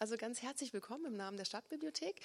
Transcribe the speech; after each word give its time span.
Also 0.00 0.16
ganz 0.16 0.42
herzlich 0.42 0.72
willkommen 0.72 1.06
im 1.06 1.16
Namen 1.16 1.36
der 1.36 1.44
Stadtbibliothek. 1.44 2.20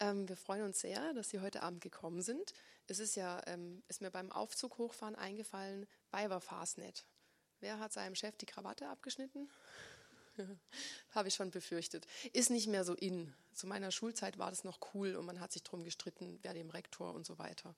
Ähm, 0.00 0.26
wir 0.30 0.36
freuen 0.36 0.64
uns 0.64 0.80
sehr, 0.80 1.12
dass 1.12 1.28
Sie 1.28 1.40
heute 1.40 1.62
Abend 1.62 1.82
gekommen 1.82 2.22
sind. 2.22 2.54
Es 2.86 3.00
ist 3.00 3.16
ja, 3.16 3.42
ähm, 3.46 3.82
ist 3.86 4.00
mir 4.00 4.10
beim 4.10 4.32
Aufzug 4.32 4.78
hochfahren 4.78 5.14
eingefallen, 5.14 5.86
Weiber 6.10 6.40
Fastnet. 6.40 7.04
Wer 7.60 7.80
hat 7.80 7.92
seinem 7.92 8.14
Chef 8.14 8.38
die 8.38 8.46
Krawatte 8.46 8.88
abgeschnitten? 8.88 9.50
Habe 11.10 11.28
ich 11.28 11.34
schon 11.34 11.50
befürchtet. 11.50 12.06
Ist 12.32 12.48
nicht 12.48 12.66
mehr 12.66 12.84
so 12.84 12.94
in. 12.94 13.34
Zu 13.52 13.66
meiner 13.66 13.90
Schulzeit 13.90 14.38
war 14.38 14.48
das 14.48 14.64
noch 14.64 14.78
cool 14.94 15.14
und 15.14 15.26
man 15.26 15.38
hat 15.38 15.52
sich 15.52 15.62
drum 15.62 15.84
gestritten, 15.84 16.38
wer 16.40 16.54
dem 16.54 16.70
Rektor 16.70 17.12
und 17.12 17.26
so 17.26 17.38
weiter. 17.38 17.74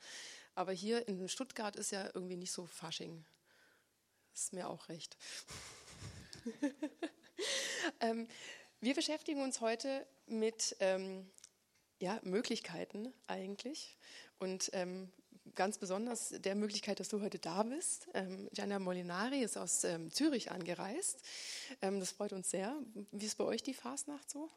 Aber 0.55 0.71
hier 0.71 1.09
in 1.09 1.29
Stuttgart 1.29 1.75
ist 1.75 1.91
ja 1.91 2.09
irgendwie 2.15 2.37
nicht 2.37 2.53
so 2.53 2.67
Fasching. 2.67 3.25
Ist 4.33 4.53
mir 4.53 4.69
auch 4.69 4.89
recht. 4.89 5.17
ähm, 8.01 8.29
wir 8.81 8.95
beschäftigen 8.95 9.43
uns 9.43 9.61
heute 9.61 10.07
mit 10.27 10.77
ähm, 10.81 11.31
ja, 11.99 12.19
Möglichkeiten 12.23 13.13
eigentlich 13.27 13.97
und 14.39 14.71
ähm, 14.73 15.13
ganz 15.55 15.79
besonders 15.79 16.31
der 16.31 16.55
Möglichkeit, 16.55 17.01
dass 17.01 17.09
du 17.09 17.21
heute 17.21 17.39
da 17.39 17.63
bist. 17.63 18.09
Ähm, 18.15 18.49
Gianna 18.53 18.79
Molinari 18.79 19.43
ist 19.43 19.57
aus 19.57 19.85
ähm, 19.85 20.11
Zürich 20.11 20.51
angereist. 20.51 21.23
Ähm, 21.83 22.01
das 22.01 22.13
freut 22.13 22.33
uns 22.33 22.51
sehr. 22.51 22.75
Wie 23.11 23.27
ist 23.27 23.37
bei 23.37 23.45
euch 23.45 23.63
die 23.63 23.75
Fastnacht 23.75 24.31
so? 24.31 24.49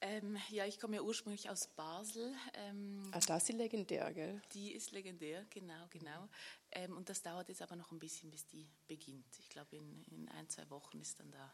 Ähm, 0.00 0.36
ja, 0.50 0.66
ich 0.66 0.80
komme 0.80 0.96
ja 0.96 1.02
ursprünglich 1.02 1.48
aus 1.48 1.68
Basel. 1.68 2.34
Ähm, 2.54 3.08
Ach, 3.12 3.24
da 3.24 3.36
ist 3.36 3.48
die 3.48 3.52
legendär, 3.52 4.12
gell? 4.12 4.42
Die 4.52 4.72
ist 4.72 4.90
legendär, 4.90 5.46
genau, 5.50 5.86
genau. 5.90 6.28
Ähm, 6.72 6.96
und 6.96 7.08
das 7.08 7.22
dauert 7.22 7.48
jetzt 7.48 7.62
aber 7.62 7.76
noch 7.76 7.92
ein 7.92 8.00
bisschen, 8.00 8.28
bis 8.28 8.44
die 8.48 8.68
beginnt. 8.88 9.38
Ich 9.38 9.48
glaube, 9.48 9.76
in, 9.76 10.02
in 10.10 10.28
ein, 10.30 10.48
zwei 10.48 10.68
Wochen 10.70 11.00
ist 11.00 11.20
dann 11.20 11.30
da 11.30 11.52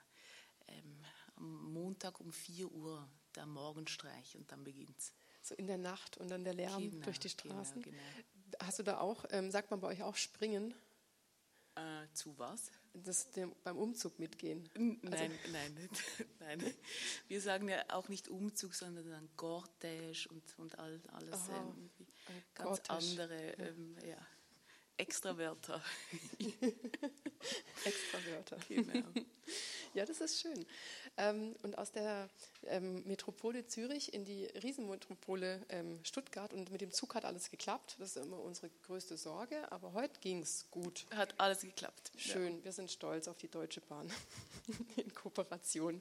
am 1.38 1.72
Montag 1.72 2.20
um 2.20 2.32
4 2.32 2.70
Uhr 2.70 3.08
der 3.34 3.46
Morgenstreich 3.46 4.36
und 4.36 4.50
dann 4.52 4.64
beginnt 4.64 4.98
es. 4.98 5.12
So 5.42 5.54
in 5.54 5.66
der 5.66 5.78
Nacht 5.78 6.18
und 6.18 6.30
dann 6.30 6.44
der 6.44 6.54
Lärm 6.54 6.90
genau, 6.90 7.04
durch 7.04 7.18
die 7.20 7.28
genau, 7.28 7.54
Straßen. 7.54 7.82
Genau, 7.82 7.96
genau. 7.96 8.66
Hast 8.66 8.78
du 8.78 8.82
da 8.82 8.98
auch, 8.98 9.24
ähm, 9.30 9.50
sagt 9.50 9.70
man 9.70 9.80
bei 9.80 9.88
euch 9.88 10.02
auch 10.02 10.16
Springen? 10.16 10.74
Äh, 11.74 12.12
zu 12.12 12.36
was? 12.38 12.70
Das, 12.92 13.30
dem, 13.30 13.54
beim 13.62 13.76
Umzug 13.76 14.18
mitgehen. 14.18 14.68
Nein, 14.74 14.98
also, 15.12 15.24
nein, 15.52 15.88
nein. 16.40 16.74
Wir 17.28 17.40
sagen 17.40 17.68
ja 17.68 17.84
auch 17.90 18.08
nicht 18.08 18.28
Umzug, 18.28 18.74
sondern 18.74 19.08
dann 19.08 19.28
Cortège 19.36 20.26
und, 20.28 20.42
und 20.58 20.78
all, 20.78 21.00
alles 21.12 21.40
oh, 21.48 21.52
ähm, 21.54 21.90
ganz 22.54 22.80
Cortège. 22.80 22.90
andere 22.90 23.52
ähm, 23.58 23.96
ja, 24.04 24.18
Extrawörter. 24.96 25.80
Extrawörter. 27.84 28.58
Genau. 28.68 29.08
Ja, 29.94 30.04
das 30.04 30.20
ist 30.20 30.40
schön. 30.40 30.66
Ähm, 31.16 31.54
und 31.62 31.78
aus 31.78 31.90
der 31.92 32.28
ähm, 32.66 33.02
Metropole 33.06 33.66
Zürich 33.66 34.14
in 34.14 34.24
die 34.24 34.46
Riesenmetropole 34.62 35.60
ähm, 35.68 35.98
Stuttgart 36.04 36.52
und 36.52 36.70
mit 36.70 36.80
dem 36.80 36.92
Zug 36.92 37.14
hat 37.14 37.24
alles 37.24 37.50
geklappt. 37.50 37.96
Das 37.98 38.16
ist 38.16 38.22
immer 38.22 38.40
unsere 38.40 38.70
größte 38.86 39.16
Sorge, 39.16 39.70
aber 39.72 39.92
heute 39.94 40.20
ging 40.20 40.42
es 40.42 40.66
gut. 40.70 41.06
Hat 41.14 41.34
alles 41.38 41.60
geklappt. 41.60 42.12
Schön, 42.16 42.58
ja. 42.58 42.64
wir 42.64 42.72
sind 42.72 42.90
stolz 42.90 43.28
auf 43.28 43.38
die 43.38 43.48
Deutsche 43.48 43.80
Bahn 43.80 44.10
in 44.96 45.12
Kooperation. 45.14 46.00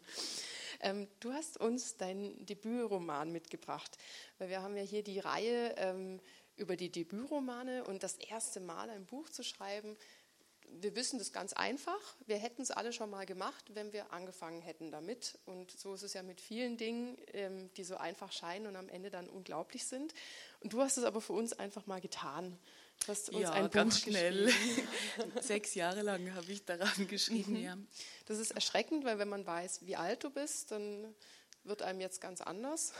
Du 1.22 1.34
hast 1.34 1.58
uns 1.58 1.98
deinen 1.98 2.46
Debütroman 2.46 3.32
mitgebracht, 3.32 3.98
weil 4.38 4.50
wir 4.50 4.62
haben 4.62 4.78
ja 4.78 4.84
hier 4.84 5.02
die 5.02 5.20
Reihe 5.20 6.20
über 6.58 6.76
die 6.76 6.92
Debütromane 6.92 7.84
und 7.84 8.04
das 8.04 8.16
erste 8.16 8.60
Mal 8.60 8.90
ein 8.90 9.06
Buch 9.06 9.30
zu 9.30 9.44
schreiben 9.44 9.96
wir 10.70 10.96
wissen 10.96 11.18
das 11.20 11.32
ganz 11.32 11.54
einfach. 11.54 12.00
Wir 12.26 12.38
hätten 12.38 12.62
es 12.62 12.72
alle 12.72 12.94
schon 12.94 13.10
mal 13.10 13.26
gemacht, 13.26 13.66
wenn 13.74 13.94
wir 13.94 14.12
angefangen 14.12 14.62
hätten 14.62 14.92
damit. 14.92 15.40
Und 15.46 15.72
so 15.72 15.94
ist 15.94 16.04
es 16.04 16.14
ja 16.14 16.24
mit 16.24 16.42
vielen 16.42 16.78
Dingen, 16.78 17.18
ähm, 17.34 17.72
die 17.74 17.84
so 17.84 17.98
einfach 17.98 18.32
scheinen 18.32 18.68
und 18.68 18.76
am 18.76 18.90
Ende 18.90 19.10
dann 19.10 19.30
unglaublich 19.30 19.86
sind. 19.86 20.14
Und 20.60 20.74
du 20.74 20.82
hast 20.82 20.98
es 20.98 21.04
aber 21.04 21.22
für 21.22 21.34
uns 21.34 21.54
einfach 21.54 21.86
mal 21.86 22.02
getan. 22.02 22.58
Du 23.00 23.08
hast 23.10 23.30
uns 23.30 23.42
ja, 23.42 23.52
ein 23.52 23.70
ganz 23.70 24.02
Buch 24.02 24.12
schnell. 24.12 24.52
Sechs 25.42 25.76
Jahre 25.76 26.02
lang 26.02 26.34
habe 26.34 26.52
ich 26.52 26.66
daran 26.66 27.08
geschrieben. 27.08 27.54
Mhm. 27.54 27.64
Ja. 27.64 27.78
Das 28.26 28.40
ist 28.40 28.52
erschreckend, 28.52 29.06
weil 29.06 29.20
wenn 29.20 29.30
man 29.30 29.46
weiß, 29.46 29.86
wie 29.86 29.96
alt 29.96 30.24
du 30.24 30.30
bist, 30.30 30.72
dann 30.72 31.14
wird 31.68 31.82
einem 31.82 32.00
jetzt 32.00 32.22
ganz 32.22 32.42
anders. 32.42 32.94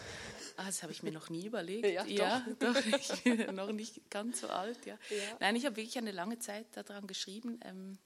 Ah, 0.58 0.66
das 0.66 0.84
habe 0.84 0.92
ich 0.92 1.04
mir 1.04 1.12
noch 1.12 1.30
nie 1.30 1.46
überlegt. 1.46 1.88
Ja, 1.88 2.06
ja 2.06 2.46
doch. 2.60 2.74
doch. 2.74 2.86
ich 2.86 3.24
bin 3.24 3.38
noch 3.56 3.72
nicht 3.72 4.10
ganz 4.10 4.42
so 4.42 4.48
alt. 4.48 4.86
Ja. 4.86 4.98
ja. 5.10 5.38
Nein, 5.40 5.56
ich 5.56 5.66
habe 5.66 5.76
wirklich 5.78 5.98
eine 5.98 6.12
lange 6.12 6.40
Zeit 6.40 6.66
daran 6.76 7.08
geschrieben, 7.08 7.60
ähm, 7.64 7.98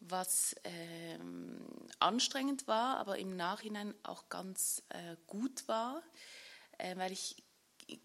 was 0.00 0.54
ähm, 0.64 1.60
anstrengend 1.98 2.66
war, 2.66 2.98
aber 2.98 3.18
im 3.18 3.36
Nachhinein 3.36 3.94
auch 4.02 4.28
ganz 4.28 4.82
äh, 4.90 5.16
gut 5.26 5.66
war, 5.68 6.02
äh, 6.78 6.96
weil 6.96 7.12
ich 7.12 7.36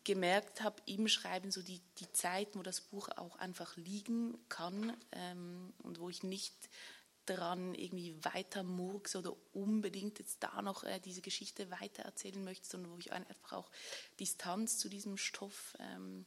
gemerkt 0.04 0.62
habe 0.62 0.82
im 0.86 1.08
Schreiben 1.08 1.52
so 1.52 1.62
die, 1.62 1.82
die 2.00 2.12
Zeit, 2.12 2.50
wo 2.56 2.62
das 2.62 2.82
Buch 2.82 3.10
auch 3.16 3.36
einfach 3.38 3.76
liegen 3.78 4.38
kann 4.48 4.96
ähm, 5.12 5.74
und 5.80 6.00
wo 6.00 6.10
ich 6.10 6.24
nicht 6.24 6.56
daran 7.26 7.76
irgendwie 7.76 8.16
weiter 8.24 8.64
murks 8.64 9.16
oder 9.16 9.36
unbedingt 9.54 10.20
jetzt 10.20 10.42
da 10.42 10.62
noch 10.62 10.84
äh, 10.84 11.00
diese 11.00 11.22
Geschichte 11.22 11.70
weiter 11.72 12.04
erzählen 12.04 12.44
möchte, 12.44 12.68
sondern 12.68 12.92
wo 12.92 12.98
ich 12.98 13.12
einfach 13.12 13.54
auch 13.54 13.72
Distanz 14.20 14.78
zu 14.78 14.90
diesem 14.90 15.18
Stoff 15.18 15.76
ähm, 15.80 16.26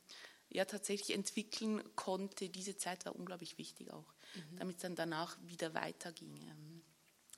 ja 0.48 0.64
tatsächlich 0.64 1.16
entwickeln 1.16 1.82
konnte. 1.96 2.48
Diese 2.48 2.76
Zeit 2.76 3.04
war 3.04 3.16
unglaublich 3.16 3.58
wichtig 3.58 3.90
auch, 3.92 4.14
mhm. 4.34 4.58
damit 4.58 4.76
es 4.76 4.82
dann 4.82 4.94
danach 4.94 5.36
wieder 5.42 5.74
weiterging 5.74 6.36
ähm, 6.36 6.82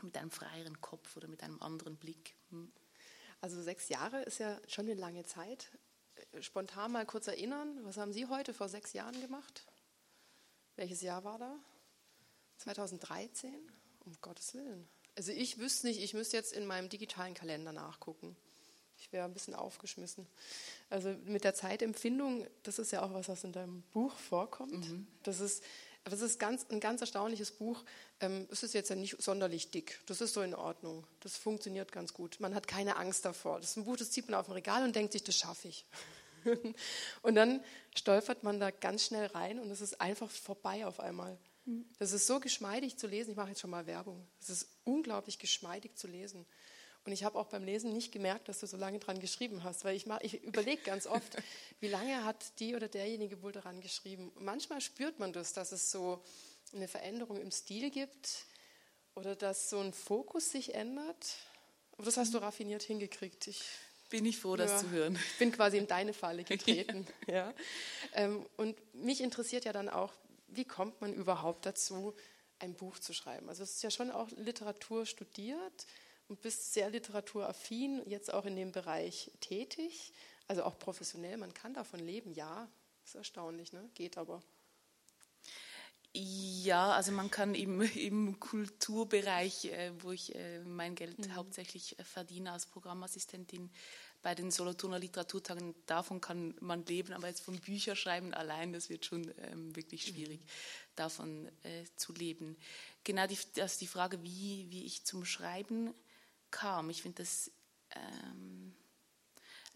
mit 0.02 0.16
einem 0.18 0.30
freieren 0.30 0.80
Kopf 0.80 1.16
oder 1.16 1.28
mit 1.28 1.42
einem 1.42 1.60
anderen 1.62 1.96
Blick. 1.96 2.34
Mhm. 2.50 2.70
Also 3.40 3.62
sechs 3.62 3.88
Jahre 3.88 4.22
ist 4.22 4.38
ja 4.38 4.60
schon 4.68 4.86
eine 4.86 4.94
lange 4.94 5.24
Zeit. 5.24 5.70
Äh, 6.32 6.42
spontan 6.42 6.92
mal 6.92 7.06
kurz 7.06 7.26
erinnern, 7.26 7.78
was 7.84 7.96
haben 7.96 8.12
Sie 8.12 8.26
heute 8.26 8.52
vor 8.52 8.68
sechs 8.68 8.92
Jahren 8.92 9.18
gemacht? 9.20 9.66
Welches 10.76 11.00
Jahr 11.00 11.24
war 11.24 11.38
da? 11.38 11.58
2013? 12.58 13.54
Um 14.04 14.16
Gottes 14.20 14.54
Willen. 14.54 14.88
Also 15.16 15.32
ich 15.32 15.58
wüsste 15.58 15.86
nicht, 15.86 16.00
ich 16.00 16.14
müsste 16.14 16.36
jetzt 16.36 16.52
in 16.52 16.66
meinem 16.66 16.88
digitalen 16.88 17.34
Kalender 17.34 17.72
nachgucken. 17.72 18.36
Ich 18.98 19.12
wäre 19.12 19.24
ein 19.24 19.32
bisschen 19.32 19.54
aufgeschmissen. 19.54 20.26
Also 20.90 21.14
mit 21.24 21.44
der 21.44 21.54
Zeitempfindung, 21.54 22.46
das 22.62 22.78
ist 22.78 22.92
ja 22.92 23.02
auch 23.02 23.12
was, 23.12 23.28
was 23.28 23.44
in 23.44 23.52
deinem 23.52 23.82
Buch 23.92 24.14
vorkommt. 24.16 24.88
Mhm. 24.88 25.06
Das 25.22 25.40
ist, 25.40 25.62
das 26.04 26.20
ist 26.20 26.38
ganz, 26.38 26.66
ein 26.70 26.80
ganz 26.80 27.00
erstaunliches 27.00 27.50
Buch. 27.50 27.82
Ähm, 28.20 28.46
es 28.50 28.62
ist 28.62 28.74
jetzt 28.74 28.90
ja 28.90 28.96
nicht 28.96 29.20
sonderlich 29.20 29.70
dick. 29.70 30.00
Das 30.06 30.20
ist 30.20 30.34
so 30.34 30.42
in 30.42 30.54
Ordnung. 30.54 31.06
Das 31.20 31.36
funktioniert 31.36 31.92
ganz 31.92 32.14
gut. 32.14 32.38
Man 32.40 32.54
hat 32.54 32.68
keine 32.68 32.96
Angst 32.96 33.24
davor. 33.24 33.60
Das 33.60 33.70
ist 33.70 33.76
ein 33.76 33.84
Buch, 33.84 33.96
das 33.96 34.10
zieht 34.10 34.28
man 34.28 34.38
auf 34.38 34.46
dem 34.46 34.52
Regal 34.52 34.84
und 34.84 34.94
denkt 34.94 35.12
sich, 35.12 35.24
das 35.24 35.36
schaffe 35.36 35.68
ich. 35.68 35.84
und 37.22 37.34
dann 37.34 37.62
stolpert 37.94 38.44
man 38.44 38.60
da 38.60 38.70
ganz 38.70 39.04
schnell 39.04 39.26
rein 39.26 39.58
und 39.58 39.70
es 39.70 39.80
ist 39.80 40.00
einfach 40.00 40.30
vorbei 40.30 40.86
auf 40.86 41.00
einmal. 41.00 41.36
Das 41.98 42.12
ist 42.12 42.26
so 42.26 42.40
geschmeidig 42.40 42.96
zu 42.96 43.06
lesen. 43.06 43.30
Ich 43.30 43.36
mache 43.36 43.48
jetzt 43.48 43.60
schon 43.60 43.70
mal 43.70 43.86
Werbung. 43.86 44.26
Es 44.40 44.50
ist 44.50 44.68
unglaublich 44.84 45.38
geschmeidig 45.38 45.96
zu 45.96 46.06
lesen. 46.06 46.46
Und 47.04 47.12
ich 47.12 47.22
habe 47.22 47.38
auch 47.38 47.46
beim 47.46 47.62
Lesen 47.64 47.92
nicht 47.92 48.10
gemerkt, 48.10 48.48
dass 48.48 48.60
du 48.60 48.66
so 48.66 48.76
lange 48.76 48.98
dran 48.98 49.20
geschrieben 49.20 49.62
hast, 49.62 49.84
weil 49.84 49.94
ich, 49.94 50.06
ich 50.22 50.42
überlege 50.42 50.82
ganz 50.82 51.06
oft, 51.06 51.36
wie 51.80 51.88
lange 51.88 52.24
hat 52.24 52.58
die 52.58 52.74
oder 52.74 52.88
derjenige 52.88 53.42
wohl 53.42 53.52
daran 53.52 53.80
geschrieben. 53.80 54.30
Und 54.34 54.44
manchmal 54.44 54.80
spürt 54.80 55.20
man 55.20 55.32
das, 55.32 55.52
dass 55.52 55.70
es 55.70 55.90
so 55.92 56.20
eine 56.74 56.88
Veränderung 56.88 57.40
im 57.40 57.52
Stil 57.52 57.90
gibt 57.90 58.46
oder 59.14 59.36
dass 59.36 59.70
so 59.70 59.78
ein 59.78 59.92
Fokus 59.92 60.50
sich 60.50 60.74
ändert. 60.74 61.36
Aber 61.92 62.04
das 62.04 62.16
hast 62.16 62.34
du 62.34 62.38
raffiniert 62.38 62.82
hingekriegt. 62.82 63.46
Ich 63.46 63.62
bin 64.10 64.26
ich 64.26 64.38
froh, 64.38 64.56
das 64.56 64.72
ja, 64.72 64.78
zu 64.78 64.90
hören. 64.90 65.16
Ich 65.32 65.38
bin 65.38 65.52
quasi 65.52 65.78
in 65.78 65.86
deine 65.86 66.12
Falle 66.12 66.42
getreten. 66.44 67.06
ja. 67.28 67.34
ja. 67.34 67.54
Ähm, 68.14 68.44
und 68.56 68.76
mich 68.94 69.20
interessiert 69.20 69.64
ja 69.64 69.72
dann 69.72 69.88
auch, 69.88 70.12
wie 70.56 70.64
kommt 70.64 71.00
man 71.00 71.12
überhaupt 71.12 71.66
dazu, 71.66 72.14
ein 72.58 72.74
Buch 72.74 72.98
zu 72.98 73.12
schreiben? 73.12 73.48
Also 73.48 73.62
es 73.62 73.72
ist 73.72 73.82
ja 73.82 73.90
schon 73.90 74.10
auch 74.10 74.30
Literatur 74.30 75.06
studiert 75.06 75.86
und 76.28 76.40
bist 76.40 76.72
sehr 76.72 76.90
literaturaffin, 76.90 78.02
jetzt 78.06 78.32
auch 78.32 78.44
in 78.44 78.56
dem 78.56 78.72
Bereich 78.72 79.30
tätig, 79.40 80.12
also 80.48 80.64
auch 80.64 80.78
professionell. 80.78 81.36
Man 81.36 81.54
kann 81.54 81.74
davon 81.74 82.00
leben, 82.00 82.32
ja, 82.32 82.68
ist 83.04 83.14
erstaunlich, 83.14 83.72
ne? 83.72 83.88
geht 83.94 84.18
aber. 84.18 84.42
Ja, 86.18 86.92
also 86.92 87.12
man 87.12 87.30
kann 87.30 87.54
im, 87.54 87.82
im 87.82 88.40
Kulturbereich, 88.40 89.66
äh, 89.66 89.92
wo 90.02 90.12
ich 90.12 90.34
äh, 90.34 90.60
mein 90.60 90.94
Geld 90.94 91.18
mhm. 91.18 91.34
hauptsächlich 91.34 91.98
äh, 91.98 92.04
verdiene 92.04 92.52
als 92.52 92.64
Programmassistentin, 92.64 93.70
bei 94.26 94.34
den 94.34 94.50
Solothurner 94.50 94.98
Literaturtagen, 94.98 95.76
davon 95.86 96.20
kann 96.20 96.56
man 96.58 96.84
leben, 96.86 97.12
aber 97.12 97.28
jetzt 97.28 97.42
vom 97.42 97.60
Bücherschreiben 97.60 98.34
allein, 98.34 98.72
das 98.72 98.90
wird 98.90 99.06
schon 99.06 99.32
ähm, 99.38 99.76
wirklich 99.76 100.04
schwierig, 100.04 100.40
mhm. 100.40 100.46
davon 100.96 101.46
äh, 101.62 101.84
zu 101.94 102.12
leben. 102.12 102.56
Genau, 103.04 103.28
die, 103.28 103.38
also 103.60 103.78
die 103.78 103.86
Frage, 103.86 104.20
wie, 104.24 104.66
wie 104.68 104.84
ich 104.84 105.04
zum 105.04 105.24
Schreiben 105.24 105.94
kam, 106.50 106.90
ich 106.90 107.02
finde 107.02 107.22
das 107.22 107.52
ähm, 107.94 108.74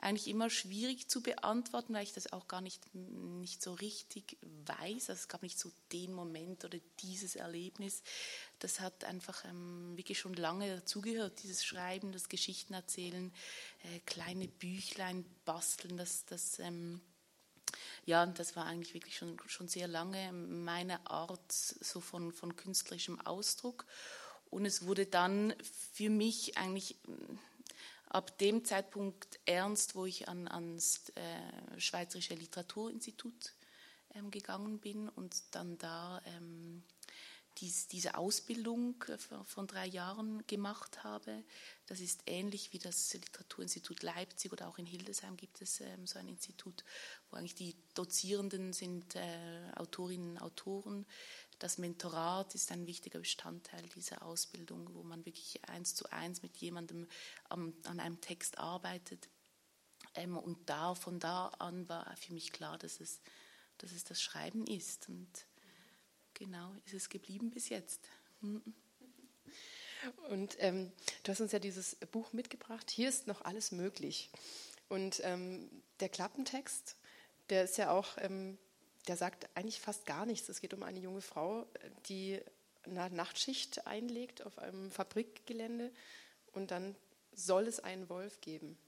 eigentlich 0.02 0.28
immer 0.28 0.50
schwierig 0.50 1.08
zu 1.08 1.22
beantworten, 1.22 1.94
weil 1.94 2.02
ich 2.02 2.12
das 2.12 2.32
auch 2.32 2.48
gar 2.48 2.60
nicht, 2.60 2.82
nicht 2.94 3.62
so 3.62 3.72
richtig 3.74 4.38
weiß. 4.66 5.10
Also 5.10 5.20
es 5.20 5.28
gab 5.28 5.42
nicht 5.42 5.58
so 5.58 5.70
den 5.92 6.12
Moment 6.12 6.64
oder 6.64 6.78
dieses 7.00 7.36
Erlebnis. 7.36 8.02
Das 8.58 8.80
hat 8.80 9.04
einfach 9.04 9.44
ähm, 9.44 9.96
wirklich 9.96 10.18
schon 10.18 10.34
lange 10.34 10.74
dazugehört, 10.74 11.42
dieses 11.42 11.64
Schreiben, 11.64 12.12
das 12.12 12.28
Geschichten 12.28 12.74
erzählen, 12.74 13.32
äh, 13.84 14.00
kleine 14.06 14.48
Büchlein 14.48 15.24
basteln, 15.44 15.96
das, 15.96 16.24
das 16.24 16.58
ähm, 16.58 17.00
ja, 18.04 18.26
das 18.26 18.56
war 18.56 18.66
eigentlich 18.66 18.94
wirklich 18.94 19.16
schon, 19.16 19.38
schon 19.46 19.68
sehr 19.68 19.86
lange 19.86 20.32
meine 20.32 21.06
Art 21.06 21.52
so 21.52 22.00
von, 22.00 22.32
von 22.32 22.56
künstlerischem 22.56 23.20
Ausdruck. 23.20 23.86
Und 24.50 24.66
es 24.66 24.84
wurde 24.84 25.06
dann 25.06 25.54
für 25.92 26.10
mich 26.10 26.58
eigentlich 26.58 26.96
ab 28.10 28.36
dem 28.38 28.64
Zeitpunkt 28.64 29.38
ernst, 29.46 29.94
wo 29.94 30.04
ich 30.04 30.28
an, 30.28 30.48
ans 30.48 31.10
äh, 31.14 31.80
Schweizerische 31.80 32.34
Literaturinstitut 32.34 33.54
ähm, 34.14 34.30
gegangen 34.30 34.80
bin 34.80 35.08
und 35.08 35.42
dann 35.52 35.78
da 35.78 36.20
ähm, 36.26 36.82
dies, 37.58 37.86
diese 37.86 38.16
Ausbildung 38.16 39.02
äh, 39.08 39.16
von 39.44 39.66
drei 39.66 39.86
Jahren 39.86 40.44
gemacht 40.46 41.04
habe. 41.04 41.44
Das 41.86 42.00
ist 42.00 42.22
ähnlich 42.26 42.72
wie 42.72 42.78
das 42.78 43.12
Literaturinstitut 43.12 44.02
Leipzig 44.02 44.52
oder 44.52 44.68
auch 44.68 44.78
in 44.78 44.86
Hildesheim 44.86 45.36
gibt 45.36 45.62
es 45.62 45.80
ähm, 45.80 46.06
so 46.06 46.18
ein 46.18 46.28
Institut, 46.28 46.84
wo 47.30 47.36
eigentlich 47.36 47.54
die 47.54 47.76
Dozierenden 47.94 48.72
sind 48.72 49.14
äh, 49.14 49.72
Autorinnen 49.76 50.32
und 50.32 50.42
Autoren. 50.42 51.06
Das 51.60 51.76
Mentorat 51.76 52.54
ist 52.54 52.72
ein 52.72 52.86
wichtiger 52.86 53.18
Bestandteil 53.18 53.86
dieser 53.94 54.22
Ausbildung, 54.22 54.94
wo 54.94 55.02
man 55.02 55.26
wirklich 55.26 55.60
eins 55.68 55.94
zu 55.94 56.10
eins 56.10 56.42
mit 56.42 56.56
jemandem 56.56 57.06
an 57.50 57.74
einem 57.84 58.18
Text 58.22 58.58
arbeitet. 58.58 59.28
Ähm, 60.14 60.38
und 60.38 60.68
da, 60.68 60.94
von 60.94 61.20
da 61.20 61.48
an 61.58 61.86
war 61.88 62.16
für 62.16 62.32
mich 62.32 62.52
klar, 62.52 62.78
dass 62.78 62.98
es, 62.98 63.20
dass 63.76 63.92
es 63.92 64.04
das 64.04 64.22
Schreiben 64.22 64.66
ist. 64.66 65.10
Und 65.10 65.28
genau 66.32 66.74
ist 66.86 66.94
es 66.94 67.10
geblieben 67.10 67.50
bis 67.50 67.68
jetzt. 67.68 68.00
Mhm. 68.40 68.62
Und 70.30 70.56
ähm, 70.60 70.90
du 71.24 71.32
hast 71.32 71.42
uns 71.42 71.52
ja 71.52 71.58
dieses 71.58 71.96
Buch 72.10 72.32
mitgebracht. 72.32 72.90
Hier 72.90 73.10
ist 73.10 73.26
noch 73.26 73.42
alles 73.42 73.70
möglich. 73.70 74.30
Und 74.88 75.20
ähm, 75.24 75.70
der 76.00 76.08
Klappentext, 76.08 76.96
der 77.50 77.64
ist 77.64 77.76
ja 77.76 77.90
auch, 77.90 78.16
ähm, 78.16 78.56
der 79.08 79.16
sagt 79.16 79.48
eigentlich 79.54 79.80
fast 79.80 80.06
gar 80.06 80.26
nichts. 80.26 80.48
Es 80.48 80.60
geht 80.60 80.74
um 80.74 80.82
eine 80.82 80.98
junge 80.98 81.22
Frau, 81.22 81.66
die 82.06 82.40
eine 82.82 83.10
Nachtschicht 83.10 83.86
einlegt 83.86 84.44
auf 84.44 84.58
einem 84.58 84.90
Fabrikgelände 84.90 85.92
und 86.52 86.70
dann 86.70 86.96
soll 87.32 87.66
es 87.66 87.80
einen 87.80 88.08
Wolf 88.08 88.40
geben. 88.40 88.78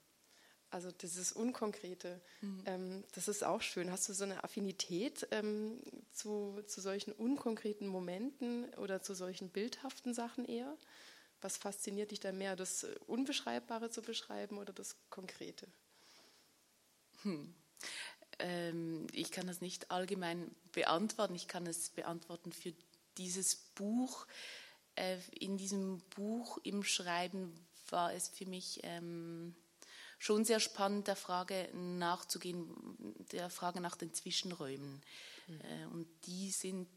Also 0.70 0.91
dieses 0.91 1.32
Unkonkrete, 1.32 2.19
mhm. 2.41 2.62
ähm, 2.64 3.05
das 3.14 3.29
ist 3.29 3.44
auch 3.44 3.61
schön. 3.61 3.91
Hast 3.91 4.09
du 4.09 4.14
so 4.14 4.25
eine 4.25 4.43
Affinität 4.43 5.29
ähm, 5.31 5.82
zu, 6.12 6.62
zu 6.67 6.81
solchen 6.81 7.12
unkonkreten 7.12 7.87
Momenten 7.87 8.73
oder 8.75 9.03
zu 9.03 9.12
solchen 9.12 9.50
bildhaften 9.50 10.14
Sachen 10.14 10.47
eher? 10.47 10.75
Was 11.43 11.59
fasziniert 11.59 12.11
dich 12.11 12.20
da 12.20 12.32
mehr, 12.32 12.56
das 12.56 12.87
Unbeschreibbare 13.06 13.91
zu 13.91 14.00
beschreiben 14.00 14.56
oder 14.56 14.73
das 14.73 14.97
Konkrete? 15.11 15.67
Hm. 17.23 17.55
Ähm, 18.42 19.06
ich 19.12 19.30
kann 19.30 19.46
das 19.46 19.60
nicht 19.60 19.90
allgemein 19.90 20.50
beantworten. 20.72 21.34
Ich 21.34 21.48
kann 21.48 21.66
es 21.66 21.90
beantworten 21.90 22.52
für 22.52 22.74
dieses 23.16 23.54
Buch. 23.54 24.26
Äh, 24.96 25.18
in 25.38 25.56
diesem 25.56 25.98
Buch 26.16 26.58
im 26.64 26.82
Schreiben 26.82 27.54
war 27.88 28.12
es 28.12 28.28
für 28.28 28.46
mich 28.46 28.80
ähm, 28.82 29.54
schon 30.18 30.44
sehr 30.44 30.60
spannend, 30.60 31.06
der 31.06 31.16
Frage 31.16 31.68
nachzugehen, 31.72 32.74
der 33.32 33.48
Frage 33.48 33.80
nach 33.80 33.96
den 33.96 34.12
Zwischenräumen. 34.12 35.02
Mhm. 35.46 35.60
Äh, 35.60 35.86
und 35.86 36.06
die 36.26 36.50
sind 36.50 36.88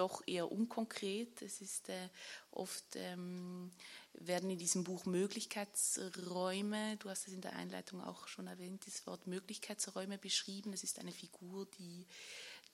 doch 0.00 0.22
eher 0.26 0.50
unkonkret. 0.50 1.42
Es 1.42 1.60
ist 1.60 1.90
äh, 1.90 2.08
oft 2.50 2.96
ähm, 2.96 3.70
werden 4.14 4.48
in 4.48 4.58
diesem 4.58 4.82
Buch 4.82 5.04
Möglichkeitsräume, 5.04 6.96
du 6.96 7.10
hast 7.10 7.28
es 7.28 7.34
in 7.34 7.42
der 7.42 7.54
Einleitung 7.54 8.02
auch 8.02 8.26
schon 8.26 8.46
erwähnt, 8.46 8.86
das 8.86 9.06
Wort 9.06 9.26
Möglichkeitsräume 9.26 10.16
beschrieben. 10.16 10.72
Es 10.72 10.84
ist 10.84 10.98
eine 10.98 11.12
Figur, 11.12 11.66
die, 11.78 12.06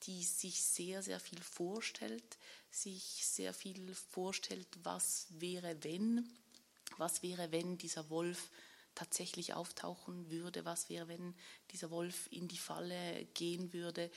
die 0.03 0.23
sich 0.23 0.63
sehr, 0.63 1.03
sehr 1.03 1.19
viel 1.19 1.41
vorstellt, 1.41 2.37
sich 2.71 3.25
sehr 3.25 3.53
viel 3.53 3.93
vorstellt, 3.93 4.67
was 4.83 5.27
wäre, 5.31 5.75
wenn, 5.83 6.29
was 6.97 7.23
wäre, 7.23 7.51
wenn 7.51 7.77
dieser 7.77 8.09
Wolf 8.09 8.49
tatsächlich 8.97 9.53
auftauchen 9.53 10.31
würde, 10.31 10.65
was 10.65 10.89
wäre, 10.89 11.07
wenn 11.07 11.35
dieser 11.71 11.91
Wolf 11.91 12.27
in 12.31 12.47
die 12.47 12.57
Falle 12.57 13.25
gehen 13.35 13.71
würde, 13.71 14.09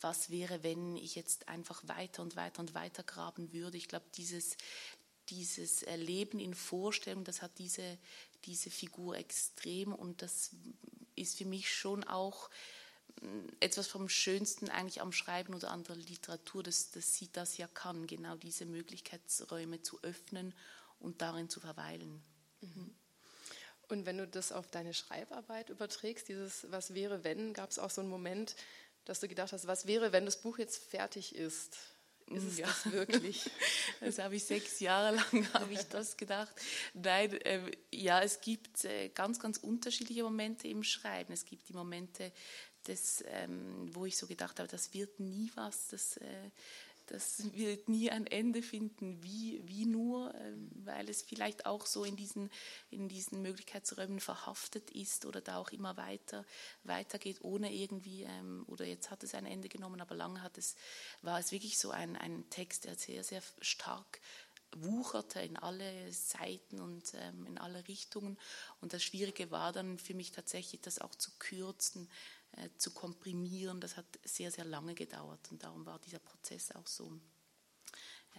was 0.00 0.28
wäre, 0.28 0.62
wenn 0.62 0.96
ich 0.96 1.14
jetzt 1.14 1.48
einfach 1.48 1.82
weiter 1.88 2.22
und 2.22 2.36
weiter 2.36 2.60
und 2.60 2.74
weiter 2.74 3.02
graben 3.02 3.54
würde. 3.54 3.78
Ich 3.78 3.88
glaube, 3.88 4.04
dieses, 4.14 4.58
dieses 5.30 5.86
Leben 5.96 6.38
in 6.38 6.52
Vorstellung, 6.52 7.24
das 7.24 7.40
hat 7.40 7.58
diese, 7.58 7.98
diese 8.44 8.70
Figur 8.70 9.16
extrem 9.16 9.94
und 9.94 10.20
das 10.20 10.50
ist 11.14 11.38
für 11.38 11.46
mich 11.46 11.72
schon 11.72 12.04
auch 12.04 12.50
mm, 13.22 13.46
etwas 13.60 13.86
vom 13.86 14.10
Schönsten 14.10 14.68
eigentlich 14.68 15.00
am 15.00 15.12
Schreiben 15.12 15.54
oder 15.54 15.70
an 15.70 15.82
der 15.84 15.96
Literatur, 15.96 16.62
dass, 16.62 16.90
dass 16.90 17.14
sie 17.14 17.32
das 17.32 17.56
ja 17.56 17.68
kann, 17.68 18.06
genau 18.06 18.36
diese 18.36 18.66
Möglichkeitsräume 18.66 19.80
zu 19.80 19.98
öffnen 20.02 20.54
und 20.98 21.22
darin 21.22 21.48
zu 21.48 21.58
verweilen. 21.58 22.22
Mhm. 22.60 22.94
Und 23.88 24.06
wenn 24.06 24.18
du 24.18 24.26
das 24.26 24.52
auf 24.52 24.68
deine 24.68 24.94
Schreibarbeit 24.94 25.70
überträgst, 25.70 26.28
dieses 26.28 26.66
Was 26.70 26.94
wäre, 26.94 27.24
wenn, 27.24 27.52
gab 27.52 27.70
es 27.70 27.78
auch 27.78 27.90
so 27.90 28.00
einen 28.00 28.10
Moment, 28.10 28.56
dass 29.04 29.20
du 29.20 29.28
gedacht 29.28 29.52
hast, 29.52 29.66
was 29.66 29.86
wäre, 29.86 30.12
wenn 30.12 30.24
das 30.24 30.40
Buch 30.40 30.58
jetzt 30.58 30.82
fertig 30.82 31.34
ist? 31.34 31.76
Ist 32.28 32.44
es 32.44 32.58
ja. 32.58 32.66
das 32.66 32.92
wirklich? 32.92 33.50
Das 34.00 34.18
habe 34.18 34.36
ich 34.36 34.44
sechs 34.44 34.80
Jahre 34.80 35.16
lang 35.16 35.48
habe 35.54 35.72
ich 35.72 35.82
das 35.88 36.16
gedacht. 36.16 36.52
Nein, 36.92 37.32
äh, 37.42 37.70
ja, 37.92 38.20
es 38.20 38.40
gibt 38.40 38.84
äh, 38.84 39.08
ganz, 39.08 39.38
ganz 39.38 39.56
unterschiedliche 39.58 40.22
Momente 40.22 40.68
im 40.68 40.82
Schreiben. 40.82 41.32
Es 41.32 41.46
gibt 41.46 41.68
die 41.68 41.72
Momente, 41.72 42.30
des, 42.86 43.24
ähm, 43.28 43.90
wo 43.94 44.06
ich 44.06 44.16
so 44.16 44.26
gedacht 44.26 44.58
habe, 44.58 44.68
das 44.68 44.94
wird 44.94 45.20
nie 45.20 45.50
was, 45.54 45.88
das, 45.88 46.16
äh, 46.18 46.50
das 47.06 47.52
wird 47.54 47.88
nie 47.88 48.10
ein 48.10 48.26
Ende 48.26 48.62
finden, 48.62 49.22
wie, 49.22 49.60
wie 49.64 49.86
nur, 49.86 50.34
ähm, 50.34 50.70
weil 50.74 51.08
es 51.08 51.22
vielleicht 51.22 51.64
auch 51.64 51.86
so 51.86 52.04
in 52.04 52.16
diesen, 52.16 52.50
in 52.90 53.08
diesen 53.08 53.42
Möglichkeitsräumen 53.42 54.20
verhaftet 54.20 54.90
ist 54.90 55.24
oder 55.24 55.40
da 55.40 55.58
auch 55.58 55.70
immer 55.70 55.96
weiter 55.96 56.44
weitergeht, 56.82 57.38
ohne 57.42 57.72
irgendwie, 57.72 58.24
ähm, 58.24 58.64
oder 58.66 58.84
jetzt 58.84 59.10
hat 59.10 59.22
es 59.22 59.34
ein 59.34 59.46
Ende 59.46 59.68
genommen, 59.68 60.00
aber 60.00 60.14
lange 60.14 60.42
hat 60.42 60.58
es, 60.58 60.74
war 61.22 61.38
es 61.38 61.52
wirklich 61.52 61.78
so 61.78 61.90
ein, 61.90 62.16
ein 62.16 62.48
Text, 62.50 62.84
der 62.84 62.96
sehr, 62.96 63.22
sehr 63.22 63.42
stark 63.60 64.20
wucherte 64.74 65.40
in 65.40 65.56
alle 65.56 66.12
Seiten 66.12 66.80
und 66.80 67.14
ähm, 67.14 67.46
in 67.46 67.58
alle 67.58 67.86
Richtungen. 67.88 68.38
Und 68.80 68.92
das 68.92 69.02
Schwierige 69.02 69.50
war 69.50 69.72
dann 69.72 69.98
für 69.98 70.14
mich 70.14 70.32
tatsächlich, 70.32 70.80
das 70.80 70.98
auch 70.98 71.14
zu 71.14 71.30
kürzen, 71.38 72.10
zu 72.78 72.92
komprimieren. 72.92 73.80
Das 73.80 73.96
hat 73.96 74.06
sehr, 74.24 74.50
sehr 74.50 74.64
lange 74.64 74.94
gedauert 74.94 75.50
und 75.50 75.62
darum 75.62 75.84
war 75.86 75.98
dieser 75.98 76.18
Prozess 76.18 76.72
auch 76.72 76.86
so 76.86 77.12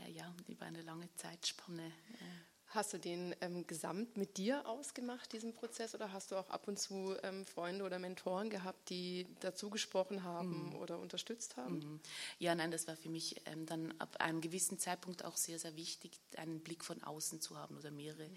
äh, 0.05 0.11
ja, 0.11 0.33
über 0.47 0.65
eine 0.65 0.81
lange 0.81 1.13
Zeitspanne. 1.15 1.87
Äh. 1.87 2.25
Hast 2.71 2.91
du 2.91 2.97
den 2.97 3.33
ähm, 3.39 3.65
gesamt 3.65 4.17
mit 4.17 4.35
dir 4.35 4.67
ausgemacht, 4.67 5.31
diesen 5.31 5.53
Prozess, 5.53 5.95
oder 5.95 6.11
hast 6.11 6.31
du 6.31 6.35
auch 6.35 6.49
ab 6.49 6.67
und 6.67 6.77
zu 6.77 7.15
ähm, 7.23 7.45
Freunde 7.45 7.85
oder 7.85 7.97
Mentoren 7.97 8.49
gehabt, 8.49 8.89
die 8.89 9.25
dazu 9.39 9.69
gesprochen 9.69 10.23
haben 10.23 10.67
mhm. 10.67 10.75
oder 10.75 10.99
unterstützt 10.99 11.55
haben? 11.55 11.79
Mhm. 11.79 11.99
Ja, 12.39 12.55
nein, 12.55 12.71
das 12.71 12.85
war 12.87 12.97
für 12.97 13.09
mich 13.09 13.41
ähm, 13.45 13.65
dann 13.65 13.93
ab 13.99 14.17
einem 14.19 14.41
gewissen 14.41 14.79
Zeitpunkt 14.79 15.23
auch 15.23 15.37
sehr, 15.37 15.59
sehr 15.59 15.77
wichtig, 15.77 16.19
einen 16.35 16.59
Blick 16.59 16.83
von 16.83 17.01
außen 17.03 17.39
zu 17.39 17.57
haben 17.57 17.77
oder 17.77 17.89
mehrere. 17.89 18.27
Mhm 18.27 18.35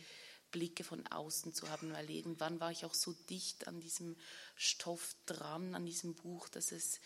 Blicke 0.51 0.85
von 0.85 1.07
außen 1.07 1.55
zu 1.55 1.69
haben, 1.69 1.93
weil 1.93 2.11
irgendwann 2.11 2.61
war 2.61 2.71
ich 2.71 2.85
auch 2.85 2.95
so 2.95 3.13
dicht 3.29 3.69
an 3.69 3.81
diesem 3.81 4.17
Stoff 4.57 5.17
dran, 5.27 5.75
an 5.75 5.87
diesem 5.87 6.15
Buch, 6.15 6.49
dass 6.49 6.73
es 6.73 7.01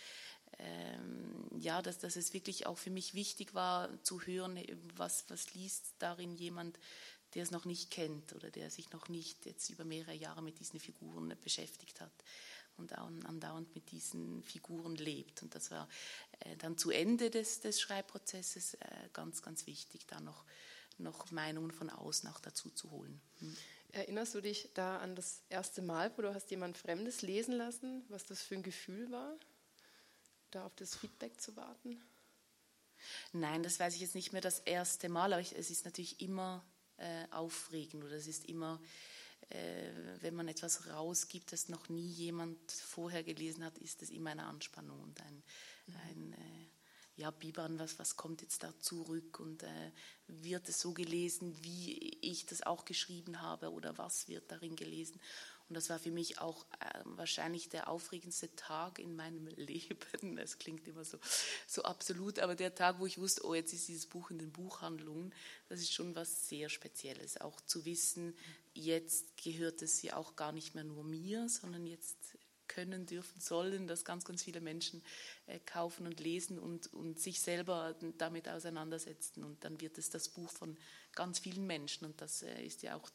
ähm, 0.59 1.49
ja, 1.59 1.83
dass, 1.83 1.99
dass 1.99 2.17
es 2.17 2.33
wirklich 2.33 2.67
auch 2.67 2.79
für 2.79 2.91
mich 2.91 3.15
wichtig 3.15 3.55
war 3.55 4.03
zu 4.03 4.21
hören, 4.21 4.61
was, 4.97 5.25
was 5.29 5.55
liest 5.55 5.95
darin 5.99 6.37
jemand, 6.37 6.79
der 7.35 7.43
es 7.43 7.51
noch 7.51 7.65
nicht 7.65 7.91
kennt 7.91 8.33
oder 8.35 8.51
der 8.51 8.71
sich 8.71 8.91
noch 8.93 9.09
nicht 9.09 9.47
jetzt 9.47 9.69
über 9.71 9.85
mehrere 9.85 10.15
Jahre 10.15 10.43
mit 10.43 10.61
diesen 10.61 10.79
Figuren 10.79 11.35
beschäftigt 11.43 12.01
hat 12.01 12.13
und 12.77 12.93
andauernd 12.93 13.75
mit 13.75 13.91
diesen 13.91 14.43
Figuren 14.43 14.97
lebt. 14.97 15.43
Und 15.43 15.55
das 15.55 15.71
war 15.71 15.89
äh, 16.41 16.57
dann 16.57 16.79
zu 16.79 16.91
Ende 16.91 17.31
des, 17.31 17.61
des 17.61 17.81
Schreibprozesses 17.81 18.75
äh, 18.75 19.09
ganz, 19.13 19.43
ganz 19.43 19.67
wichtig, 19.67 20.07
da 20.07 20.21
noch 20.21 20.45
noch 20.99 21.31
Meinungen 21.31 21.71
von 21.71 21.91
außen 21.91 22.29
auch 22.29 22.41
dazu 22.41 22.71
zu 22.71 22.91
holen. 22.91 23.21
Hm. 23.41 23.57
Erinnerst 23.93 24.35
du 24.35 24.41
dich 24.41 24.71
da 24.75 24.99
an 24.99 25.15
das 25.15 25.43
erste 25.49 25.81
Mal, 25.81 26.13
wo 26.17 26.23
du 26.23 26.35
hast 26.35 26.51
jemand 26.51 26.77
Fremdes 26.77 27.23
lesen 27.23 27.55
lassen, 27.55 28.05
was 28.09 28.25
das 28.25 28.43
für 28.43 28.57
ein 28.57 28.63
Gefühl 28.63 29.11
war, 29.11 29.37
da 30.51 30.67
auf 30.67 30.75
das 30.75 30.97
Feedback 30.97 31.41
zu 31.41 31.55
warten? 31.57 32.03
Nein, 33.33 33.63
das 33.63 33.79
weiß 33.79 33.95
ich 33.95 34.01
jetzt 34.01 34.15
nicht 34.15 34.33
mehr 34.33 34.41
das 34.41 34.61
erste 34.61 35.09
Mal, 35.09 35.33
aber 35.33 35.43
ich, 35.43 35.57
es 35.57 35.71
ist 35.71 35.85
natürlich 35.85 36.21
immer 36.21 36.65
äh, 36.97 37.27
aufregend 37.31 38.05
oder 38.05 38.15
es 38.15 38.27
ist 38.27 38.47
immer 38.47 38.81
äh, 39.51 39.91
wenn 40.21 40.35
man 40.35 40.49
etwas 40.49 40.89
rausgibt, 40.89 41.53
das 41.53 41.69
noch 41.69 41.89
nie 41.89 42.07
jemand 42.07 42.59
vorher 42.73 43.23
gelesen 43.23 43.65
hat, 43.65 43.79
ist 43.79 44.03
es 44.03 44.11
immer 44.11 44.31
eine 44.31 44.45
Anspannung 44.45 45.01
und 45.01 45.21
ein, 45.21 45.43
mhm. 45.87 45.97
ein 46.09 46.33
äh, 46.33 46.67
ja, 47.17 47.31
Bibern, 47.31 47.79
was, 47.79 47.99
was 47.99 48.17
kommt 48.17 48.43
jetzt 48.43 48.63
da 48.63 48.73
zurück 48.81 49.39
und 49.39 49.63
äh, 49.63 49.93
wird 50.27 50.69
es 50.69 50.81
so 50.81 50.93
gelesen, 50.93 51.57
wie 51.63 52.19
ich 52.21 52.47
das 52.47 52.63
auch 52.63 52.85
geschrieben 52.85 53.41
habe 53.41 53.71
oder 53.71 53.97
was 53.99 54.29
wird 54.29 54.51
darin 54.51 54.75
gelesen. 54.75 55.21
Und 55.69 55.77
das 55.77 55.89
war 55.89 55.99
für 55.99 56.11
mich 56.11 56.41
auch 56.41 56.67
äh, 56.81 57.01
wahrscheinlich 57.05 57.69
der 57.69 57.89
aufregendste 57.89 58.55
Tag 58.55 58.99
in 58.99 59.17
meinem 59.17 59.47
Leben. 59.57 60.39
Es 60.39 60.59
klingt 60.59 60.87
immer 60.89 61.05
so, 61.05 61.19
so 61.67 61.83
absolut, 61.85 62.39
aber 62.39 62.55
der 62.55 62.75
Tag, 62.75 62.99
wo 62.99 63.07
ich 63.07 63.19
wusste, 63.19 63.47
oh, 63.47 63.55
jetzt 63.55 63.73
ist 63.73 63.89
dieses 63.89 64.07
Buch 64.07 64.31
in 64.31 64.39
den 64.39 64.53
Buchhandlungen, 64.53 65.33
das 65.69 65.81
ist 65.81 65.93
schon 65.93 66.15
was 66.15 66.49
sehr 66.49 66.69
Spezielles. 66.69 67.41
Auch 67.41 67.61
zu 67.63 67.85
wissen, 67.85 68.37
jetzt 68.75 69.37
gehört 69.37 69.83
es 69.83 70.03
ja 70.03 70.17
auch 70.17 70.37
gar 70.37 70.53
nicht 70.53 70.75
mehr 70.75 70.85
nur 70.85 71.05
mir, 71.05 71.49
sondern 71.49 71.87
jetzt 71.87 72.37
können, 72.75 73.07
dürfen, 73.07 73.41
sollen, 73.41 73.87
dass 73.87 74.05
ganz, 74.05 74.25
ganz 74.25 74.43
viele 74.43 74.61
Menschen 74.61 75.03
äh, 75.47 75.61
kaufen 75.61 76.07
und 76.07 76.21
lesen 76.21 76.59
und, 76.59 76.93
und 76.93 77.21
sich 77.21 77.41
selber 77.41 77.95
damit 78.19 78.49
auseinandersetzen. 78.49 79.45
Und 79.45 79.63
dann 79.65 79.81
wird 79.81 79.97
es 79.99 80.11
das 80.11 80.29
Buch 80.29 80.51
von 80.51 80.77
ganz 81.15 81.39
vielen 81.39 81.67
Menschen. 81.67 82.05
Und 82.05 82.21
das 82.21 82.43
äh, 82.43 82.63
ist 82.63 82.83
ja 82.83 82.97
auch 82.97 83.09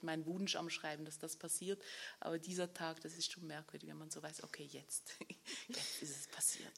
mein 0.00 0.26
Wunsch 0.26 0.56
am 0.56 0.70
Schreiben, 0.70 1.04
dass 1.04 1.18
das 1.18 1.36
passiert. 1.36 1.82
Aber 2.20 2.38
dieser 2.38 2.72
Tag, 2.72 3.00
das 3.00 3.16
ist 3.16 3.30
schon 3.30 3.46
merkwürdig, 3.46 3.88
wenn 3.88 3.98
man 3.98 4.10
so 4.10 4.22
weiß, 4.22 4.42
okay, 4.44 4.68
jetzt, 4.70 5.12
jetzt 5.68 6.02
ist 6.02 6.16
es 6.16 6.26
passiert. 6.28 6.72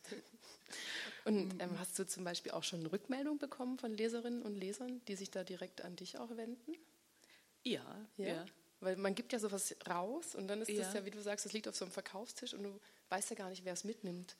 Und 1.24 1.62
ähm, 1.62 1.78
hast 1.78 1.98
du 1.98 2.06
zum 2.06 2.24
Beispiel 2.24 2.52
auch 2.52 2.64
schon 2.64 2.84
Rückmeldung 2.86 3.38
bekommen 3.38 3.78
von 3.78 3.94
Leserinnen 3.94 4.42
und 4.42 4.56
Lesern, 4.56 5.00
die 5.06 5.16
sich 5.16 5.30
da 5.30 5.44
direkt 5.44 5.82
an 5.82 5.96
dich 5.96 6.18
auch 6.18 6.36
wenden? 6.36 6.74
Ja, 7.62 8.08
ja. 8.16 8.26
ja. 8.26 8.46
Weil 8.84 8.96
man 8.96 9.14
gibt 9.14 9.32
ja 9.32 9.38
sowas 9.38 9.74
raus 9.88 10.34
und 10.34 10.48
dann 10.48 10.62
ist 10.62 10.68
ja. 10.68 10.84
das 10.84 10.94
ja, 10.94 11.04
wie 11.04 11.10
du 11.10 11.20
sagst, 11.20 11.44
das 11.44 11.52
liegt 11.52 11.68
auf 11.68 11.76
so 11.76 11.84
einem 11.84 11.92
Verkaufstisch 11.92 12.54
und 12.54 12.62
du 12.62 12.80
weißt 13.08 13.30
ja 13.30 13.36
gar 13.36 13.50
nicht, 13.50 13.64
wer 13.64 13.72
es 13.72 13.84
mitnimmt. 13.84 14.36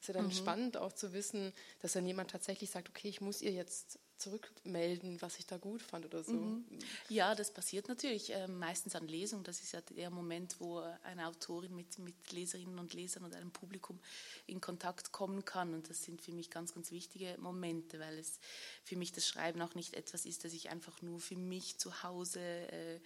Es 0.00 0.08
ist 0.08 0.14
ja 0.14 0.20
dann 0.20 0.26
mhm. 0.26 0.32
spannend 0.32 0.76
auch 0.76 0.92
zu 0.92 1.12
wissen, 1.12 1.52
dass 1.80 1.92
dann 1.92 2.06
jemand 2.06 2.30
tatsächlich 2.30 2.70
sagt, 2.70 2.88
okay, 2.88 3.08
ich 3.08 3.20
muss 3.20 3.40
ihr 3.40 3.52
jetzt 3.52 3.98
zurückmelden, 4.16 5.20
was 5.20 5.38
ich 5.38 5.46
da 5.46 5.56
gut 5.56 5.82
fand 5.82 6.06
oder 6.06 6.22
so. 6.22 6.32
Mhm. 6.32 6.64
Ja, 7.08 7.34
das 7.34 7.52
passiert 7.52 7.88
natürlich 7.88 8.32
äh, 8.32 8.46
meistens 8.46 8.94
an 8.94 9.08
Lesungen. 9.08 9.44
Das 9.44 9.60
ist 9.60 9.72
ja 9.72 9.80
der 9.80 10.10
Moment, 10.10 10.60
wo 10.60 10.78
eine 11.02 11.26
Autorin 11.26 11.74
mit, 11.74 11.98
mit 11.98 12.32
Leserinnen 12.32 12.78
und 12.78 12.94
Lesern 12.94 13.24
und 13.24 13.34
einem 13.34 13.50
Publikum 13.50 13.98
in 14.46 14.60
Kontakt 14.60 15.10
kommen 15.12 15.44
kann. 15.44 15.74
Und 15.74 15.90
das 15.90 16.04
sind 16.04 16.22
für 16.22 16.32
mich 16.32 16.50
ganz, 16.50 16.74
ganz 16.74 16.90
wichtige 16.90 17.36
Momente, 17.38 17.98
weil 17.98 18.18
es 18.18 18.38
für 18.84 18.96
mich 18.96 19.12
das 19.12 19.26
Schreiben 19.26 19.60
auch 19.62 19.74
nicht 19.74 19.94
etwas 19.94 20.26
ist, 20.26 20.44
das 20.44 20.52
ich 20.52 20.70
einfach 20.70 21.02
nur 21.02 21.20
für 21.20 21.36
mich 21.36 21.78
zu 21.78 22.02
Hause 22.02 22.40
äh, 22.40 22.94
äh, 22.94 23.00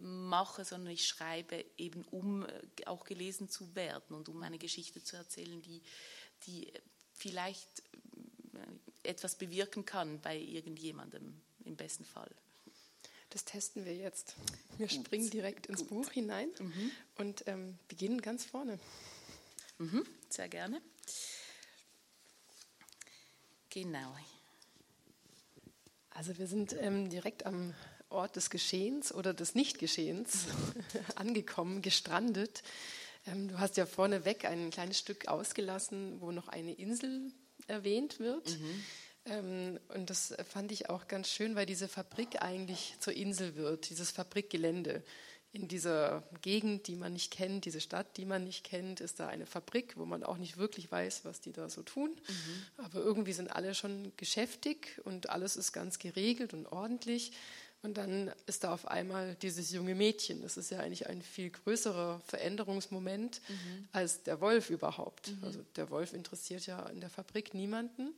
mache, 0.00 0.64
sondern 0.64 0.92
ich 0.92 1.06
schreibe 1.06 1.64
eben, 1.76 2.04
um 2.10 2.44
äh, 2.44 2.86
auch 2.86 3.04
gelesen 3.04 3.48
zu 3.48 3.74
werden 3.74 4.14
und 4.14 4.28
um 4.28 4.42
eine 4.42 4.58
Geschichte 4.58 5.02
zu 5.02 5.16
erzählen, 5.16 5.62
die, 5.62 5.82
die 6.46 6.72
vielleicht 7.12 7.82
etwas 9.02 9.36
bewirken 9.36 9.84
kann 9.84 10.20
bei 10.20 10.38
irgendjemandem 10.38 11.40
im 11.64 11.76
besten 11.76 12.04
Fall. 12.04 12.30
Das 13.30 13.44
testen 13.44 13.84
wir 13.84 13.96
jetzt. 13.96 14.36
Wir 14.78 14.86
Gut. 14.86 15.06
springen 15.06 15.30
direkt 15.30 15.66
ins 15.66 15.80
Gut. 15.80 15.88
Buch 15.88 16.10
hinein 16.10 16.50
mhm. 16.58 16.90
und 17.16 17.44
ähm, 17.46 17.78
beginnen 17.88 18.20
ganz 18.20 18.44
vorne. 18.44 18.78
Mhm. 19.78 20.06
Sehr 20.28 20.48
gerne. 20.48 20.80
Genau. 23.70 24.16
Also 26.10 26.38
wir 26.38 26.46
sind 26.46 26.74
ähm, 26.78 27.10
direkt 27.10 27.44
am 27.44 27.74
Ort 28.14 28.36
des 28.36 28.50
Geschehens 28.50 29.12
oder 29.12 29.34
des 29.34 29.54
Nichtgeschehens 29.54 30.46
angekommen, 31.16 31.82
gestrandet. 31.82 32.62
Ähm, 33.26 33.48
du 33.48 33.58
hast 33.58 33.76
ja 33.76 33.86
vorneweg 33.86 34.44
ein 34.44 34.70
kleines 34.70 34.98
Stück 34.98 35.28
ausgelassen, 35.28 36.20
wo 36.20 36.32
noch 36.32 36.48
eine 36.48 36.72
Insel 36.72 37.32
erwähnt 37.66 38.20
wird. 38.20 38.58
Mhm. 38.58 38.84
Ähm, 39.26 39.80
und 39.94 40.10
das 40.10 40.34
fand 40.48 40.72
ich 40.72 40.90
auch 40.90 41.08
ganz 41.08 41.28
schön, 41.30 41.54
weil 41.54 41.66
diese 41.66 41.88
Fabrik 41.88 42.42
eigentlich 42.42 42.96
zur 43.00 43.14
Insel 43.14 43.56
wird, 43.56 43.88
dieses 43.90 44.10
Fabrikgelände. 44.10 45.02
In 45.52 45.68
dieser 45.68 46.24
Gegend, 46.42 46.88
die 46.88 46.96
man 46.96 47.12
nicht 47.12 47.32
kennt, 47.32 47.64
diese 47.64 47.80
Stadt, 47.80 48.16
die 48.16 48.24
man 48.24 48.42
nicht 48.42 48.64
kennt, 48.64 49.00
ist 49.00 49.20
da 49.20 49.28
eine 49.28 49.46
Fabrik, 49.46 49.96
wo 49.96 50.04
man 50.04 50.24
auch 50.24 50.36
nicht 50.36 50.56
wirklich 50.56 50.90
weiß, 50.90 51.24
was 51.24 51.40
die 51.40 51.52
da 51.52 51.70
so 51.70 51.82
tun. 51.82 52.10
Mhm. 52.10 52.84
Aber 52.84 52.98
irgendwie 52.98 53.32
sind 53.32 53.52
alle 53.52 53.72
schon 53.74 54.12
geschäftig 54.16 55.00
und 55.04 55.30
alles 55.30 55.56
ist 55.56 55.72
ganz 55.72 56.00
geregelt 56.00 56.54
und 56.54 56.66
ordentlich. 56.66 57.32
Und 57.84 57.98
dann 57.98 58.32
ist 58.46 58.64
da 58.64 58.72
auf 58.72 58.88
einmal 58.88 59.36
dieses 59.42 59.70
junge 59.70 59.94
Mädchen. 59.94 60.40
Das 60.40 60.56
ist 60.56 60.70
ja 60.70 60.80
eigentlich 60.80 61.06
ein 61.06 61.20
viel 61.20 61.50
größerer 61.50 62.18
Veränderungsmoment 62.26 63.42
mhm. 63.46 63.88
als 63.92 64.22
der 64.22 64.40
Wolf 64.40 64.70
überhaupt. 64.70 65.32
Mhm. 65.32 65.44
Also 65.44 65.60
der 65.76 65.90
Wolf 65.90 66.14
interessiert 66.14 66.64
ja 66.64 66.88
in 66.88 67.00
der 67.00 67.10
Fabrik 67.10 67.52
niemanden. 67.52 68.14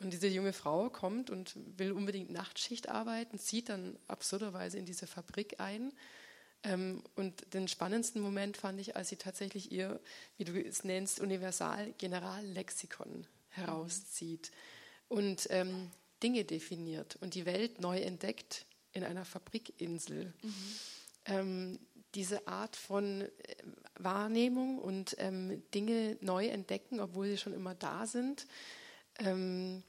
Und 0.00 0.12
diese 0.12 0.28
junge 0.28 0.52
Frau 0.52 0.90
kommt 0.90 1.30
und 1.30 1.54
will 1.78 1.92
unbedingt 1.92 2.30
Nachtschicht 2.30 2.90
arbeiten, 2.90 3.38
zieht 3.38 3.70
dann 3.70 3.98
absurderweise 4.08 4.76
in 4.76 4.84
diese 4.84 5.06
Fabrik 5.06 5.58
ein. 5.58 5.94
Ähm, 6.62 7.02
und 7.16 7.54
den 7.54 7.66
spannendsten 7.66 8.20
Moment 8.20 8.58
fand 8.58 8.78
ich, 8.78 8.94
als 8.94 9.08
sie 9.08 9.16
tatsächlich 9.16 9.72
ihr, 9.72 10.00
wie 10.36 10.44
du 10.44 10.62
es 10.62 10.84
nennst, 10.84 11.20
Universal-Generallexikon 11.20 13.26
herauszieht 13.48 14.50
mhm. 15.08 15.16
und 15.16 15.46
ähm, 15.48 15.90
Dinge 16.22 16.44
definiert 16.44 17.16
und 17.22 17.34
die 17.34 17.46
Welt 17.46 17.80
neu 17.80 17.98
entdeckt 17.98 18.66
in 18.92 19.04
einer 19.04 19.24
Fabrikinsel. 19.24 20.32
Mhm. 20.42 20.54
Ähm, 21.26 21.78
diese 22.14 22.46
Art 22.46 22.76
von 22.76 23.22
äh, 23.22 23.28
Wahrnehmung 23.98 24.78
und 24.78 25.16
ähm, 25.18 25.62
Dinge 25.74 26.16
neu 26.20 26.46
entdecken, 26.46 27.00
obwohl 27.00 27.28
sie 27.28 27.38
schon 27.38 27.52
immer 27.52 27.74
da 27.74 28.06
sind. 28.06 28.46
Ähm, 29.18 29.82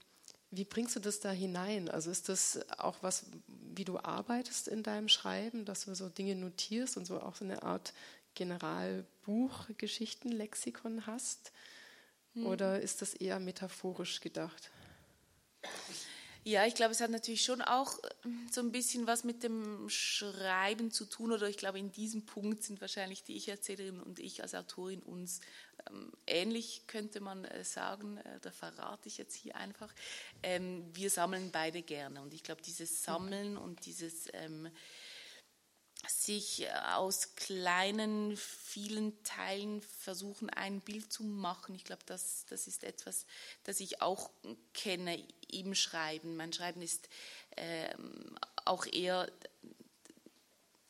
wie 0.50 0.64
bringst 0.64 0.96
du 0.96 1.00
das 1.00 1.20
da 1.20 1.30
hinein? 1.30 1.88
Also 1.88 2.10
ist 2.10 2.28
das 2.28 2.60
auch 2.78 2.96
was, 3.02 3.26
wie 3.46 3.84
du 3.84 3.98
arbeitest 3.98 4.66
in 4.68 4.82
deinem 4.82 5.08
Schreiben, 5.08 5.64
dass 5.64 5.84
du 5.84 5.94
so 5.94 6.08
Dinge 6.08 6.34
notierst 6.34 6.96
und 6.96 7.06
so 7.06 7.20
auch 7.20 7.36
so 7.36 7.44
eine 7.44 7.62
Art 7.62 7.94
Generalbuch, 8.34 9.68
Geschichtenlexikon 9.78 11.06
hast? 11.06 11.52
Mhm. 12.34 12.46
Oder 12.46 12.80
ist 12.80 13.00
das 13.00 13.14
eher 13.14 13.38
metaphorisch 13.38 14.20
gedacht? 14.20 14.70
Ja, 16.42 16.64
ich 16.64 16.74
glaube, 16.74 16.92
es 16.92 17.00
hat 17.00 17.10
natürlich 17.10 17.44
schon 17.44 17.60
auch 17.60 17.98
ähm, 18.24 18.46
so 18.50 18.62
ein 18.62 18.72
bisschen 18.72 19.06
was 19.06 19.24
mit 19.24 19.42
dem 19.42 19.88
Schreiben 19.90 20.90
zu 20.90 21.04
tun. 21.04 21.32
Oder 21.32 21.48
ich 21.48 21.58
glaube, 21.58 21.78
in 21.78 21.92
diesem 21.92 22.24
Punkt 22.24 22.62
sind 22.62 22.80
wahrscheinlich 22.80 23.22
die 23.22 23.36
Ich-Erzählerin 23.36 24.00
und 24.00 24.18
ich 24.18 24.42
als 24.42 24.54
Autorin 24.54 25.02
uns 25.02 25.40
ähm, 25.90 26.12
ähnlich, 26.26 26.84
könnte 26.86 27.20
man 27.20 27.44
äh, 27.44 27.62
sagen. 27.62 28.16
Äh, 28.18 28.40
da 28.40 28.50
verrate 28.50 29.08
ich 29.08 29.18
jetzt 29.18 29.34
hier 29.34 29.54
einfach. 29.56 29.92
Ähm, 30.42 30.84
wir 30.94 31.10
sammeln 31.10 31.50
beide 31.52 31.82
gerne. 31.82 32.22
Und 32.22 32.32
ich 32.32 32.42
glaube, 32.42 32.62
dieses 32.62 33.02
Sammeln 33.02 33.58
und 33.58 33.84
dieses 33.84 34.28
ähm, 34.32 34.70
sich 36.08 36.62
äh, 36.62 36.70
aus 36.94 37.34
kleinen, 37.36 38.36
vielen 38.36 39.22
Teilen 39.22 39.82
versuchen, 39.82 40.50
ein 40.50 40.80
Bild 40.80 41.12
zu 41.12 41.24
machen. 41.24 41.74
Ich 41.74 41.84
glaube, 41.84 42.02
das, 42.06 42.46
das 42.48 42.66
ist 42.66 42.84
etwas, 42.84 43.26
das 43.64 43.80
ich 43.80 44.00
auch 44.00 44.30
kenne 44.72 45.22
im 45.48 45.74
Schreiben. 45.74 46.36
Mein 46.36 46.52
Schreiben 46.52 46.82
ist 46.82 47.08
ähm, 47.56 48.38
auch 48.64 48.86
eher 48.86 49.30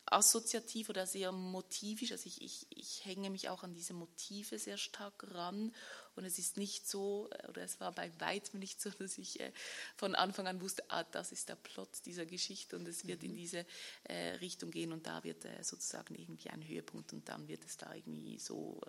assoziativ 0.06 0.88
oder 0.88 1.06
sehr 1.06 1.32
motivisch. 1.32 2.12
Also 2.12 2.26
ich, 2.26 2.42
ich, 2.42 2.66
ich 2.70 3.04
hänge 3.04 3.30
mich 3.30 3.48
auch 3.48 3.62
an 3.62 3.74
diese 3.74 3.94
Motive 3.94 4.58
sehr 4.58 4.76
stark 4.76 5.24
ran. 5.34 5.74
Und 6.16 6.24
es 6.24 6.38
ist 6.38 6.56
nicht 6.56 6.88
so, 6.88 7.28
äh, 7.30 7.48
oder 7.48 7.62
es 7.62 7.80
war 7.80 7.92
bei 7.92 8.10
weitem 8.20 8.60
nicht 8.60 8.80
so, 8.80 8.90
dass 8.98 9.18
ich 9.18 9.40
äh, 9.40 9.52
von 9.96 10.14
Anfang 10.14 10.46
an 10.46 10.60
wusste, 10.60 10.84
ah, 10.88 11.04
das 11.04 11.32
ist 11.32 11.48
der 11.48 11.56
Plot 11.56 11.88
dieser 12.04 12.26
Geschichte 12.26 12.76
und 12.76 12.86
es 12.86 13.06
wird 13.06 13.22
mhm. 13.22 13.30
in 13.30 13.36
diese 13.36 13.66
äh, 14.04 14.30
Richtung 14.36 14.70
gehen 14.70 14.92
und 14.92 15.06
da 15.06 15.22
wird 15.24 15.46
sozusagen 15.62 16.14
irgendwie 16.14 16.50
ein 16.50 16.66
Höhepunkt 16.66 17.12
und 17.12 17.28
dann 17.28 17.48
wird 17.48 17.64
es 17.64 17.76
da 17.76 17.94
irgendwie 17.94 18.38
so 18.38 18.80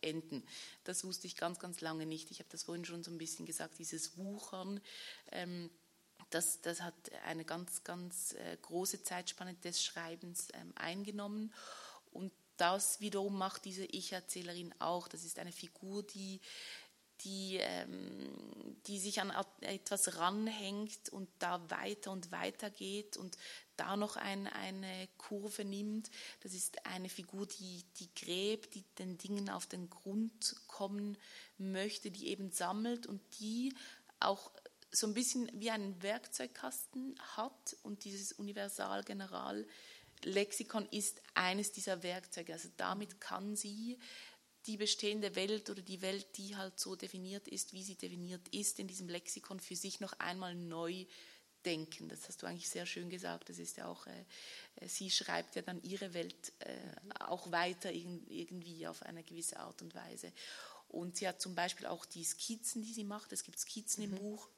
enden. 0.00 0.42
Das 0.84 1.04
wusste 1.04 1.26
ich 1.26 1.36
ganz, 1.36 1.58
ganz 1.58 1.80
lange 1.80 2.06
nicht. 2.06 2.30
Ich 2.30 2.38
habe 2.38 2.48
das 2.50 2.64
vorhin 2.64 2.84
schon 2.84 3.02
so 3.02 3.10
ein 3.10 3.18
bisschen 3.18 3.46
gesagt, 3.46 3.78
dieses 3.78 4.16
Wuchern. 4.16 4.80
Ähm, 5.32 5.70
das, 6.30 6.60
das 6.60 6.82
hat 6.82 6.94
eine 7.24 7.44
ganz, 7.44 7.84
ganz 7.84 8.34
große 8.62 9.02
Zeitspanne 9.02 9.54
des 9.54 9.82
Schreibens 9.82 10.48
ähm, 10.54 10.72
eingenommen. 10.74 11.52
Das 12.56 13.00
wiederum 13.00 13.36
macht 13.36 13.64
diese 13.64 13.84
Ich-Erzählerin 13.84 14.74
auch. 14.78 15.08
Das 15.08 15.24
ist 15.24 15.38
eine 15.38 15.52
Figur, 15.52 16.02
die, 16.02 16.40
die, 17.22 17.56
ähm, 17.60 18.76
die 18.86 18.98
sich 18.98 19.20
an 19.20 19.32
etwas 19.60 20.18
ranhängt 20.18 21.08
und 21.10 21.28
da 21.38 21.70
weiter 21.70 22.12
und 22.12 22.30
weiter 22.30 22.70
geht 22.70 23.16
und 23.16 23.36
da 23.76 23.96
noch 23.96 24.16
ein, 24.16 24.46
eine 24.46 25.08
Kurve 25.18 25.64
nimmt. 25.64 26.10
Das 26.42 26.54
ist 26.54 26.84
eine 26.86 27.08
Figur, 27.08 27.46
die, 27.46 27.84
die 27.98 28.14
gräbt, 28.14 28.74
die 28.74 28.84
den 28.98 29.18
Dingen 29.18 29.50
auf 29.50 29.66
den 29.66 29.90
Grund 29.90 30.56
kommen 30.66 31.18
möchte, 31.58 32.10
die 32.10 32.28
eben 32.28 32.50
sammelt 32.50 33.06
und 33.06 33.20
die 33.38 33.74
auch 34.20 34.50
so 34.92 35.06
ein 35.06 35.14
bisschen 35.14 35.50
wie 35.52 35.70
einen 35.70 36.02
Werkzeugkasten 36.02 37.18
hat 37.36 37.76
und 37.82 38.04
dieses 38.04 38.32
Universal-General 38.32 39.66
Lexikon 40.26 40.86
ist 40.90 41.22
eines 41.34 41.72
dieser 41.72 42.02
Werkzeuge. 42.02 42.52
Also 42.52 42.68
damit 42.76 43.20
kann 43.20 43.54
sie 43.56 43.98
die 44.66 44.76
bestehende 44.76 45.36
Welt 45.36 45.70
oder 45.70 45.82
die 45.82 46.02
Welt, 46.02 46.26
die 46.36 46.56
halt 46.56 46.78
so 46.80 46.96
definiert 46.96 47.46
ist, 47.46 47.72
wie 47.72 47.84
sie 47.84 47.94
definiert 47.94 48.48
ist, 48.48 48.80
in 48.80 48.88
diesem 48.88 49.08
Lexikon 49.08 49.60
für 49.60 49.76
sich 49.76 50.00
noch 50.00 50.12
einmal 50.14 50.56
neu 50.56 51.06
denken. 51.64 52.08
Das 52.08 52.28
hast 52.28 52.42
du 52.42 52.46
eigentlich 52.46 52.68
sehr 52.68 52.86
schön 52.86 53.08
gesagt. 53.08 53.48
Das 53.48 53.58
ist 53.58 53.76
ja 53.76 53.86
auch, 53.86 54.06
äh, 54.08 54.24
äh 54.76 54.88
sie 54.88 55.10
schreibt 55.10 55.54
ja 55.54 55.62
dann 55.62 55.80
ihre 55.82 56.12
Welt 56.14 56.52
äh, 56.58 56.76
auch 57.20 57.52
weiter 57.52 57.92
irgendwie 57.92 58.86
auf 58.88 59.02
eine 59.02 59.22
gewisse 59.22 59.60
Art 59.60 59.80
und 59.82 59.94
Weise. 59.94 60.32
Und 60.88 61.16
sie 61.16 61.28
hat 61.28 61.40
zum 61.40 61.54
Beispiel 61.54 61.86
auch 61.86 62.04
die 62.04 62.24
Skizzen, 62.24 62.82
die 62.82 62.92
sie 62.92 63.04
macht. 63.04 63.32
Es 63.32 63.44
gibt 63.44 63.60
Skizzen 63.60 64.04
mhm. 64.04 64.12
im 64.12 64.18
Buch. 64.18 64.48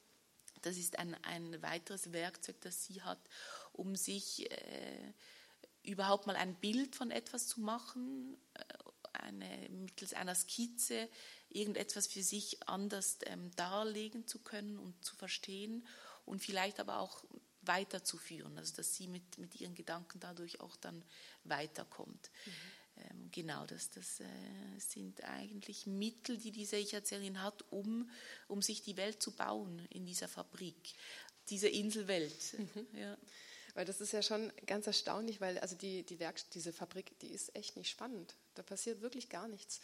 Das 0.62 0.76
ist 0.78 0.98
ein, 0.98 1.14
ein 1.24 1.60
weiteres 1.62 2.12
Werkzeug, 2.12 2.56
das 2.62 2.84
sie 2.84 3.02
hat, 3.02 3.20
um 3.72 3.94
sich 3.94 4.50
äh, 4.50 5.12
überhaupt 5.88 6.26
mal 6.26 6.36
ein 6.36 6.54
Bild 6.56 6.94
von 6.94 7.10
etwas 7.10 7.46
zu 7.46 7.60
machen, 7.60 8.36
äh, 8.54 8.62
eine, 9.12 9.68
mittels 9.70 10.14
einer 10.14 10.34
Skizze 10.34 11.08
irgendetwas 11.48 12.06
für 12.06 12.22
sich 12.22 12.68
anders 12.68 13.18
ähm, 13.26 13.50
darlegen 13.56 14.26
zu 14.26 14.38
können 14.38 14.78
und 14.78 15.04
zu 15.04 15.16
verstehen 15.16 15.86
und 16.24 16.42
vielleicht 16.42 16.78
aber 16.78 17.00
auch 17.00 17.24
weiterzuführen, 17.62 18.56
also 18.58 18.76
dass 18.76 18.94
sie 18.94 19.08
mit, 19.08 19.38
mit 19.38 19.60
ihren 19.60 19.74
Gedanken 19.74 20.20
dadurch 20.20 20.60
auch 20.60 20.76
dann 20.76 21.04
weiterkommt. 21.44 22.30
Mhm. 22.46 22.52
Ähm, 22.96 23.30
genau, 23.30 23.66
das, 23.66 23.90
das 23.90 24.20
äh, 24.20 24.26
sind 24.78 25.22
eigentlich 25.24 25.86
Mittel, 25.86 26.38
die 26.38 26.52
diese 26.52 26.76
Ich-Erzählerin 26.76 27.42
hat, 27.42 27.64
um, 27.70 28.10
um 28.46 28.62
sich 28.62 28.82
die 28.82 28.96
Welt 28.96 29.22
zu 29.22 29.32
bauen 29.32 29.86
in 29.90 30.06
dieser 30.06 30.28
Fabrik, 30.28 30.94
diese 31.48 31.68
Inselwelt. 31.68 32.58
Mhm. 32.58 32.86
Ja. 32.98 33.16
Weil 33.78 33.84
das 33.84 34.00
ist 34.00 34.10
ja 34.10 34.22
schon 34.22 34.52
ganz 34.66 34.88
erstaunlich, 34.88 35.40
weil 35.40 35.56
also 35.60 35.76
die, 35.76 36.02
die 36.02 36.18
Werk 36.18 36.50
diese 36.50 36.72
Fabrik, 36.72 37.16
die 37.20 37.28
ist 37.28 37.54
echt 37.54 37.76
nicht 37.76 37.88
spannend. 37.88 38.34
Da 38.56 38.64
passiert 38.64 39.02
wirklich 39.02 39.28
gar 39.28 39.46
nichts. 39.46 39.80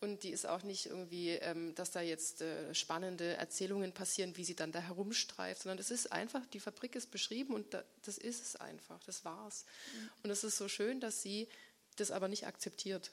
Und 0.00 0.22
die 0.22 0.32
ist 0.32 0.44
auch 0.44 0.62
nicht 0.62 0.84
irgendwie, 0.84 1.30
ähm, 1.30 1.74
dass 1.74 1.90
da 1.90 2.02
jetzt 2.02 2.42
äh, 2.42 2.74
spannende 2.74 3.38
Erzählungen 3.38 3.94
passieren, 3.94 4.36
wie 4.36 4.44
sie 4.44 4.54
dann 4.54 4.70
da 4.70 4.80
herumstreift, 4.80 5.62
sondern 5.62 5.78
es 5.78 5.90
ist 5.90 6.12
einfach, 6.12 6.44
die 6.44 6.60
Fabrik 6.60 6.94
ist 6.94 7.10
beschrieben 7.10 7.54
und 7.54 7.72
da, 7.72 7.82
das 8.04 8.18
ist 8.18 8.42
es 8.44 8.56
einfach, 8.56 9.02
das 9.04 9.24
war's. 9.24 9.64
Mhm. 9.94 10.10
Und 10.24 10.30
es 10.30 10.44
ist 10.44 10.58
so 10.58 10.68
schön, 10.68 11.00
dass 11.00 11.22
sie 11.22 11.48
das 11.96 12.10
aber 12.10 12.28
nicht 12.28 12.46
akzeptiert. 12.46 13.12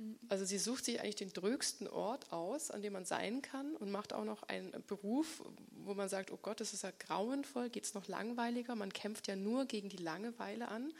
Mhm. 0.00 0.18
Also 0.28 0.44
sie 0.44 0.58
sucht 0.58 0.84
sich 0.84 1.00
eigentlich 1.00 1.16
den 1.16 1.32
drögsten 1.32 1.86
Ort 1.86 2.32
aus, 2.32 2.70
an 2.70 2.82
dem 2.82 2.94
man 2.94 3.04
sein 3.04 3.42
kann 3.42 3.76
und 3.76 3.90
macht 3.90 4.12
auch 4.12 4.24
noch 4.24 4.42
einen 4.44 4.72
Beruf, 4.86 5.42
wo 5.70 5.94
man 5.94 6.08
sagt, 6.08 6.30
oh 6.30 6.38
Gott, 6.40 6.60
das 6.60 6.72
ist 6.72 6.82
ja 6.82 6.92
grauenvoll, 6.98 7.70
geht 7.70 7.84
es 7.84 7.94
noch 7.94 8.08
langweiliger, 8.08 8.74
man 8.74 8.92
kämpft 8.92 9.28
ja 9.28 9.36
nur 9.36 9.66
gegen 9.66 9.88
die 9.88 9.98
Langeweile 9.98 10.68
an. 10.68 10.92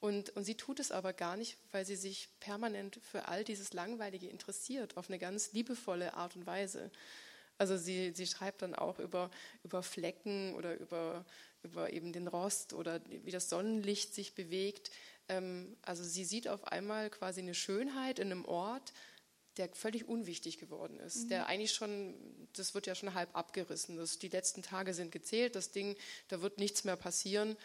Und, 0.00 0.30
und 0.30 0.44
sie 0.44 0.54
tut 0.54 0.80
es 0.80 0.92
aber 0.92 1.12
gar 1.12 1.36
nicht, 1.36 1.58
weil 1.72 1.84
sie 1.84 1.96
sich 1.96 2.30
permanent 2.40 2.98
für 3.02 3.28
all 3.28 3.44
dieses 3.44 3.74
Langweilige 3.74 4.28
interessiert, 4.28 4.96
auf 4.96 5.10
eine 5.10 5.18
ganz 5.18 5.52
liebevolle 5.52 6.14
Art 6.14 6.36
und 6.36 6.46
Weise. 6.46 6.90
Also 7.58 7.76
sie, 7.76 8.12
sie 8.14 8.26
schreibt 8.26 8.62
dann 8.62 8.74
auch 8.74 8.98
über, 8.98 9.30
über 9.62 9.82
Flecken 9.82 10.54
oder 10.54 10.78
über, 10.80 11.26
über 11.62 11.92
eben 11.92 12.14
den 12.14 12.28
Rost 12.28 12.72
oder 12.72 13.02
wie 13.10 13.30
das 13.30 13.50
Sonnenlicht 13.50 14.14
sich 14.14 14.34
bewegt. 14.34 14.90
Ähm, 15.30 15.76
also 15.82 16.02
sie 16.02 16.24
sieht 16.24 16.48
auf 16.48 16.64
einmal 16.64 17.08
quasi 17.08 17.40
eine 17.40 17.54
Schönheit 17.54 18.18
in 18.18 18.32
einem 18.32 18.44
Ort, 18.44 18.92
der 19.56 19.68
völlig 19.70 20.08
unwichtig 20.08 20.58
geworden 20.58 20.98
ist. 20.98 21.24
Mhm. 21.24 21.28
Der 21.28 21.46
eigentlich 21.46 21.72
schon, 21.72 22.14
das 22.54 22.74
wird 22.74 22.86
ja 22.86 22.94
schon 22.94 23.14
halb 23.14 23.34
abgerissen. 23.36 23.96
Das, 23.96 24.18
die 24.18 24.28
letzten 24.28 24.62
Tage 24.62 24.92
sind 24.92 25.12
gezählt, 25.12 25.54
das 25.54 25.70
Ding, 25.70 25.96
da 26.28 26.42
wird 26.42 26.58
nichts 26.58 26.84
mehr 26.84 26.96
passieren. 26.96 27.56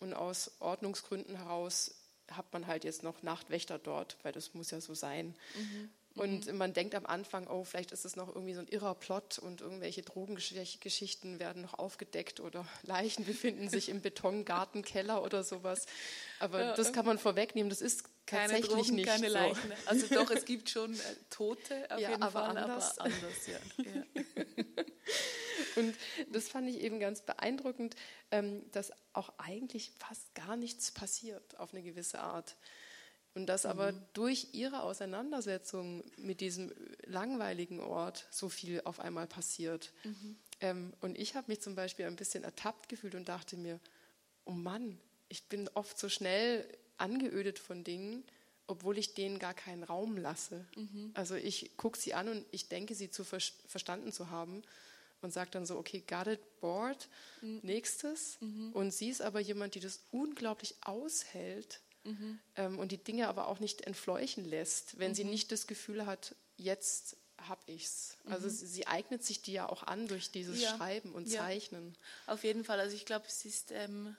Und 0.00 0.14
aus 0.14 0.50
Ordnungsgründen 0.58 1.36
heraus 1.36 1.94
hat 2.28 2.52
man 2.52 2.66
halt 2.66 2.84
jetzt 2.84 3.02
noch 3.02 3.22
Nachtwächter 3.22 3.78
dort, 3.78 4.16
weil 4.22 4.32
das 4.32 4.54
muss 4.54 4.70
ja 4.70 4.80
so 4.80 4.94
sein. 4.94 5.36
Mhm. 5.56 5.90
Und 6.14 6.46
mhm. 6.46 6.58
man 6.58 6.74
denkt 6.74 6.94
am 6.94 7.06
Anfang, 7.06 7.46
oh, 7.46 7.64
vielleicht 7.64 7.92
ist 7.92 8.04
es 8.04 8.16
noch 8.16 8.28
irgendwie 8.28 8.54
so 8.54 8.60
ein 8.60 8.68
irrer 8.68 8.94
Plot 8.94 9.38
und 9.38 9.62
irgendwelche 9.62 10.02
Drogengeschichten 10.02 11.38
werden 11.38 11.62
noch 11.62 11.74
aufgedeckt 11.74 12.40
oder 12.40 12.66
Leichen 12.82 13.24
befinden 13.24 13.68
sich 13.68 13.88
im 13.88 14.02
Betongartenkeller 14.02 15.22
oder 15.22 15.42
sowas. 15.42 15.86
Aber 16.38 16.60
ja, 16.60 16.74
das 16.74 16.92
kann 16.92 17.06
man 17.06 17.18
vorwegnehmen, 17.18 17.70
das 17.70 17.80
ist 17.80 18.04
keine 18.26 18.52
tatsächlich 18.52 18.86
Drogen, 18.86 18.94
nicht 18.96 19.08
keine 19.08 19.28
so. 19.28 19.34
Leichen. 19.34 19.72
Also 19.86 20.14
doch, 20.14 20.30
es 20.30 20.44
gibt 20.46 20.68
schon 20.68 20.94
äh, 20.94 20.98
Tote 21.30 21.90
auf 21.90 22.00
ja, 22.00 22.10
jeden 22.10 22.22
aber 22.22 22.46
Fall, 22.46 22.56
anders. 22.56 22.98
aber 22.98 23.10
anders, 23.14 23.46
ja. 23.46 23.58
ja. 23.78 24.44
Und 25.76 25.94
das 26.30 26.48
fand 26.48 26.68
ich 26.68 26.80
eben 26.80 27.00
ganz 27.00 27.22
beeindruckend, 27.22 27.96
ähm, 28.30 28.70
dass 28.72 28.92
auch 29.14 29.32
eigentlich 29.38 29.92
fast 29.98 30.34
gar 30.34 30.56
nichts 30.56 30.90
passiert 30.90 31.58
auf 31.58 31.72
eine 31.72 31.82
gewisse 31.82 32.20
Art. 32.20 32.56
Und 33.34 33.46
dass 33.46 33.64
mhm. 33.64 33.70
aber 33.70 33.92
durch 34.12 34.48
ihre 34.52 34.82
Auseinandersetzung 34.82 36.04
mit 36.16 36.40
diesem 36.40 36.72
langweiligen 37.04 37.80
Ort 37.80 38.26
so 38.30 38.48
viel 38.48 38.82
auf 38.84 39.00
einmal 39.00 39.26
passiert. 39.26 39.92
Mhm. 40.04 40.36
Ähm, 40.60 40.92
und 41.00 41.18
ich 41.18 41.34
habe 41.34 41.50
mich 41.50 41.60
zum 41.60 41.74
Beispiel 41.74 42.06
ein 42.06 42.16
bisschen 42.16 42.44
ertappt 42.44 42.88
gefühlt 42.88 43.14
und 43.14 43.28
dachte 43.28 43.56
mir, 43.56 43.80
oh 44.44 44.52
Mann, 44.52 44.98
ich 45.28 45.44
bin 45.44 45.68
oft 45.74 45.98
so 45.98 46.08
schnell 46.08 46.66
angeödet 46.98 47.58
von 47.58 47.84
Dingen, 47.84 48.22
obwohl 48.66 48.98
ich 48.98 49.14
denen 49.14 49.38
gar 49.38 49.54
keinen 49.54 49.82
Raum 49.82 50.16
lasse. 50.16 50.64
Mhm. 50.76 51.10
Also 51.14 51.34
ich 51.34 51.76
gucke 51.76 51.98
sie 51.98 52.14
an 52.14 52.28
und 52.28 52.44
ich 52.50 52.68
denke, 52.68 52.94
sie 52.94 53.10
zu 53.10 53.24
ver 53.24 53.40
verstanden 53.66 54.12
zu 54.12 54.30
haben 54.30 54.62
und 55.20 55.32
sage 55.32 55.50
dann 55.50 55.66
so, 55.66 55.78
okay, 55.78 56.02
got 56.06 56.26
it, 56.26 56.60
board, 56.60 57.08
mhm. 57.40 57.60
nächstes. 57.62 58.38
Mhm. 58.40 58.72
Und 58.72 58.92
sie 58.92 59.08
ist 59.08 59.22
aber 59.22 59.40
jemand, 59.40 59.74
die 59.74 59.80
das 59.80 60.00
unglaublich 60.10 60.74
aushält 60.82 61.80
mhm. 62.04 62.38
ähm, 62.56 62.78
und 62.78 62.92
die 62.92 63.02
Dinge 63.02 63.28
aber 63.28 63.48
auch 63.48 63.60
nicht 63.60 63.82
entfleuchen 63.82 64.44
lässt, 64.44 64.98
wenn 64.98 65.14
sie 65.14 65.24
mhm. 65.24 65.30
nicht 65.30 65.52
das 65.52 65.66
Gefühl 65.66 66.06
hat, 66.06 66.34
jetzt 66.56 67.16
habe 67.48 67.60
ich's. 67.66 68.16
Also 68.24 68.48
sie, 68.48 68.66
sie, 68.66 68.86
eignet 68.86 69.24
sich 69.24 69.42
die 69.42 69.52
ja 69.52 69.68
auch 69.68 69.82
an 69.82 70.06
durch 70.06 70.30
dieses 70.30 70.60
ja. 70.60 70.76
Schreiben 70.76 71.12
und 71.12 71.28
ja. 71.28 71.40
Zeichnen. 71.40 71.96
Auf 72.26 72.44
jeden 72.44 72.64
Fall. 72.64 72.78
Also 72.78 72.94
ich 72.94 73.04
glaube, 73.04 73.26
es 73.26 73.44
ist 73.44 73.72
ähm, 73.72 74.16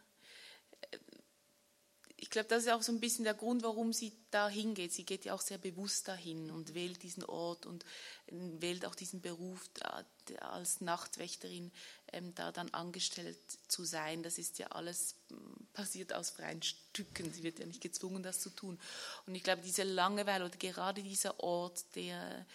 ich 2.24 2.30
glaube, 2.30 2.48
das 2.48 2.64
ist 2.64 2.72
auch 2.72 2.82
so 2.82 2.94
ein 2.94 3.02
bisschen 3.02 3.26
der 3.26 3.34
Grund, 3.34 3.64
warum 3.64 3.92
sie 3.92 4.14
da 4.32 4.48
hingeht. 4.48 4.94
Sie 4.94 5.04
geht 5.04 5.26
ja 5.26 5.34
auch 5.34 5.42
sehr 5.42 5.58
bewusst 5.58 6.08
dahin 6.08 6.52
und 6.52 6.74
wählt 6.74 7.04
diesen 7.04 7.26
Ort 7.26 7.66
und 7.66 7.84
ähm, 8.28 8.62
wählt 8.62 8.86
auch 8.86 8.96
diesen 8.96 9.20
Beruf 9.20 9.70
da, 9.74 10.06
als 10.40 10.80
Nachtwächterin 10.80 11.74
ähm, 12.14 12.34
da 12.34 12.54
dann 12.54 12.70
angestellt 12.70 13.38
zu 13.68 13.84
sein. 13.84 14.24
Das 14.24 14.38
ist 14.38 14.58
ja 14.58 14.68
alles 14.68 15.18
ähm, 15.32 15.68
passiert 15.74 16.14
aus 16.14 16.30
freien 16.30 16.62
Stücken. 16.62 17.34
Sie 17.34 17.44
wird 17.44 17.60
ja 17.60 17.66
nicht 17.66 17.82
gezwungen, 17.82 18.24
das 18.24 18.40
zu 18.40 18.52
tun. 18.52 18.80
Und 19.28 19.36
ich 19.36 19.44
glaube, 19.44 19.62
diese 19.62 19.84
Langeweile 19.84 20.46
oder 20.46 20.56
gerade 20.56 21.04
dieser 21.04 21.42
Ort, 21.42 21.84
der, 21.96 22.46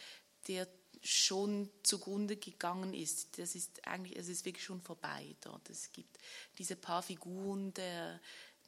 der 0.47 0.67
schon 1.03 1.71
zugrunde 1.83 2.37
gegangen 2.37 2.95
ist. 2.95 3.39
Das 3.39 3.55
ist 3.55 3.87
eigentlich, 3.87 4.17
es 4.19 4.29
ist 4.29 4.45
wirklich 4.45 4.65
schon 4.65 4.81
vorbei 4.81 5.37
dort. 5.43 5.69
Es 5.71 5.93
gibt 5.93 6.19
diese 6.59 6.75
paar 6.75 7.03
Figuren, 7.03 7.73
der, 7.75 8.21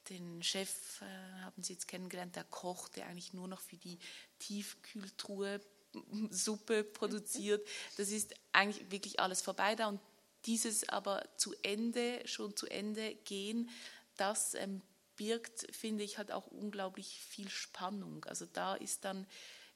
den 0.08 0.42
Chef 0.42 1.02
äh, 1.02 1.42
haben 1.42 1.62
Sie 1.62 1.72
jetzt 1.72 1.88
kennengelernt, 1.88 2.36
der 2.36 2.44
Koch, 2.44 2.88
der 2.88 3.06
eigentlich 3.06 3.32
nur 3.32 3.48
noch 3.48 3.60
für 3.60 3.76
die 3.76 3.98
Tiefkühltruhe 4.38 5.60
Suppe 6.30 6.84
produziert. 6.84 7.66
Das 7.96 8.10
ist 8.10 8.34
eigentlich 8.52 8.90
wirklich 8.90 9.20
alles 9.20 9.42
vorbei 9.42 9.74
da 9.74 9.88
und 9.88 10.00
dieses 10.46 10.88
aber 10.88 11.22
zu 11.36 11.54
Ende, 11.62 12.26
schon 12.26 12.56
zu 12.56 12.66
Ende 12.66 13.14
gehen, 13.24 13.68
das 14.16 14.54
ähm, 14.54 14.82
birgt, 15.16 15.66
finde 15.74 16.02
ich, 16.02 16.16
hat 16.16 16.30
auch 16.30 16.46
unglaublich 16.46 17.22
viel 17.24 17.50
Spannung. 17.50 18.24
Also 18.24 18.46
da 18.46 18.74
ist 18.74 19.04
dann 19.04 19.26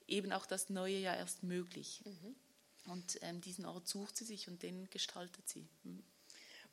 eben 0.07 0.33
auch 0.33 0.47
das 0.47 0.71
Neue 0.71 0.99
ja 0.99 1.15
erst 1.15 1.43
möglich. 1.43 2.03
Mhm. 2.05 2.35
Und 2.87 3.19
ähm, 3.23 3.41
diesen 3.41 3.67
Ort 3.67 3.89
sucht 3.89 4.17
sie 4.17 4.25
sich 4.25 4.49
und 4.49 4.63
den 4.63 4.89
gestaltet 4.91 5.49
sie. 5.49 5.69
Mhm. 5.83 6.03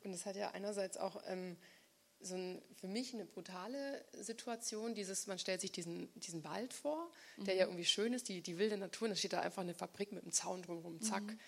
Und 0.04 0.12
es 0.12 0.26
hat 0.26 0.36
ja 0.36 0.50
einerseits 0.50 0.96
auch 0.96 1.22
ähm, 1.26 1.56
so 2.22 2.34
ein, 2.34 2.62
für 2.80 2.88
mich 2.88 3.14
eine 3.14 3.24
brutale 3.24 4.04
Situation. 4.20 4.94
Dieses, 4.94 5.26
man 5.26 5.38
stellt 5.38 5.60
sich 5.60 5.72
diesen, 5.72 6.08
diesen 6.20 6.44
Wald 6.44 6.72
vor, 6.72 7.10
der 7.38 7.54
mhm. 7.54 7.60
ja 7.60 7.66
irgendwie 7.66 7.84
schön 7.84 8.12
ist, 8.12 8.28
die, 8.28 8.40
die 8.40 8.58
wilde 8.58 8.76
Natur, 8.76 9.06
und 9.06 9.10
da 9.10 9.16
steht 9.16 9.32
da 9.32 9.40
einfach 9.40 9.62
eine 9.62 9.74
Fabrik 9.74 10.12
mit 10.12 10.22
einem 10.22 10.32
Zaun 10.32 10.62
drumherum, 10.62 11.00
zack. 11.00 11.22
Mhm. 11.22 11.38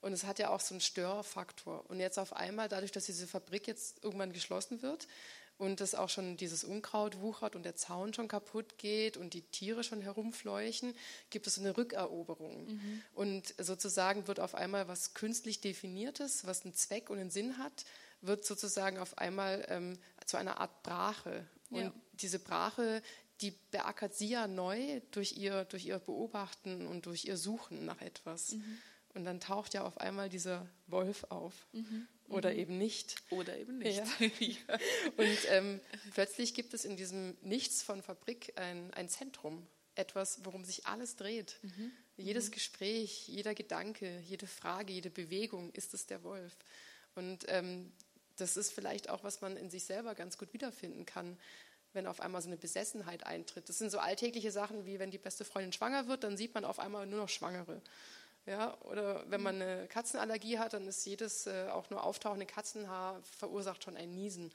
Und 0.00 0.12
es 0.12 0.24
hat 0.24 0.40
ja 0.40 0.50
auch 0.50 0.60
so 0.60 0.74
einen 0.74 0.80
Störfaktor. 0.80 1.88
Und 1.88 2.00
jetzt 2.00 2.18
auf 2.18 2.34
einmal, 2.34 2.68
dadurch, 2.68 2.90
dass 2.90 3.06
diese 3.06 3.26
Fabrik 3.26 3.68
jetzt 3.68 4.02
irgendwann 4.02 4.32
geschlossen 4.32 4.82
wird 4.82 5.06
und 5.58 5.80
das 5.80 5.94
auch 5.94 6.08
schon 6.08 6.36
dieses 6.36 6.64
Unkraut 6.64 7.20
wuchert 7.20 7.54
und 7.54 7.62
der 7.62 7.76
Zaun 7.76 8.12
schon 8.12 8.26
kaputt 8.26 8.78
geht 8.78 9.16
und 9.16 9.32
die 9.32 9.42
Tiere 9.42 9.84
schon 9.84 10.00
herumfleuchen, 10.00 10.92
gibt 11.30 11.46
es 11.46 11.56
eine 11.56 11.76
Rückeroberung. 11.76 12.66
Mhm. 12.66 13.02
Und 13.14 13.54
sozusagen 13.58 14.26
wird 14.26 14.40
auf 14.40 14.56
einmal 14.56 14.88
was 14.88 15.14
künstlich 15.14 15.60
definiertes, 15.60 16.46
was 16.46 16.64
einen 16.64 16.74
Zweck 16.74 17.08
und 17.08 17.20
einen 17.20 17.30
Sinn 17.30 17.58
hat, 17.58 17.84
wird 18.22 18.44
sozusagen 18.44 18.98
auf 18.98 19.18
einmal 19.18 19.64
ähm, 19.68 19.98
zu 20.26 20.36
einer 20.36 20.60
Art 20.60 20.82
Brache. 20.82 21.46
Und 21.70 21.80
ja. 21.80 21.92
diese 22.14 22.38
Brache, 22.38 23.02
die 23.40 23.52
beackert 23.70 24.14
sie 24.14 24.28
ja 24.28 24.46
neu 24.46 25.00
durch 25.10 25.36
ihr, 25.36 25.64
durch 25.64 25.86
ihr 25.86 25.98
Beobachten 25.98 26.86
und 26.86 27.06
durch 27.06 27.24
ihr 27.24 27.36
Suchen 27.36 27.84
nach 27.84 28.00
etwas. 28.00 28.52
Mhm. 28.52 28.78
Und 29.14 29.24
dann 29.24 29.40
taucht 29.40 29.74
ja 29.74 29.84
auf 29.84 29.98
einmal 29.98 30.28
dieser 30.28 30.66
Wolf 30.86 31.24
auf. 31.28 31.66
Mhm. 31.72 32.06
oder 32.28 32.52
mhm. 32.52 32.58
eben 32.58 32.78
nicht. 32.78 33.16
Oder 33.30 33.58
eben 33.58 33.78
nicht. 33.78 34.02
Ja. 34.40 34.78
Und 35.16 35.38
ähm, 35.48 35.80
plötzlich 36.14 36.54
gibt 36.54 36.72
es 36.72 36.84
in 36.84 36.96
diesem 36.96 37.36
Nichts 37.42 37.82
von 37.82 38.02
Fabrik 38.02 38.52
ein, 38.56 38.92
ein 38.94 39.08
Zentrum, 39.08 39.66
etwas, 39.94 40.44
worum 40.44 40.64
sich 40.64 40.86
alles 40.86 41.16
dreht. 41.16 41.58
Mhm. 41.62 41.92
Jedes 42.16 42.48
mhm. 42.48 42.52
Gespräch, 42.52 43.28
jeder 43.28 43.54
Gedanke, 43.54 44.20
jede 44.20 44.46
Frage, 44.46 44.92
jede 44.92 45.10
Bewegung 45.10 45.70
ist 45.72 45.94
es 45.94 46.06
der 46.06 46.22
Wolf. 46.22 46.56
Und 47.14 47.44
ähm, 47.48 47.92
das 48.42 48.56
ist 48.56 48.72
vielleicht 48.72 49.08
auch, 49.08 49.24
was 49.24 49.40
man 49.40 49.56
in 49.56 49.70
sich 49.70 49.84
selber 49.84 50.14
ganz 50.14 50.36
gut 50.36 50.52
wiederfinden 50.52 51.06
kann, 51.06 51.38
wenn 51.92 52.06
auf 52.06 52.20
einmal 52.20 52.42
so 52.42 52.48
eine 52.48 52.56
Besessenheit 52.56 53.24
eintritt. 53.24 53.68
Das 53.68 53.78
sind 53.78 53.90
so 53.90 53.98
alltägliche 53.98 54.50
Sachen, 54.50 54.86
wie 54.86 54.98
wenn 54.98 55.10
die 55.10 55.18
beste 55.18 55.44
Freundin 55.44 55.72
schwanger 55.72 56.08
wird, 56.08 56.24
dann 56.24 56.36
sieht 56.36 56.54
man 56.54 56.64
auf 56.64 56.78
einmal 56.78 57.06
nur 57.06 57.20
noch 57.20 57.28
Schwangere. 57.28 57.80
Ja, 58.44 58.76
oder 58.80 59.24
wenn 59.30 59.40
man 59.40 59.62
eine 59.62 59.86
Katzenallergie 59.86 60.58
hat, 60.58 60.72
dann 60.72 60.88
ist 60.88 61.06
jedes 61.06 61.46
äh, 61.46 61.68
auch 61.70 61.90
nur 61.90 62.02
auftauchende 62.02 62.46
Katzenhaar 62.46 63.22
verursacht 63.22 63.84
schon 63.84 63.96
ein 63.96 64.12
Niesen. 64.14 64.52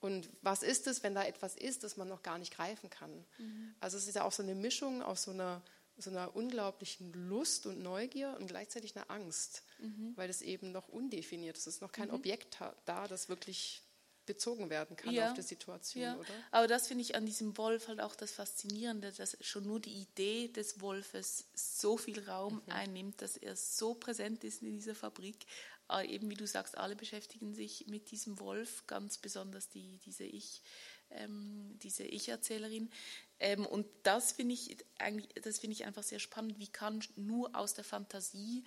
Und 0.00 0.28
was 0.42 0.62
ist 0.62 0.86
es, 0.86 1.02
wenn 1.02 1.14
da 1.14 1.24
etwas 1.24 1.56
ist, 1.56 1.82
das 1.82 1.96
man 1.96 2.06
noch 2.06 2.22
gar 2.22 2.38
nicht 2.38 2.54
greifen 2.54 2.90
kann? 2.90 3.24
Mhm. 3.38 3.74
Also 3.80 3.96
es 3.96 4.06
ist 4.06 4.14
ja 4.14 4.22
auch 4.22 4.32
so 4.32 4.42
eine 4.42 4.54
Mischung 4.54 5.02
aus 5.02 5.24
so 5.24 5.32
einer, 5.32 5.62
so 5.96 6.10
einer 6.10 6.36
unglaublichen 6.36 7.12
Lust 7.28 7.66
und 7.66 7.82
Neugier 7.82 8.36
und 8.38 8.46
gleichzeitig 8.46 8.94
einer 8.94 9.10
Angst, 9.10 9.64
mhm. 9.78 10.12
weil 10.16 10.30
es 10.30 10.42
eben 10.42 10.72
noch 10.72 10.88
undefiniert 10.88 11.56
ist. 11.56 11.66
Es 11.66 11.76
ist 11.76 11.82
noch 11.82 11.92
kein 11.92 12.08
mhm. 12.08 12.14
Objekt 12.14 12.58
da, 12.84 13.08
das 13.08 13.28
wirklich 13.28 13.82
bezogen 14.26 14.70
werden 14.70 14.96
kann 14.96 15.12
ja. 15.12 15.28
auf 15.28 15.34
die 15.34 15.42
Situation, 15.42 16.02
ja. 16.02 16.16
oder? 16.16 16.28
Aber 16.50 16.66
das 16.66 16.88
finde 16.88 17.02
ich 17.02 17.14
an 17.14 17.26
diesem 17.26 17.56
Wolf 17.58 17.88
halt 17.88 18.00
auch 18.00 18.14
das 18.14 18.32
Faszinierende, 18.32 19.12
dass 19.12 19.36
schon 19.40 19.64
nur 19.66 19.80
die 19.80 19.92
Idee 19.92 20.48
des 20.48 20.80
Wolfes 20.80 21.46
so 21.54 21.96
viel 21.96 22.26
Raum 22.28 22.62
mhm. 22.66 22.72
einnimmt, 22.72 23.22
dass 23.22 23.36
er 23.36 23.56
so 23.56 23.94
präsent 23.94 24.44
ist 24.44 24.62
in 24.62 24.72
dieser 24.72 24.94
Fabrik. 24.94 25.46
Aber 25.86 26.04
eben 26.04 26.30
wie 26.30 26.34
du 26.34 26.46
sagst, 26.46 26.78
alle 26.78 26.96
beschäftigen 26.96 27.52
sich 27.52 27.86
mit 27.88 28.10
diesem 28.10 28.40
Wolf, 28.40 28.86
ganz 28.86 29.18
besonders 29.18 29.68
die, 29.68 29.98
diese 29.98 30.24
Ich, 30.24 30.62
ähm, 31.10 31.78
diese 31.82 32.04
Ich-Erzählerin. 32.04 32.90
Ähm, 33.38 33.66
und 33.66 33.86
das 34.02 34.32
finde 34.32 34.54
ich 34.54 34.78
eigentlich, 34.98 35.28
das 35.42 35.58
finde 35.58 35.74
ich 35.74 35.84
einfach 35.84 36.02
sehr 36.02 36.20
spannend. 36.20 36.58
Wie 36.58 36.68
kann 36.68 37.04
nur 37.16 37.54
aus 37.54 37.74
der 37.74 37.84
Fantasie 37.84 38.64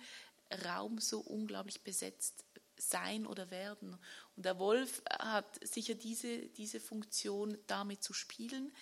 Raum 0.64 0.98
so 0.98 1.20
unglaublich 1.20 1.82
besetzt 1.82 2.44
sein 2.76 3.26
oder 3.26 3.50
werden. 3.50 3.98
Und 4.36 4.44
der 4.44 4.58
Wolf 4.58 5.02
hat 5.10 5.58
sicher 5.66 5.94
diese, 5.94 6.48
diese 6.48 6.80
Funktion 6.80 7.58
damit 7.66 8.02
zu 8.02 8.12
spielen. 8.12 8.72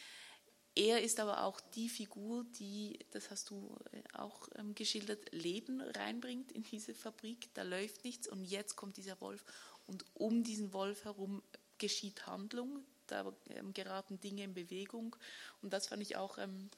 Er 0.75 1.03
ist 1.03 1.21
aber 1.21 1.45
auch 1.45 1.59
die 1.61 1.89
Figur, 1.89 2.45
die, 2.59 2.99
das 3.11 3.31
hast 3.31 3.49
du 3.49 3.75
äh, 3.93 4.03
auch 4.13 4.49
ähm, 4.57 4.75
geschildert, 4.75 5.33
Leben 5.33 5.81
reinbringt 5.81 6.53
in 6.53 6.65
diese 6.65 6.95
Fabrik. 6.95 7.49
Da 7.55 7.63
läuft 7.63 8.05
nichts 8.05 8.29
und 8.29 8.45
jetzt 8.45 8.77
kommt 8.77 8.99
dieser 8.99 9.19
Wolf 9.23 9.43
und 9.87 10.05
um 10.13 10.45
diesen 10.45 10.75
Wolf 10.75 11.05
herum 11.05 11.43
geschieht 11.79 12.27
Handlung, 12.27 12.85
da 13.07 13.35
ähm, 13.49 13.73
geraten 13.73 14.21
Dinge 14.21 14.45
in 14.45 14.53
Bewegung 14.53 15.17
und 15.63 15.73
das 15.73 15.87
fand 15.87 16.03
ich 16.03 16.17
auch 16.17 16.37
ähm, 16.37 16.71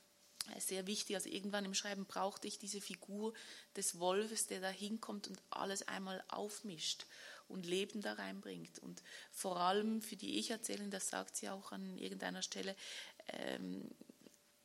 sehr 0.58 0.86
wichtig. 0.86 1.16
Also 1.16 1.28
irgendwann 1.28 1.64
im 1.64 1.74
Schreiben 1.74 2.06
brauchte 2.06 2.46
ich 2.46 2.58
diese 2.58 2.80
Figur 2.80 3.34
des 3.76 3.98
Wolfes, 3.98 4.46
der 4.46 4.60
da 4.60 4.70
hinkommt 4.70 5.28
und 5.28 5.40
alles 5.50 5.86
einmal 5.86 6.22
aufmischt 6.28 7.06
und 7.48 7.66
Leben 7.66 8.02
da 8.02 8.14
reinbringt. 8.14 8.78
Und 8.78 9.02
vor 9.30 9.58
allem 9.58 10.02
für 10.02 10.16
die 10.16 10.38
Ich-Erzählung, 10.38 10.90
das 10.90 11.08
sagt 11.08 11.36
sie 11.36 11.48
auch 11.48 11.72
an 11.72 11.98
irgendeiner 11.98 12.42
Stelle, 12.42 12.76
ähm, 13.28 13.90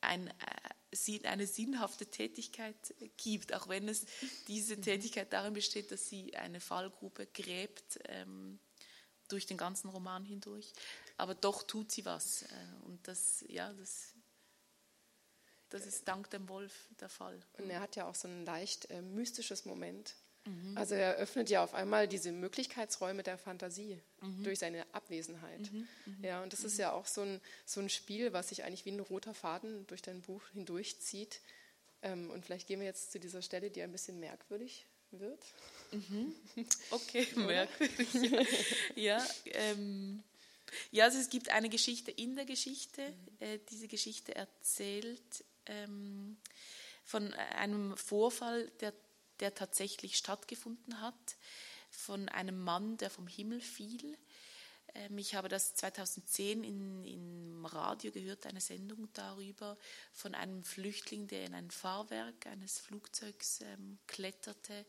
ein, 0.01 0.27
äh, 0.27 1.27
eine 1.27 1.47
sinnhafte 1.47 2.05
Tätigkeit 2.05 2.75
gibt, 3.17 3.53
auch 3.53 3.67
wenn 3.67 3.87
es 3.87 4.05
diese 4.47 4.79
Tätigkeit 4.79 5.33
darin 5.33 5.53
besteht, 5.53 5.91
dass 5.91 6.07
sie 6.07 6.35
eine 6.35 6.59
Fallgruppe 6.59 7.25
gräbt 7.27 7.99
ähm, 8.05 8.59
durch 9.29 9.45
den 9.45 9.57
ganzen 9.57 9.89
Roman 9.89 10.25
hindurch. 10.25 10.71
Aber 11.17 11.35
doch 11.35 11.63
tut 11.63 11.91
sie 11.91 12.05
was. 12.05 12.43
Äh, 12.43 12.85
und 12.85 13.07
das, 13.07 13.43
ja, 13.47 13.71
das 13.73 14.12
das 15.73 15.87
ist 15.87 16.07
dank 16.07 16.29
dem 16.29 16.47
Wolf 16.49 16.87
der 16.99 17.09
Fall. 17.09 17.39
Und 17.57 17.69
er 17.69 17.79
hat 17.79 17.95
ja 17.95 18.07
auch 18.07 18.15
so 18.15 18.27
ein 18.27 18.45
leicht 18.45 18.89
äh, 18.91 19.01
mystisches 19.01 19.65
Moment. 19.65 20.15
Mhm. 20.45 20.77
Also 20.77 20.95
er 20.95 21.15
öffnet 21.15 21.49
ja 21.49 21.63
auf 21.63 21.73
einmal 21.73 22.07
diese 22.07 22.31
Möglichkeitsräume 22.31 23.23
der 23.23 23.37
Fantasie 23.37 23.99
mhm. 24.21 24.43
durch 24.43 24.59
seine 24.59 24.85
Abwesenheit. 24.93 25.71
Mhm. 25.71 25.87
mhm. 26.05 26.23
Ja, 26.23 26.43
und 26.43 26.53
das 26.53 26.63
ist 26.63 26.75
mhm. 26.75 26.81
ja 26.81 26.91
auch 26.91 27.07
so 27.07 27.21
ein, 27.21 27.41
so 27.65 27.79
ein 27.79 27.89
Spiel, 27.89 28.33
was 28.33 28.49
sich 28.49 28.63
eigentlich 28.63 28.85
wie 28.85 28.91
ein 28.91 28.99
roter 28.99 29.33
Faden 29.33 29.87
durch 29.87 30.01
dein 30.01 30.21
Buch 30.21 30.43
hindurchzieht. 30.53 31.41
Ähm, 32.01 32.29
und 32.29 32.45
vielleicht 32.45 32.67
gehen 32.67 32.79
wir 32.79 32.87
jetzt 32.87 33.11
zu 33.11 33.19
dieser 33.19 33.41
Stelle, 33.41 33.71
die 33.71 33.81
ein 33.81 33.91
bisschen 33.91 34.19
merkwürdig 34.19 34.85
wird. 35.11 35.41
Mhm. 35.91 36.35
Okay, 36.91 37.27
merkwürdig. 37.35 38.07
ja, 38.95 39.25
ähm, 39.45 40.23
ja 40.91 41.05
also 41.05 41.17
es 41.19 41.29
gibt 41.29 41.49
eine 41.49 41.69
Geschichte 41.69 42.11
in 42.11 42.35
der 42.35 42.45
Geschichte. 42.45 43.13
Äh, 43.39 43.59
diese 43.69 43.87
Geschichte 43.87 44.35
erzählt 44.35 45.45
ähm, 45.65 46.37
von 47.03 47.33
einem 47.33 47.95
Vorfall, 47.97 48.69
der, 48.79 48.93
der 49.39 49.53
tatsächlich 49.53 50.17
stattgefunden 50.17 51.01
hat, 51.01 51.37
von 51.89 52.29
einem 52.29 52.59
Mann, 52.61 52.97
der 52.97 53.09
vom 53.09 53.27
Himmel 53.27 53.61
fiel. 53.61 54.17
Ähm, 54.95 55.17
ich 55.17 55.35
habe 55.35 55.49
das 55.49 55.75
2010 55.75 56.63
in, 56.63 57.05
im 57.05 57.65
Radio 57.65 58.11
gehört, 58.11 58.45
eine 58.45 58.61
Sendung 58.61 59.09
darüber, 59.13 59.77
von 60.11 60.35
einem 60.35 60.63
Flüchtling, 60.63 61.27
der 61.27 61.45
in 61.45 61.53
ein 61.53 61.71
Fahrwerk 61.71 62.47
eines 62.47 62.79
Flugzeugs 62.79 63.61
ähm, 63.61 63.99
kletterte 64.07 64.85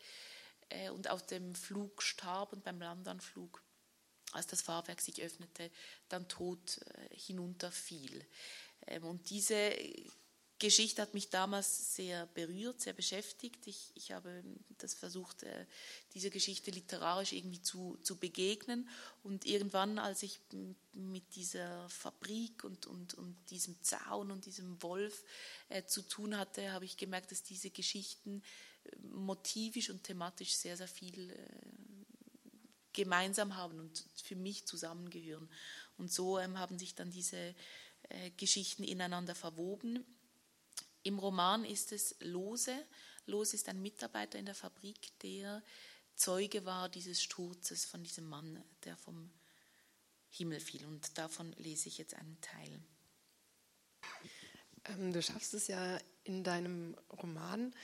äh, 0.71 0.91
und 0.91 1.11
auf 1.11 1.25
dem 1.27 1.55
Flug 1.55 2.03
starb 2.03 2.53
und 2.53 2.65
beim 2.65 2.81
Landanflug 2.81 3.63
als 4.33 4.47
das 4.49 4.63
Fahrwerk 4.63 5.01
sich 5.01 5.23
öffnete, 5.23 5.71
dann 6.09 6.29
tot 6.29 6.79
äh, 6.79 7.17
hinunterfiel. 7.17 8.27
Ähm, 8.87 9.05
und 9.05 9.31
diese 9.31 9.73
Geschichte 10.65 11.03
hat 11.03 11.13
mich 11.13 11.29
damals 11.29 11.95
sehr 11.95 12.25
berührt, 12.29 12.81
sehr 12.81 12.95
beschäftigt. 12.95 13.67
Ich, 13.67 13.93
ich 13.97 14.13
habe 14.13 14.43
das 14.79 14.95
versucht, 14.95 15.43
äh, 15.43 15.67
dieser 16.15 16.31
Geschichte 16.31 16.71
literarisch 16.71 17.35
irgendwie 17.35 17.61
zu, 17.61 17.99
zu 18.01 18.17
begegnen. 18.17 18.89
Und 19.23 19.45
irgendwann, 19.45 19.99
als 19.99 20.23
ich 20.23 20.41
mit 20.95 21.37
dieser 21.37 21.87
Fabrik 21.91 22.65
und, 22.65 22.87
und, 22.87 23.13
und 23.13 23.37
diesem 23.51 23.77
Zaun 23.83 24.31
und 24.31 24.47
diesem 24.47 24.83
Wolf 24.83 25.23
äh, 25.69 25.85
zu 25.85 26.01
tun 26.01 26.39
hatte, 26.39 26.73
habe 26.73 26.87
ich 26.87 26.97
gemerkt, 26.97 27.31
dass 27.31 27.43
diese 27.43 27.69
Geschichten 27.69 28.43
äh, 28.85 28.97
motivisch 29.09 29.91
und 29.91 30.03
thematisch 30.03 30.55
sehr, 30.55 30.79
sehr 30.79 30.89
viel 30.89 31.37
gemeinsam 32.95 33.57
haben 33.57 33.81
und 33.81 34.03
für 34.23 34.37
mich 34.37 34.65
zusammengehören. 34.65 35.51
Und 35.99 36.11
so 36.11 36.39
ähm, 36.39 36.59
haben 36.59 36.79
sich 36.79 36.95
dann 36.95 37.11
diese 37.11 37.55
Geschichten 38.37 38.85
ineinander 38.85 39.35
verwoben. 39.35 40.05
Im 41.05 41.19
Roman 41.19 41.65
ist 41.65 41.93
es 41.93 42.17
Lose. 42.21 42.75
Lose 43.27 43.55
ist 43.55 43.69
ein 43.69 43.81
Mitarbeiter 43.81 44.39
in 44.39 44.47
der 44.47 44.55
Fabrik, 44.55 45.19
der 45.21 45.63
Zeuge 46.17 46.65
war 46.65 46.89
dieses 46.89 47.23
Sturzes 47.23 47.85
von 47.85 48.03
diesem 48.03 48.29
Mann, 48.29 48.63
der 48.85 48.97
vom 48.97 49.31
Himmel 50.31 50.61
fiel. 50.61 50.85
Und 50.87 51.17
davon 51.19 51.53
lese 51.59 51.89
ich 51.89 51.99
jetzt 51.99 52.15
einen 52.15 52.41
Teil. 52.41 52.81
Ähm, 54.87 55.13
du 55.13 55.23
schaffst 55.23 55.55
es 55.55 55.67
ja 55.67 55.99
in 56.25 56.43
deinem 56.43 56.97
Roman, 57.23 57.75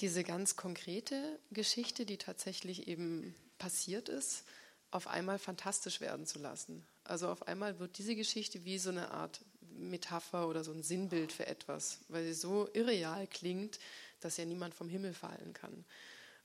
diese 0.00 0.22
ganz 0.22 0.56
konkrete 0.56 1.38
Geschichte, 1.50 2.06
die 2.06 2.18
tatsächlich 2.18 2.86
eben 2.86 3.34
passiert 3.58 4.08
ist, 4.08 4.44
auf 4.90 5.06
einmal 5.06 5.38
fantastisch 5.38 6.00
werden 6.00 6.26
zu 6.26 6.38
lassen. 6.38 6.86
Also 7.04 7.28
auf 7.28 7.46
einmal 7.48 7.78
wird 7.78 7.98
diese 7.98 8.14
Geschichte 8.14 8.64
wie 8.64 8.78
so 8.78 8.90
eine 8.90 9.10
Art 9.10 9.40
Metapher 9.76 10.48
oder 10.48 10.64
so 10.64 10.72
ein 10.72 10.82
Sinnbild 10.82 11.32
für 11.32 11.46
etwas, 11.46 11.98
weil 12.08 12.24
sie 12.24 12.34
so 12.34 12.68
irreal 12.72 13.26
klingt, 13.26 13.78
dass 14.20 14.36
ja 14.36 14.44
niemand 14.44 14.74
vom 14.74 14.88
Himmel 14.88 15.14
fallen 15.14 15.52
kann. 15.52 15.84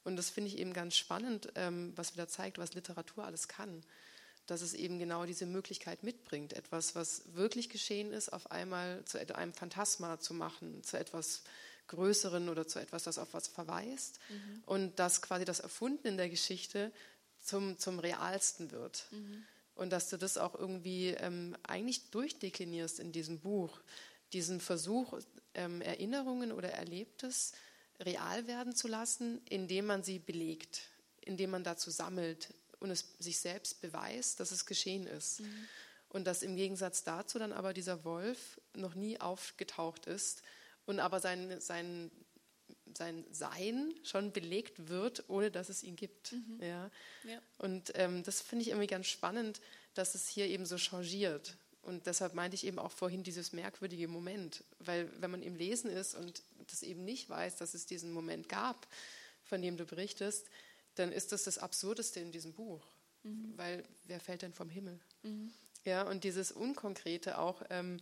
Und 0.03 0.15
das 0.17 0.29
finde 0.29 0.49
ich 0.49 0.57
eben 0.57 0.73
ganz 0.73 0.97
spannend, 0.97 1.51
ähm, 1.55 1.93
was 1.95 2.13
wieder 2.13 2.27
zeigt, 2.27 2.57
was 2.57 2.73
Literatur 2.73 3.25
alles 3.25 3.47
kann. 3.47 3.83
Dass 4.47 4.61
es 4.61 4.73
eben 4.73 4.99
genau 4.99 5.25
diese 5.25 5.45
Möglichkeit 5.45 6.03
mitbringt, 6.03 6.53
etwas, 6.53 6.95
was 6.95 7.23
wirklich 7.33 7.69
geschehen 7.69 8.11
ist, 8.11 8.33
auf 8.33 8.51
einmal 8.51 9.03
zu 9.05 9.17
einem 9.35 9.53
Phantasma 9.53 10.19
zu 10.19 10.33
machen, 10.33 10.83
zu 10.83 10.99
etwas 10.99 11.43
Größeren 11.87 12.49
oder 12.49 12.67
zu 12.67 12.79
etwas, 12.79 13.03
das 13.03 13.17
auf 13.17 13.33
was 13.33 13.47
verweist. 13.47 14.19
Mhm. 14.29 14.63
Und 14.65 14.99
dass 14.99 15.21
quasi 15.21 15.45
das 15.45 15.61
Erfunden 15.61 16.07
in 16.07 16.17
der 16.17 16.29
Geschichte 16.29 16.91
zum, 17.41 17.77
zum 17.77 17.99
Realsten 17.99 18.71
wird. 18.71 19.05
Mhm. 19.11 19.45
Und 19.75 19.91
dass 19.91 20.09
du 20.09 20.17
das 20.17 20.37
auch 20.37 20.55
irgendwie 20.55 21.09
ähm, 21.09 21.55
eigentlich 21.63 22.09
durchdeklinierst 22.11 22.99
in 22.99 23.11
diesem 23.11 23.39
Buch. 23.39 23.81
Diesen 24.31 24.59
Versuch, 24.59 25.19
ähm, 25.53 25.81
Erinnerungen 25.81 26.51
oder 26.51 26.69
Erlebtes 26.69 27.53
real 27.99 28.47
werden 28.47 28.75
zu 28.75 28.87
lassen, 28.87 29.41
indem 29.49 29.85
man 29.85 30.03
sie 30.03 30.19
belegt, 30.19 30.81
indem 31.21 31.51
man 31.51 31.63
dazu 31.63 31.89
sammelt 31.89 32.53
und 32.79 32.91
es 32.91 33.05
sich 33.19 33.39
selbst 33.39 33.81
beweist, 33.81 34.39
dass 34.39 34.51
es 34.51 34.65
geschehen 34.65 35.07
ist. 35.07 35.39
Mhm. 35.39 35.67
Und 36.09 36.25
dass 36.25 36.43
im 36.43 36.55
Gegensatz 36.55 37.03
dazu 37.03 37.39
dann 37.39 37.53
aber 37.53 37.73
dieser 37.73 38.03
Wolf 38.03 38.59
noch 38.75 38.93
nie 38.93 39.19
aufgetaucht 39.19 40.05
ist 40.05 40.43
und 40.85 40.99
aber 40.99 41.19
sein, 41.19 41.59
sein 41.59 42.11
sein 42.95 43.25
Sein 43.31 43.93
schon 44.03 44.31
belegt 44.31 44.89
wird, 44.89 45.29
ohne 45.29 45.51
dass 45.51 45.69
es 45.69 45.83
ihn 45.83 45.95
gibt. 45.95 46.33
Mhm. 46.33 46.59
Ja. 46.61 46.91
ja. 47.23 47.39
Und 47.57 47.91
ähm, 47.95 48.23
das 48.23 48.41
finde 48.41 48.63
ich 48.63 48.69
irgendwie 48.69 48.87
ganz 48.87 49.07
spannend, 49.07 49.61
dass 49.93 50.15
es 50.15 50.27
hier 50.27 50.47
eben 50.47 50.65
so 50.65 50.77
changiert. 50.77 51.55
Und 51.83 52.07
deshalb 52.07 52.33
meinte 52.33 52.55
ich 52.55 52.65
eben 52.65 52.79
auch 52.79 52.91
vorhin 52.91 53.23
dieses 53.23 53.51
merkwürdige 53.51 54.07
Moment, 54.07 54.63
weil 54.79 55.09
wenn 55.19 55.31
man 55.31 55.43
im 55.43 55.55
Lesen 55.55 55.89
ist 55.89 56.15
und 56.15 56.41
das 56.69 56.81
eben 56.81 57.03
nicht 57.03 57.29
weiß, 57.29 57.57
dass 57.57 57.73
es 57.73 57.85
diesen 57.85 58.13
Moment 58.13 58.47
gab, 58.47 58.87
von 59.43 59.61
dem 59.61 59.75
du 59.75 59.85
berichtest, 59.85 60.47
dann 60.95 61.11
ist 61.11 61.33
das 61.33 61.43
das 61.43 61.57
Absurdeste 61.57 62.21
in 62.21 62.31
diesem 62.31 62.53
Buch, 62.53 62.85
mhm. 63.23 63.53
weil 63.57 63.83
wer 64.05 64.21
fällt 64.21 64.43
denn 64.43 64.53
vom 64.53 64.69
Himmel? 64.69 64.97
Mhm. 65.23 65.51
Ja, 65.85 66.03
und 66.03 66.23
dieses 66.23 66.53
Unkonkrete 66.53 67.37
auch, 67.37 67.61
ähm, 67.69 67.99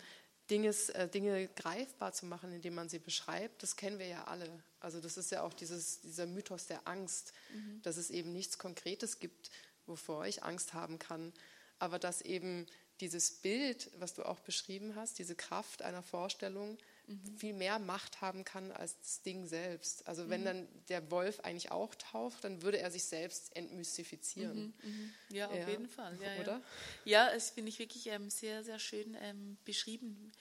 Dinges, 0.51 0.89
äh, 0.89 1.07
Dinge 1.07 1.47
greifbar 1.55 2.11
zu 2.11 2.25
machen, 2.25 2.51
indem 2.51 2.75
man 2.75 2.89
sie 2.89 2.99
beschreibt, 2.99 3.63
das 3.63 3.77
kennen 3.77 3.97
wir 3.99 4.07
ja 4.07 4.25
alle. 4.25 4.47
Also 4.81 4.99
das 4.99 5.15
ist 5.17 5.31
ja 5.31 5.43
auch 5.43 5.53
dieses, 5.53 6.01
dieser 6.01 6.25
Mythos 6.25 6.67
der 6.67 6.87
Angst, 6.87 7.33
mhm. 7.53 7.81
dass 7.81 7.97
es 7.97 8.09
eben 8.09 8.33
nichts 8.33 8.57
Konkretes 8.57 9.19
gibt, 9.19 9.49
wovor 9.85 10.25
ich 10.25 10.43
Angst 10.43 10.73
haben 10.73 10.99
kann, 10.99 11.33
aber 11.79 11.97
dass 11.97 12.21
eben 12.21 12.67
dieses 12.99 13.31
Bild, 13.31 13.89
was 13.97 14.13
du 14.13 14.23
auch 14.23 14.39
beschrieben 14.41 14.95
hast, 14.95 15.17
diese 15.17 15.35
Kraft 15.35 15.81
einer 15.81 16.03
Vorstellung, 16.03 16.77
mhm. 17.12 17.38
viel 17.38 17.54
mehr 17.54 17.80
Macht 17.80 18.21
haben 18.21 18.43
kann 18.43 18.71
als 18.71 19.00
das 19.00 19.21
Ding 19.21 19.45
selbst. 19.45 20.08
Also 20.08 20.30
wenn 20.30 20.41
mhm. 20.41 20.45
dann 20.45 20.67
der 20.89 21.12
Wolf 21.12 21.39
eigentlich 21.41 21.71
auch 21.71 21.93
taucht, 21.95 22.43
dann 22.43 22.62
würde 22.62 22.80
er 22.80 22.91
sich 22.91 23.06
selbst 23.06 23.56
entmystifizieren. 23.56 24.74
Mhm, 24.82 24.89
mhm. 24.89 25.13
ja, 25.30 25.47
auf 25.47 25.56
ja. 25.56 25.69
jeden 25.69 25.88
Fall. 25.88 26.17
Ja, 26.21 26.41
Oder? 26.41 26.62
Ja, 27.06 27.28
ja 27.28 27.36
es 27.36 27.52
finde 27.52 27.69
ich 27.69 27.80
wirklich 27.80 28.08
ähm, 28.08 28.30
sehr, 28.30 28.63
sehr 28.63 28.80
schön 28.80 29.17
ähm, 29.21 29.58
beschrieben. 29.65 30.32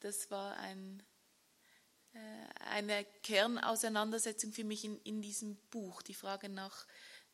Das 0.00 0.30
war 0.30 0.56
ein, 0.58 1.02
äh, 2.12 2.18
eine 2.70 3.04
Kernauseinandersetzung 3.22 4.52
für 4.52 4.64
mich 4.64 4.84
in, 4.84 5.00
in 5.02 5.22
diesem 5.22 5.56
Buch, 5.70 6.02
die 6.02 6.14
Frage 6.14 6.48
nach, 6.48 6.86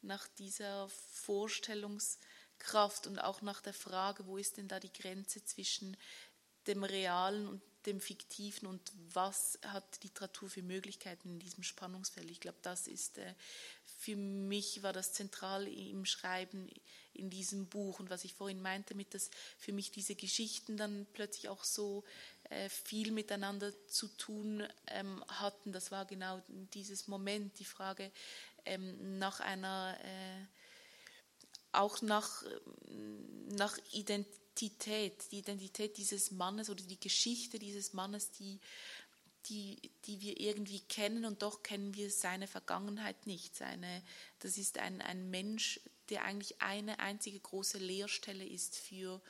nach 0.02 0.28
dieser 0.28 0.88
Vorstellungs- 1.26 2.18
Kraft 2.59 3.07
und 3.07 3.18
auch 3.18 3.42
nach 3.42 3.61
der 3.61 3.74
Frage, 3.74 4.26
wo 4.26 4.37
ist 4.37 4.57
denn 4.57 4.68
da 4.68 4.80
die 4.80 4.92
Grenze 4.92 5.44
zwischen 5.44 5.96
dem 6.66 6.83
Realen 6.85 7.46
und 7.46 7.62
dem 7.86 8.00
Fiktiven 8.00 8.66
und 8.66 8.92
was 9.12 9.58
hat 9.66 10.02
Literatur 10.02 10.48
für 10.48 10.62
Möglichkeiten 10.62 11.28
in 11.28 11.38
diesem 11.38 11.62
Spannungsfeld. 11.62 12.30
Ich 12.30 12.40
glaube, 12.40 12.58
das 12.62 12.86
ist 12.86 13.18
äh, 13.18 13.34
für 13.98 14.16
mich 14.16 14.82
war 14.82 14.92
das 14.92 15.12
zentral 15.12 15.66
im 15.66 16.04
Schreiben 16.04 16.68
in 17.14 17.30
diesem 17.30 17.66
Buch 17.66 18.00
und 18.00 18.10
was 18.10 18.24
ich 18.24 18.34
vorhin 18.34 18.60
meinte, 18.60 18.94
mit 18.94 19.14
dass 19.14 19.30
für 19.58 19.72
mich 19.72 19.92
diese 19.92 20.14
Geschichten 20.14 20.76
dann 20.76 21.06
plötzlich 21.12 21.48
auch 21.48 21.64
so 21.64 22.04
äh, 22.50 22.68
viel 22.68 23.12
miteinander 23.12 23.72
zu 23.86 24.08
tun 24.08 24.66
ähm, 24.88 25.24
hatten. 25.28 25.72
Das 25.72 25.90
war 25.90 26.04
genau 26.04 26.42
dieses 26.74 27.08
Moment, 27.08 27.58
die 27.58 27.64
Frage 27.64 28.10
ähm, 28.64 29.18
nach 29.18 29.40
einer 29.40 29.96
äh, 30.02 30.46
auch 31.72 32.02
nach, 32.02 32.44
nach 33.48 33.76
Identität, 33.92 34.43
die 34.60 34.72
Identität 35.30 35.96
dieses 35.96 36.30
Mannes 36.30 36.70
oder 36.70 36.82
die 36.82 37.00
Geschichte 37.00 37.58
dieses 37.58 37.92
Mannes, 37.92 38.30
die, 38.32 38.60
die, 39.46 39.90
die 40.06 40.20
wir 40.20 40.40
irgendwie 40.40 40.80
kennen 40.80 41.24
und 41.24 41.42
doch 41.42 41.62
kennen 41.62 41.94
wir 41.94 42.10
seine 42.10 42.46
Vergangenheit 42.46 43.26
nicht. 43.26 43.56
Seine, 43.56 44.02
das 44.38 44.58
ist 44.58 44.78
ein, 44.78 45.02
ein 45.02 45.30
Mensch, 45.30 45.80
der 46.08 46.24
eigentlich 46.24 46.60
eine 46.60 47.00
einzige 47.00 47.40
große 47.40 47.78
Leerstelle 47.78 48.46
ist 48.46 48.76
für, 48.76 49.20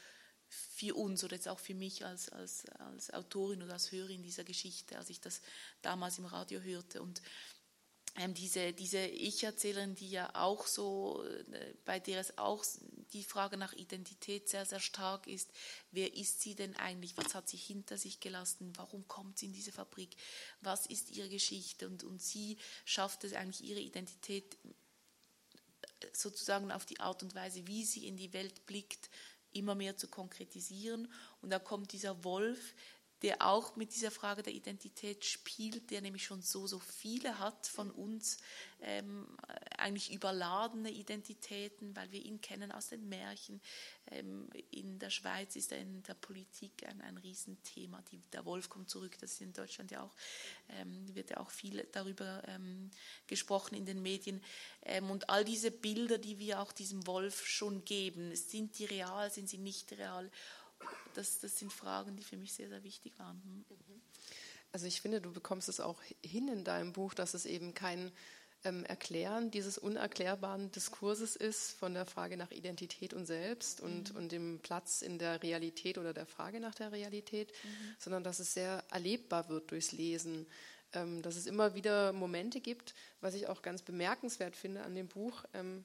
für 0.48 0.94
uns 0.94 1.24
oder 1.24 1.36
jetzt 1.36 1.48
auch 1.48 1.58
für 1.58 1.74
mich 1.74 2.04
als, 2.04 2.28
als, 2.28 2.66
als 2.66 3.12
Autorin 3.12 3.62
oder 3.62 3.74
als 3.74 3.92
Hörerin 3.92 4.22
dieser 4.22 4.44
Geschichte, 4.44 4.98
als 4.98 5.10
ich 5.10 5.20
das 5.20 5.40
damals 5.82 6.18
im 6.18 6.26
Radio 6.26 6.60
hörte. 6.60 7.02
Und 7.02 7.22
diese, 8.34 8.72
diese 8.72 9.04
Ich-Erzählerin, 9.04 9.96
die 9.96 10.08
ja 10.08 10.30
auch 10.34 10.66
so, 10.66 11.24
äh, 11.24 11.74
bei 11.84 11.98
der 11.98 12.20
es 12.20 12.38
auch 12.38 12.64
die 13.12 13.24
Frage 13.24 13.56
nach 13.56 13.72
Identität 13.72 14.48
sehr, 14.48 14.64
sehr 14.64 14.78
stark 14.78 15.26
ist. 15.26 15.50
Wer 15.90 16.14
ist 16.14 16.40
sie 16.40 16.54
denn 16.54 16.76
eigentlich? 16.76 17.16
Was 17.16 17.34
hat 17.34 17.48
sie 17.48 17.56
hinter 17.56 17.98
sich 17.98 18.20
gelassen? 18.20 18.72
Warum 18.76 19.08
kommt 19.08 19.38
sie 19.38 19.46
in 19.46 19.52
diese 19.52 19.72
Fabrik? 19.72 20.16
Was 20.60 20.86
ist 20.86 21.10
ihre 21.10 21.28
Geschichte? 21.28 21.88
Und, 21.88 22.04
und 22.04 22.22
sie 22.22 22.56
schafft 22.84 23.24
es 23.24 23.32
eigentlich, 23.32 23.68
ihre 23.68 23.80
Identität 23.80 24.58
äh, 24.62 26.06
sozusagen 26.12 26.70
auf 26.70 26.86
die 26.86 27.00
Art 27.00 27.24
und 27.24 27.34
Weise, 27.34 27.66
wie 27.66 27.84
sie 27.84 28.06
in 28.06 28.16
die 28.16 28.32
Welt 28.32 28.64
blickt, 28.66 29.10
immer 29.52 29.74
mehr 29.74 29.96
zu 29.96 30.06
konkretisieren. 30.06 31.12
Und 31.40 31.50
da 31.50 31.58
kommt 31.58 31.92
dieser 31.92 32.22
Wolf, 32.22 32.74
der 33.24 33.40
auch 33.40 33.74
mit 33.74 33.94
dieser 33.94 34.10
Frage 34.10 34.42
der 34.42 34.52
Identität 34.52 35.24
spielt, 35.24 35.90
der 35.90 36.02
nämlich 36.02 36.26
schon 36.26 36.42
so, 36.42 36.66
so 36.66 36.78
viele 36.78 37.38
hat 37.38 37.66
von 37.66 37.90
uns, 37.90 38.36
ähm, 38.82 39.26
eigentlich 39.78 40.12
überladene 40.12 40.90
Identitäten, 40.90 41.96
weil 41.96 42.12
wir 42.12 42.22
ihn 42.22 42.42
kennen 42.42 42.70
aus 42.70 42.88
den 42.88 43.08
Märchen. 43.08 43.62
Ähm, 44.10 44.50
in 44.70 44.98
der 44.98 45.08
Schweiz 45.08 45.56
ist 45.56 45.72
er 45.72 45.78
in 45.78 46.02
der 46.02 46.12
Politik 46.12 46.86
ein, 46.86 47.00
ein 47.00 47.16
Riesenthema. 47.16 48.02
Die, 48.12 48.20
der 48.30 48.44
Wolf 48.44 48.68
kommt 48.68 48.90
zurück, 48.90 49.16
das 49.18 49.32
ist 49.32 49.40
in 49.40 49.54
Deutschland 49.54 49.90
ja 49.90 50.02
auch, 50.02 50.14
ähm, 50.68 51.14
wird 51.14 51.30
ja 51.30 51.38
auch 51.38 51.50
viel 51.50 51.82
darüber 51.92 52.42
ähm, 52.46 52.90
gesprochen 53.26 53.74
in 53.74 53.86
den 53.86 54.02
Medien. 54.02 54.44
Ähm, 54.82 55.10
und 55.10 55.30
all 55.30 55.46
diese 55.46 55.70
Bilder, 55.70 56.18
die 56.18 56.38
wir 56.38 56.60
auch 56.60 56.72
diesem 56.72 57.06
Wolf 57.06 57.46
schon 57.46 57.86
geben, 57.86 58.36
sind 58.36 58.78
die 58.78 58.84
real, 58.84 59.30
sind 59.30 59.48
sie 59.48 59.56
nicht 59.56 59.92
real? 59.92 60.30
Das, 61.14 61.40
das 61.40 61.58
sind 61.58 61.72
Fragen, 61.72 62.16
die 62.16 62.24
für 62.24 62.36
mich 62.36 62.52
sehr, 62.52 62.68
sehr 62.68 62.82
wichtig 62.82 63.18
waren. 63.18 63.42
Hm. 63.44 63.64
Also 64.72 64.86
ich 64.86 65.00
finde, 65.00 65.20
du 65.20 65.32
bekommst 65.32 65.68
es 65.68 65.78
auch 65.78 66.00
hin 66.24 66.48
in 66.48 66.64
deinem 66.64 66.92
Buch, 66.92 67.14
dass 67.14 67.34
es 67.34 67.46
eben 67.46 67.74
kein 67.74 68.10
ähm, 68.64 68.84
Erklären 68.84 69.50
dieses 69.50 69.78
unerklärbaren 69.78 70.72
Diskurses 70.72 71.36
ist 71.36 71.72
von 71.72 71.94
der 71.94 72.06
Frage 72.06 72.36
nach 72.36 72.50
Identität 72.50 73.14
und 73.14 73.26
Selbst 73.26 73.80
und, 73.80 74.12
mhm. 74.12 74.18
und 74.18 74.32
dem 74.32 74.60
Platz 74.60 75.02
in 75.02 75.18
der 75.18 75.42
Realität 75.42 75.98
oder 75.98 76.12
der 76.12 76.26
Frage 76.26 76.60
nach 76.60 76.74
der 76.74 76.90
Realität, 76.90 77.52
mhm. 77.62 77.94
sondern 77.98 78.24
dass 78.24 78.40
es 78.40 78.54
sehr 78.54 78.82
erlebbar 78.90 79.48
wird 79.48 79.70
durchs 79.70 79.92
Lesen. 79.92 80.46
Ähm, 80.92 81.22
dass 81.22 81.36
es 81.36 81.46
immer 81.46 81.74
wieder 81.74 82.12
Momente 82.12 82.60
gibt, 82.60 82.94
was 83.20 83.34
ich 83.34 83.48
auch 83.48 83.62
ganz 83.62 83.82
bemerkenswert 83.82 84.56
finde 84.56 84.82
an 84.82 84.94
dem 84.94 85.08
Buch, 85.08 85.44
ähm, 85.52 85.84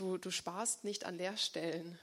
du, 0.00 0.18
du 0.18 0.30
sparst 0.30 0.84
nicht 0.84 1.04
an 1.04 1.16
Leerstellen. 1.16 1.98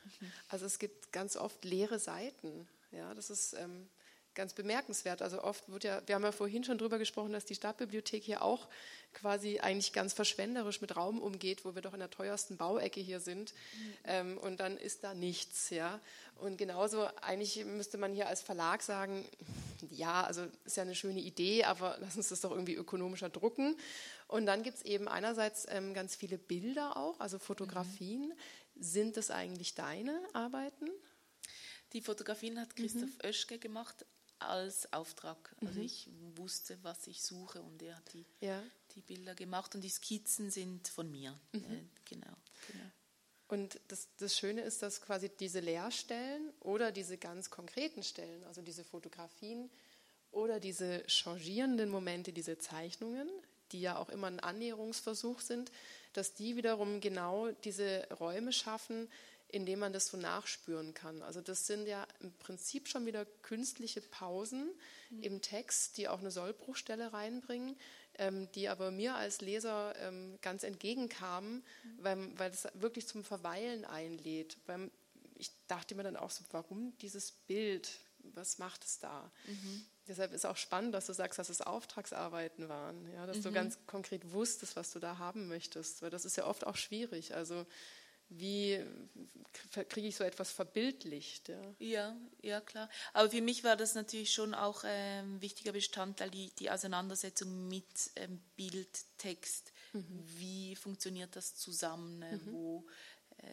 Also 0.50 0.66
es 0.66 0.80
gibt 0.80 1.12
ganz 1.12 1.36
oft 1.36 1.66
leere 1.66 2.00
Seiten. 2.00 2.68
Ja, 2.92 3.14
das 3.14 3.30
ist 3.30 3.54
ähm, 3.54 3.90
ganz 4.38 4.54
bemerkenswert. 4.54 5.22
Also 5.22 5.44
oft 5.44 5.70
wird 5.70 5.84
ja, 5.84 6.02
wir 6.06 6.16
haben 6.16 6.24
ja 6.24 6.32
vorhin 6.32 6.64
schon 6.64 6.78
darüber 6.78 7.00
gesprochen, 7.00 7.34
dass 7.34 7.44
die 7.44 7.56
Stadtbibliothek 7.56 8.24
hier 8.24 8.44
auch 8.44 8.68
quasi 9.14 9.60
eigentlich 9.60 9.94
ganz 9.94 10.14
verschwenderisch 10.14 10.80
mit 10.80 10.96
Raum 10.96 11.20
umgeht, 11.20 11.66
wo 11.66 11.74
wir 11.76 11.82
doch 11.82 11.94
in 11.94 12.00
der 12.00 12.12
teuersten 12.12 12.56
Bauecke 12.56 13.02
hier 13.02 13.20
sind. 13.20 13.54
Mhm. 13.54 13.94
Ähm, 14.06 14.38
und 14.38 14.60
dann 14.60 14.78
ist 14.78 15.04
da 15.04 15.14
nichts, 15.14 15.72
ja. 15.72 16.00
Und 16.36 16.58
genauso 16.58 17.08
eigentlich 17.22 17.66
müsste 17.66 17.98
man 17.98 18.14
hier 18.14 18.28
als 18.28 18.42
Verlag 18.42 18.84
sagen, 18.84 19.26
ja, 19.90 20.24
also 20.24 20.46
ist 20.66 20.78
ja 20.78 20.84
eine 20.84 20.96
schöne 20.96 21.20
Idee, 21.20 21.64
aber 21.64 21.98
lass 22.00 22.16
uns 22.16 22.30
das 22.30 22.42
doch 22.42 22.52
irgendwie 22.52 22.76
ökonomischer 22.76 23.30
drucken. 23.30 23.76
Und 24.28 24.46
dann 24.46 24.64
gibt 24.64 24.78
es 24.78 24.84
eben 24.84 25.08
einerseits 25.08 25.66
ähm, 25.70 25.94
ganz 25.94 26.16
viele 26.16 26.38
Bilder 26.38 26.98
auch, 26.98 27.20
also 27.20 27.40
Fotografien. 27.40 28.28
Mhm. 28.28 28.84
Sind 28.84 29.18
das 29.18 29.32
eigentlich 29.32 29.74
deine 29.76 30.22
Arbeiten? 30.34 30.90
Die 31.94 32.02
Fotografien 32.02 32.60
hat 32.60 32.76
Christoph 32.76 33.04
mhm. 33.04 33.26
Oeschke 33.26 33.58
gemacht 33.58 34.06
als 34.40 34.92
Auftrag. 34.94 35.56
Also 35.62 35.80
mhm. 35.80 35.86
ich 35.86 36.10
wusste, 36.36 36.78
was 36.84 37.08
ich 37.08 37.24
suche 37.24 37.62
und 37.62 37.82
er 37.82 37.96
hat 37.96 38.14
die, 38.14 38.26
ja. 38.42 38.62
die 38.96 39.02
Bilder 39.02 39.34
gemacht 39.34 39.74
und 39.76 39.82
die 39.82 39.90
Skizzen 39.90 40.52
sind 40.52 40.88
von 40.88 41.10
mir. 41.10 41.40
Mhm. 41.54 41.64
Äh, 41.64 41.84
genau, 42.06 42.36
genau. 42.68 42.92
Und 43.48 43.80
das, 43.88 44.10
das 44.18 44.38
Schöne 44.38 44.62
ist, 44.62 44.82
dass 44.82 45.02
quasi 45.02 45.30
diese 45.30 45.62
Leerstellen 45.62 46.52
oder 46.60 46.92
diese 46.92 47.18
ganz 47.18 47.50
konkreten 47.50 48.04
Stellen, 48.04 48.44
also 48.44 48.62
diese 48.62 48.84
Fotografien 48.84 49.72
oder 50.32 50.60
diese 50.60 51.04
changierenden 51.08 51.90
Momente, 51.90 52.34
diese 52.34 52.58
Zeichnungen, 52.58 53.30
die 53.72 53.82
ja 53.82 53.98
auch 53.98 54.10
immer 54.10 54.28
ein 54.28 54.40
Annäherungsversuch 54.40 55.40
sind, 55.42 55.72
dass 56.14 56.34
die 56.34 56.56
wiederum 56.56 57.00
genau 57.02 57.52
diese 57.64 58.08
Räume 58.20 58.52
schaffen, 58.52 59.10
indem 59.50 59.80
man 59.80 59.94
das 59.94 60.08
so 60.08 60.18
nachspüren 60.18 60.94
kann. 60.94 61.22
Also 61.22 61.42
das 61.42 61.68
sind 61.68 61.88
ja 61.88 62.06
im 62.20 62.34
Prinzip 62.34 62.88
schon 62.88 63.06
wieder 63.06 63.26
künstliche 63.44 64.02
Pausen 64.02 64.70
mhm. 65.10 65.24
im 65.24 65.42
Text, 65.42 65.98
die 65.98 66.08
auch 66.10 66.20
eine 66.20 66.32
Sollbruchstelle 66.32 67.14
reinbringen, 67.14 67.78
ähm, 68.16 68.52
die 68.54 68.68
aber 68.68 68.92
mir 68.92 69.16
als 69.16 69.42
Leser 69.42 69.96
ähm, 70.00 70.38
ganz 70.42 70.64
entgegenkamen, 70.64 71.64
mhm. 71.84 72.04
weil, 72.04 72.40
weil 72.40 72.52
es 72.52 72.68
wirklich 72.74 73.08
zum 73.08 73.24
Verweilen 73.24 73.86
einlädt. 73.86 74.58
Weil 74.66 74.92
ich 75.36 75.52
dachte 75.68 75.96
mir 75.96 76.04
dann 76.04 76.18
auch 76.18 76.32
so, 76.32 76.44
warum 76.52 76.98
dieses 76.98 77.32
Bild? 77.32 78.00
Was 78.34 78.58
macht 78.58 78.84
es 78.84 79.00
da? 79.00 79.32
Mhm. 79.46 79.86
Deshalb 80.08 80.34
ist 80.34 80.46
auch 80.46 80.58
spannend, 80.58 80.94
dass 80.94 81.08
du 81.08 81.14
sagst, 81.14 81.38
dass 81.38 81.50
es 81.50 81.62
Auftragsarbeiten 81.62 82.70
waren, 82.70 83.12
ja, 83.14 83.26
dass 83.26 83.42
du 83.42 83.50
mhm. 83.50 83.54
ganz 83.54 83.78
konkret 83.88 84.32
wusstest, 84.32 84.76
was 84.76 84.92
du 84.92 85.00
da 85.00 85.18
haben 85.18 85.48
möchtest, 85.48 86.02
weil 86.02 86.10
das 86.10 86.26
ist 86.26 86.38
ja 86.38 86.46
oft 86.46 86.66
auch 86.66 86.78
schwierig. 86.78 87.36
Also 87.36 87.66
wie 88.30 88.84
kriege 89.90 90.08
ich 90.08 90.16
so 90.16 90.24
etwas 90.24 90.52
verbildlicht? 90.52 91.50
Ja. 91.50 91.76
ja, 91.80 92.18
ja, 92.42 92.62
klar. 92.62 92.90
Aber 93.14 93.30
für 93.30 93.42
mich 93.42 93.64
war 93.64 93.78
das 93.78 93.96
natürlich 93.96 94.34
schon 94.34 94.54
auch 94.54 94.84
ein 94.84 95.26
ähm, 95.26 95.42
wichtiger 95.42 95.72
Bestandteil, 95.72 96.30
die, 96.30 96.52
die 96.60 96.70
Auseinandersetzung 96.70 97.70
mit 97.70 97.86
ähm, 98.16 98.42
Bild, 98.58 98.90
Text. 99.18 99.72
Mhm. 99.94 100.24
Wie 100.38 100.76
funktioniert 100.76 101.36
das 101.36 101.56
zusammen? 101.56 102.20
Ne? 102.20 102.38
Mhm. 102.44 102.52
Wo, 102.52 102.86
äh, 103.38 103.46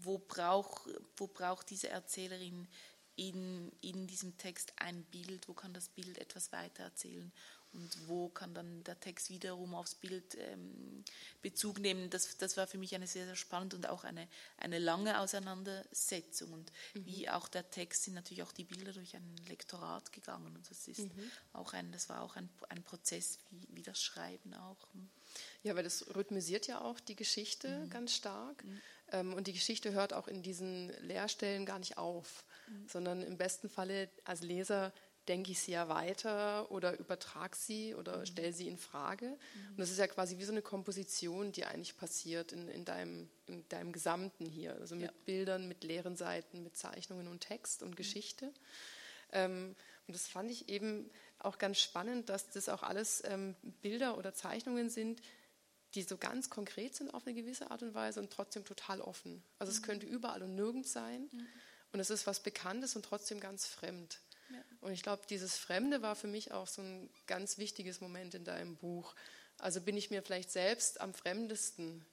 wo, 0.00 0.18
brauch, 0.18 0.86
wo 1.16 1.26
braucht 1.26 1.70
diese 1.70 1.88
Erzählerin 1.88 2.68
in, 3.16 3.72
in 3.80 4.06
diesem 4.06 4.36
Text 4.38 4.72
ein 4.76 5.02
Bild? 5.04 5.48
Wo 5.48 5.54
kann 5.54 5.74
das 5.74 5.88
Bild 5.88 6.18
etwas 6.18 6.52
weitererzählen? 6.52 7.32
und 7.76 8.08
wo 8.08 8.28
kann 8.28 8.54
dann 8.54 8.82
der 8.84 8.98
Text 8.98 9.30
wiederum 9.30 9.74
aufs 9.74 9.94
Bild 9.94 10.36
ähm, 10.36 11.04
Bezug 11.42 11.78
nehmen. 11.78 12.10
Das, 12.10 12.36
das 12.38 12.56
war 12.56 12.66
für 12.66 12.78
mich 12.78 12.94
eine 12.94 13.06
sehr, 13.06 13.26
sehr 13.26 13.36
spannende 13.36 13.76
und 13.76 13.88
auch 13.88 14.04
eine, 14.04 14.28
eine 14.56 14.78
lange 14.78 15.20
Auseinandersetzung. 15.20 16.52
Und 16.52 16.72
mhm. 16.94 17.06
wie 17.06 17.28
auch 17.28 17.48
der 17.48 17.70
Text 17.70 18.04
sind 18.04 18.14
natürlich 18.14 18.42
auch 18.42 18.52
die 18.52 18.64
Bilder 18.64 18.92
durch 18.92 19.14
ein 19.14 19.36
Lektorat 19.48 20.12
gegangen. 20.12 20.54
Und 20.56 20.68
das 20.70 20.88
ist 20.88 21.00
mhm. 21.00 21.30
auch 21.52 21.72
ein, 21.74 21.92
das 21.92 22.08
war 22.08 22.22
auch 22.22 22.36
ein, 22.36 22.48
ein 22.68 22.82
Prozess 22.82 23.38
wie, 23.50 23.76
wie 23.76 23.82
das 23.82 24.02
Schreiben 24.02 24.54
auch. 24.54 24.88
Ja, 25.62 25.76
weil 25.76 25.84
das 25.84 26.14
rhythmisiert 26.14 26.66
ja 26.66 26.80
auch 26.80 26.98
die 27.00 27.16
Geschichte 27.16 27.68
mhm. 27.68 27.90
ganz 27.90 28.14
stark. 28.14 28.64
Ähm, 29.12 29.34
und 29.34 29.46
die 29.46 29.52
Geschichte 29.52 29.92
hört 29.92 30.12
auch 30.12 30.28
in 30.28 30.42
diesen 30.42 30.90
Leerstellen 31.02 31.66
gar 31.66 31.78
nicht 31.78 31.98
auf, 31.98 32.44
mhm. 32.68 32.88
sondern 32.88 33.22
im 33.22 33.36
besten 33.36 33.68
Falle 33.68 34.08
als 34.24 34.42
Leser 34.42 34.92
denke 35.28 35.50
ich 35.50 35.60
sie 35.60 35.72
ja 35.72 35.88
weiter 35.88 36.70
oder 36.70 36.98
übertrage 36.98 37.56
sie 37.56 37.94
oder 37.94 38.18
mhm. 38.18 38.26
stelle 38.26 38.52
sie 38.52 38.68
in 38.68 38.76
Frage. 38.76 39.26
Mhm. 39.26 39.70
Und 39.70 39.78
das 39.78 39.90
ist 39.90 39.98
ja 39.98 40.06
quasi 40.06 40.38
wie 40.38 40.44
so 40.44 40.52
eine 40.52 40.62
Komposition, 40.62 41.52
die 41.52 41.64
eigentlich 41.64 41.96
passiert 41.96 42.52
in, 42.52 42.68
in, 42.68 42.84
deinem, 42.84 43.28
in 43.46 43.68
deinem 43.68 43.92
Gesamten 43.92 44.46
hier. 44.46 44.76
Also 44.76 44.94
mit 44.94 45.06
ja. 45.06 45.12
Bildern, 45.24 45.68
mit 45.68 45.84
leeren 45.84 46.16
Seiten, 46.16 46.62
mit 46.62 46.76
Zeichnungen 46.76 47.28
und 47.28 47.40
Text 47.40 47.82
und 47.82 47.90
mhm. 47.90 47.96
Geschichte. 47.96 48.52
Ähm, 49.32 49.74
und 50.06 50.14
das 50.14 50.28
fand 50.28 50.50
ich 50.50 50.68
eben 50.68 51.10
auch 51.38 51.58
ganz 51.58 51.80
spannend, 51.80 52.28
dass 52.28 52.48
das 52.50 52.68
auch 52.68 52.82
alles 52.82 53.22
ähm, 53.26 53.56
Bilder 53.82 54.16
oder 54.18 54.32
Zeichnungen 54.34 54.88
sind, 54.88 55.20
die 55.96 56.02
so 56.02 56.16
ganz 56.16 56.50
konkret 56.50 56.94
sind 56.94 57.12
auf 57.12 57.26
eine 57.26 57.34
gewisse 57.34 57.70
Art 57.70 57.82
und 57.82 57.94
Weise 57.94 58.20
und 58.20 58.30
trotzdem 58.30 58.64
total 58.64 59.00
offen. 59.00 59.42
Also 59.58 59.72
es 59.72 59.80
mhm. 59.80 59.86
könnte 59.86 60.06
überall 60.06 60.42
und 60.42 60.54
nirgends 60.54 60.92
sein. 60.92 61.28
Mhm. 61.32 61.46
Und 61.92 62.00
es 62.00 62.10
ist 62.10 62.26
was 62.26 62.40
Bekanntes 62.40 62.94
und 62.94 63.04
trotzdem 63.04 63.40
ganz 63.40 63.66
fremd. 63.66 64.20
Und 64.80 64.92
ich 64.92 65.02
glaube, 65.02 65.22
dieses 65.28 65.56
Fremde 65.56 66.02
war 66.02 66.14
für 66.14 66.28
mich 66.28 66.52
auch 66.52 66.66
so 66.66 66.82
ein 66.82 67.10
ganz 67.26 67.58
wichtiges 67.58 68.00
Moment 68.00 68.34
in 68.34 68.44
deinem 68.44 68.76
Buch. 68.76 69.14
Also 69.58 69.80
bin 69.80 69.96
ich 69.96 70.10
mir 70.10 70.22
vielleicht 70.22 70.50
selbst 70.50 71.00
am 71.00 71.14
fremdesten, 71.14 72.04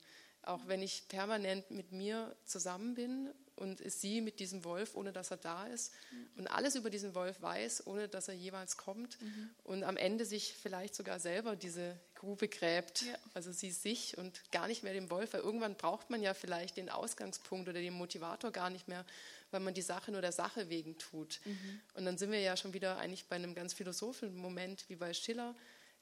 auch 0.41 0.67
wenn 0.67 0.81
ich 0.81 1.07
permanent 1.07 1.69
mit 1.71 1.91
mir 1.91 2.35
zusammen 2.45 2.95
bin 2.95 3.29
und 3.55 3.79
sie 3.89 4.21
mit 4.21 4.39
diesem 4.39 4.63
Wolf, 4.63 4.95
ohne 4.95 5.11
dass 5.11 5.31
er 5.31 5.37
da 5.37 5.65
ist 5.67 5.93
mhm. 6.11 6.39
und 6.39 6.47
alles 6.47 6.75
über 6.75 6.89
diesen 6.89 7.15
Wolf 7.15 7.41
weiß, 7.41 7.87
ohne 7.87 8.07
dass 8.07 8.27
er 8.27 8.33
jeweils 8.33 8.77
kommt 8.77 9.21
mhm. 9.21 9.49
und 9.63 9.83
am 9.83 9.97
Ende 9.97 10.25
sich 10.25 10.53
vielleicht 10.53 10.95
sogar 10.95 11.19
selber 11.19 11.55
diese 11.55 11.99
Grube 12.15 12.47
gräbt, 12.47 13.03
ja. 13.03 13.15
also 13.33 13.51
sie 13.51 13.71
sich 13.71 14.17
und 14.17 14.51
gar 14.51 14.67
nicht 14.67 14.83
mehr 14.83 14.93
den 14.93 15.09
Wolf, 15.09 15.33
weil 15.33 15.41
irgendwann 15.41 15.75
braucht 15.75 16.09
man 16.09 16.21
ja 16.21 16.33
vielleicht 16.33 16.77
den 16.77 16.89
Ausgangspunkt 16.89 17.67
oder 17.67 17.79
den 17.79 17.93
Motivator 17.93 18.51
gar 18.51 18.69
nicht 18.69 18.87
mehr, 18.87 19.05
weil 19.51 19.59
man 19.59 19.73
die 19.73 19.81
Sache 19.81 20.11
nur 20.11 20.21
der 20.21 20.31
Sache 20.31 20.69
wegen 20.69 20.97
tut. 20.97 21.41
Mhm. 21.45 21.81
Und 21.95 22.05
dann 22.05 22.17
sind 22.17 22.31
wir 22.31 22.39
ja 22.39 22.57
schon 22.57 22.73
wieder 22.73 22.97
eigentlich 22.97 23.25
bei 23.25 23.35
einem 23.35 23.53
ganz 23.53 23.73
philosophischen 23.73 24.37
Moment, 24.37 24.85
wie 24.87 24.95
bei 24.95 25.13
Schiller, 25.13 25.55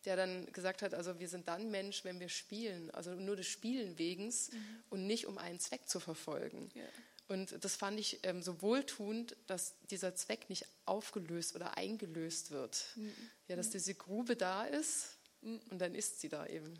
der 0.06 0.16
dann 0.16 0.52
gesagt 0.52 0.82
hat, 0.82 0.94
also 0.94 1.20
wir 1.20 1.28
sind 1.28 1.48
dann 1.48 1.70
Mensch, 1.70 2.04
wenn 2.04 2.20
wir 2.20 2.30
spielen, 2.30 2.90
also 2.92 3.12
nur 3.12 3.36
des 3.36 3.48
Spielen 3.48 3.98
wegens 3.98 4.52
mhm. 4.52 4.84
und 4.90 5.08
nicht 5.08 5.28
um 5.28 5.38
einen 5.38 5.60
Zweck 5.60 5.88
zu 5.88 6.00
verfolgen. 6.00 6.72
Ja. 6.74 6.84
Und 7.32 7.64
das 7.64 7.78
fand 7.78 7.98
ich 7.98 8.20
ähm, 8.24 8.42
so 8.42 8.62
wohltuend, 8.62 9.38
dass 9.48 9.74
dieser 9.90 10.16
Zweck 10.16 10.50
nicht 10.50 10.66
aufgelöst 10.86 11.56
oder 11.56 11.78
eingelöst 11.78 12.52
wird. 12.52 12.84
Mhm. 12.96 13.14
Ja, 13.48 13.56
dass 13.56 13.70
diese 13.70 13.96
Grube 13.96 14.36
da 14.36 14.66
ist 14.66 15.16
mhm. 15.40 15.62
und 15.70 15.80
dann 15.80 15.96
ist 15.96 16.20
sie 16.20 16.28
da 16.28 16.46
eben 16.46 16.78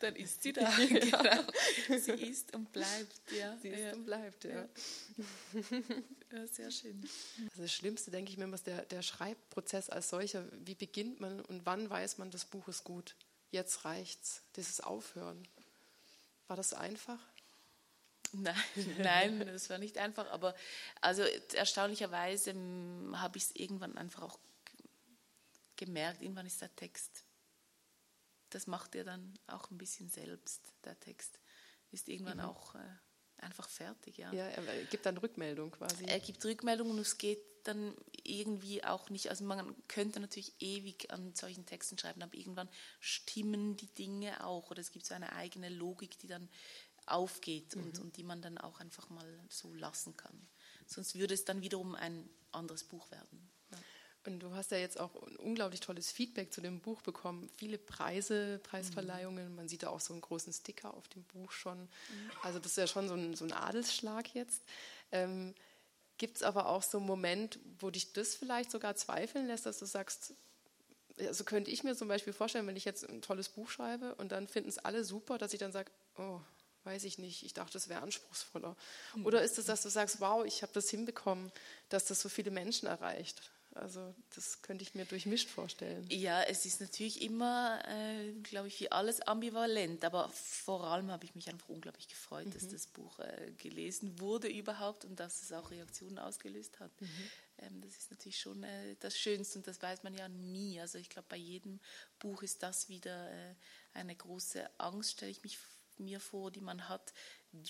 dann 0.00 0.16
ist 0.16 0.42
sie 0.42 0.52
da. 0.52 0.68
genau. 0.76 1.44
Sie 1.88 2.10
ist 2.10 2.52
und 2.56 2.72
bleibt, 2.72 3.20
ja. 3.38 3.56
Sie 3.62 3.68
ist 3.68 3.78
ja. 3.78 3.92
und 3.92 4.04
bleibt, 4.04 4.42
ja. 4.42 4.68
ja. 6.32 6.46
Sehr 6.48 6.72
schön. 6.72 7.08
Also 7.50 7.62
das 7.62 7.72
Schlimmste, 7.72 8.10
denke 8.10 8.32
ich 8.32 8.36
mir, 8.36 8.52
ist 8.52 8.66
der, 8.66 8.84
der 8.86 9.02
Schreibprozess 9.02 9.90
als 9.90 10.08
solcher. 10.08 10.44
Wie 10.64 10.74
beginnt 10.74 11.20
man 11.20 11.40
und 11.42 11.64
wann 11.66 11.88
weiß 11.88 12.18
man, 12.18 12.32
das 12.32 12.44
Buch 12.44 12.66
ist 12.66 12.82
gut? 12.82 13.14
Jetzt 13.52 13.84
reicht's. 13.84 14.42
Dieses 14.56 14.80
Aufhören. 14.80 15.46
War 16.48 16.56
das 16.56 16.74
einfach? 16.74 17.20
Nein, 18.32 18.54
nein, 18.98 19.46
das 19.46 19.70
war 19.70 19.78
nicht 19.78 19.98
einfach. 19.98 20.30
Aber 20.30 20.54
also 21.00 21.22
erstaunlicherweise 21.54 22.54
habe 23.14 23.38
ich 23.38 23.44
es 23.44 23.56
irgendwann 23.56 23.96
einfach 23.96 24.22
auch 24.22 24.38
gemerkt. 25.76 26.22
Irgendwann 26.22 26.46
ist 26.46 26.60
der 26.60 26.74
Text 26.74 27.24
das 28.54 28.66
macht 28.66 28.94
er 28.94 29.04
dann 29.04 29.38
auch 29.46 29.70
ein 29.70 29.78
bisschen 29.78 30.08
selbst, 30.08 30.60
der 30.84 30.98
Text. 31.00 31.38
Ist 31.90 32.08
irgendwann 32.08 32.38
mhm. 32.38 32.44
auch 32.44 32.74
äh, 32.74 32.78
einfach 33.38 33.68
fertig, 33.68 34.18
ja. 34.18 34.32
Ja, 34.32 34.46
er 34.46 34.84
gibt 34.84 35.06
dann 35.06 35.16
Rückmeldung 35.18 35.70
quasi. 35.70 36.04
Er 36.04 36.20
gibt 36.20 36.44
Rückmeldung 36.44 36.90
und 36.90 36.98
es 36.98 37.18
geht 37.18 37.40
dann 37.64 37.94
irgendwie 38.24 38.82
auch 38.82 39.08
nicht, 39.08 39.30
also 39.30 39.44
man 39.44 39.74
könnte 39.86 40.18
natürlich 40.18 40.52
ewig 40.58 41.12
an 41.12 41.34
solchen 41.34 41.64
Texten 41.64 41.96
schreiben, 41.96 42.22
aber 42.22 42.34
irgendwann 42.34 42.68
stimmen 42.98 43.76
die 43.76 43.86
Dinge 43.86 44.44
auch 44.44 44.70
oder 44.70 44.80
es 44.80 44.90
gibt 44.90 45.06
so 45.06 45.14
eine 45.14 45.32
eigene 45.32 45.68
Logik, 45.68 46.18
die 46.18 46.26
dann 46.26 46.48
aufgeht 47.06 47.76
mhm. 47.76 47.84
und, 47.84 47.98
und 48.00 48.16
die 48.16 48.24
man 48.24 48.42
dann 48.42 48.58
auch 48.58 48.80
einfach 48.80 49.08
mal 49.10 49.40
so 49.48 49.72
lassen 49.74 50.16
kann. 50.16 50.48
Sonst 50.86 51.14
würde 51.14 51.34
es 51.34 51.44
dann 51.44 51.62
wiederum 51.62 51.94
ein 51.94 52.28
anderes 52.52 52.84
Buch 52.84 53.10
werden. 53.10 53.52
Und 54.24 54.38
du 54.38 54.54
hast 54.54 54.70
ja 54.70 54.78
jetzt 54.78 55.00
auch 55.00 55.14
ein 55.26 55.36
unglaublich 55.36 55.80
tolles 55.80 56.12
Feedback 56.12 56.52
zu 56.52 56.60
dem 56.60 56.80
Buch 56.80 57.02
bekommen. 57.02 57.50
Viele 57.56 57.76
Preise, 57.76 58.60
Preisverleihungen. 58.62 59.50
Mhm. 59.50 59.56
Man 59.56 59.68
sieht 59.68 59.82
da 59.82 59.88
auch 59.88 60.00
so 60.00 60.12
einen 60.12 60.20
großen 60.20 60.52
Sticker 60.52 60.94
auf 60.94 61.08
dem 61.08 61.24
Buch 61.24 61.50
schon. 61.50 61.80
Mhm. 61.80 61.88
Also 62.42 62.58
das 62.60 62.72
ist 62.72 62.76
ja 62.76 62.86
schon 62.86 63.08
so 63.08 63.14
ein, 63.14 63.34
so 63.34 63.44
ein 63.44 63.52
Adelsschlag 63.52 64.32
jetzt. 64.34 64.62
Ähm, 65.10 65.54
Gibt 66.18 66.36
es 66.36 66.42
aber 66.44 66.68
auch 66.68 66.84
so 66.84 66.98
einen 66.98 67.06
Moment, 67.06 67.58
wo 67.80 67.90
dich 67.90 68.12
das 68.12 68.36
vielleicht 68.36 68.70
sogar 68.70 68.94
zweifeln 68.94 69.48
lässt, 69.48 69.66
dass 69.66 69.80
du 69.80 69.86
sagst, 69.86 70.34
also 71.18 71.42
könnte 71.42 71.70
ich 71.70 71.82
mir 71.82 71.96
zum 71.96 72.06
Beispiel 72.06 72.32
vorstellen, 72.32 72.66
wenn 72.68 72.76
ich 72.76 72.84
jetzt 72.84 73.08
ein 73.08 73.22
tolles 73.22 73.48
Buch 73.48 73.68
schreibe 73.70 74.14
und 74.16 74.30
dann 74.30 74.46
finden 74.46 74.68
es 74.68 74.78
alle 74.78 75.04
super, 75.04 75.36
dass 75.36 75.52
ich 75.52 75.58
dann 75.58 75.72
sage, 75.72 75.90
oh, 76.16 76.40
weiß 76.84 77.04
ich 77.04 77.18
nicht, 77.18 77.44
ich 77.44 77.54
dachte, 77.54 77.78
es 77.78 77.88
wäre 77.88 78.02
anspruchsvoller. 78.02 78.76
Mhm. 79.14 79.26
Oder 79.26 79.42
ist 79.42 79.58
es, 79.58 79.66
dass 79.66 79.82
du 79.82 79.88
sagst, 79.88 80.20
wow, 80.20 80.44
ich 80.44 80.62
habe 80.62 80.72
das 80.72 80.88
hinbekommen, 80.90 81.52
dass 81.88 82.06
das 82.06 82.20
so 82.20 82.28
viele 82.28 82.50
Menschen 82.50 82.86
erreicht? 82.86 83.40
Also 83.74 84.14
das 84.34 84.60
könnte 84.60 84.82
ich 84.82 84.94
mir 84.94 85.06
durchmischt 85.06 85.48
vorstellen. 85.48 86.06
Ja, 86.10 86.42
es 86.42 86.66
ist 86.66 86.82
natürlich 86.82 87.22
immer, 87.22 87.82
äh, 87.88 88.32
glaube 88.42 88.68
ich, 88.68 88.78
wie 88.80 88.92
alles 88.92 89.22
ambivalent. 89.22 90.04
Aber 90.04 90.28
vor 90.28 90.84
allem 90.84 91.10
habe 91.10 91.24
ich 91.24 91.34
mich 91.34 91.48
einfach 91.48 91.70
unglaublich 91.70 92.08
gefreut, 92.08 92.46
mhm. 92.46 92.52
dass 92.52 92.68
das 92.68 92.86
Buch 92.86 93.18
äh, 93.20 93.52
gelesen 93.56 94.20
wurde 94.20 94.48
überhaupt 94.48 95.06
und 95.06 95.18
dass 95.18 95.42
es 95.42 95.52
auch 95.52 95.70
Reaktionen 95.70 96.18
ausgelöst 96.18 96.80
hat. 96.80 96.90
Mhm. 97.00 97.08
Ähm, 97.58 97.80
das 97.80 97.96
ist 97.96 98.10
natürlich 98.10 98.38
schon 98.38 98.62
äh, 98.62 98.96
das 99.00 99.16
Schönste 99.16 99.58
und 99.58 99.66
das 99.66 99.80
weiß 99.80 100.02
man 100.02 100.14
ja 100.14 100.28
nie. 100.28 100.78
Also 100.78 100.98
ich 100.98 101.08
glaube, 101.08 101.28
bei 101.30 101.36
jedem 101.36 101.80
Buch 102.18 102.42
ist 102.42 102.62
das 102.62 102.90
wieder 102.90 103.30
äh, 103.30 103.54
eine 103.94 104.14
große 104.14 104.68
Angst, 104.78 105.12
stelle 105.12 105.30
ich 105.30 105.42
mich 105.42 105.58
mir 105.98 106.20
vor, 106.20 106.50
die 106.50 106.60
man 106.60 106.88
hat. 106.88 107.12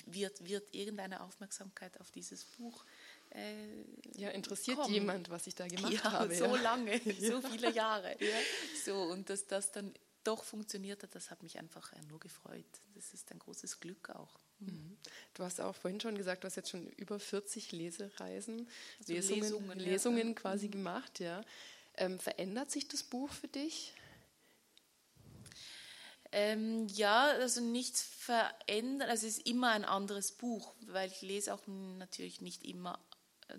Wird, 0.07 0.47
wird 0.47 0.75
irgendeine 0.75 1.23
Aufmerksamkeit 1.23 2.01
auf 2.01 2.11
dieses 2.11 2.45
Buch 2.45 2.85
äh, 3.31 4.21
ja, 4.21 4.31
interessiert 4.31 4.77
kommen. 4.77 4.95
jemand, 4.95 5.31
was 5.31 5.47
ich 5.47 5.55
da 5.55 5.67
gemacht 5.67 5.93
ja, 5.93 6.13
habe? 6.13 6.35
So 6.35 6.45
ja. 6.45 6.63
lange, 6.63 7.01
so 7.21 7.41
viele 7.41 7.73
Jahre. 7.73 8.17
Ja. 8.21 8.37
So, 8.85 8.95
und 9.03 9.29
dass 9.29 9.47
das 9.47 9.73
dann 9.73 9.93
doch 10.25 10.45
funktioniert 10.45 11.03
hat, 11.03 11.15
das 11.15 11.31
hat 11.31 11.43
mich 11.43 11.59
einfach 11.59 11.93
äh, 11.93 12.03
nur 12.09 12.21
gefreut. 12.21 12.65
Das 12.95 13.13
ist 13.15 13.31
ein 13.33 13.39
großes 13.39 13.81
Glück 13.81 14.11
auch. 14.11 14.39
Mhm. 14.61 14.97
Du 15.35 15.43
hast 15.43 15.61
auch 15.61 15.75
vorhin 15.75 16.01
schon 16.01 16.17
gesagt, 16.17 16.45
du 16.45 16.47
hast 16.47 16.57
jetzt 16.57 16.71
schon 16.71 16.87
über 16.91 17.19
40 17.19 17.73
Lesereisen, 17.73 18.69
also 19.01 19.13
Lesungen, 19.13 19.43
Lesungen, 19.43 19.79
Lesungen 19.79 20.35
quasi 20.35 20.67
mhm. 20.67 20.73
gemacht. 20.73 21.21
Ja. 21.21 21.43
Ähm, 21.97 22.19
verändert 22.19 22.71
sich 22.71 22.89
das 22.89 23.03
Buch 23.03 23.31
für 23.31 23.49
dich? 23.49 23.95
Ähm, 26.33 26.89
ja, 26.89 27.27
also 27.27 27.61
nichts 27.61 28.03
verändert. 28.03 29.11
Also 29.11 29.27
es 29.27 29.39
ist 29.39 29.47
immer 29.47 29.71
ein 29.71 29.85
anderes 29.85 30.33
Buch, 30.33 30.75
weil 30.87 31.11
ich 31.11 31.21
lese 31.21 31.53
auch 31.53 31.61
natürlich 31.67 32.41
nicht 32.41 32.65
immer 32.65 32.99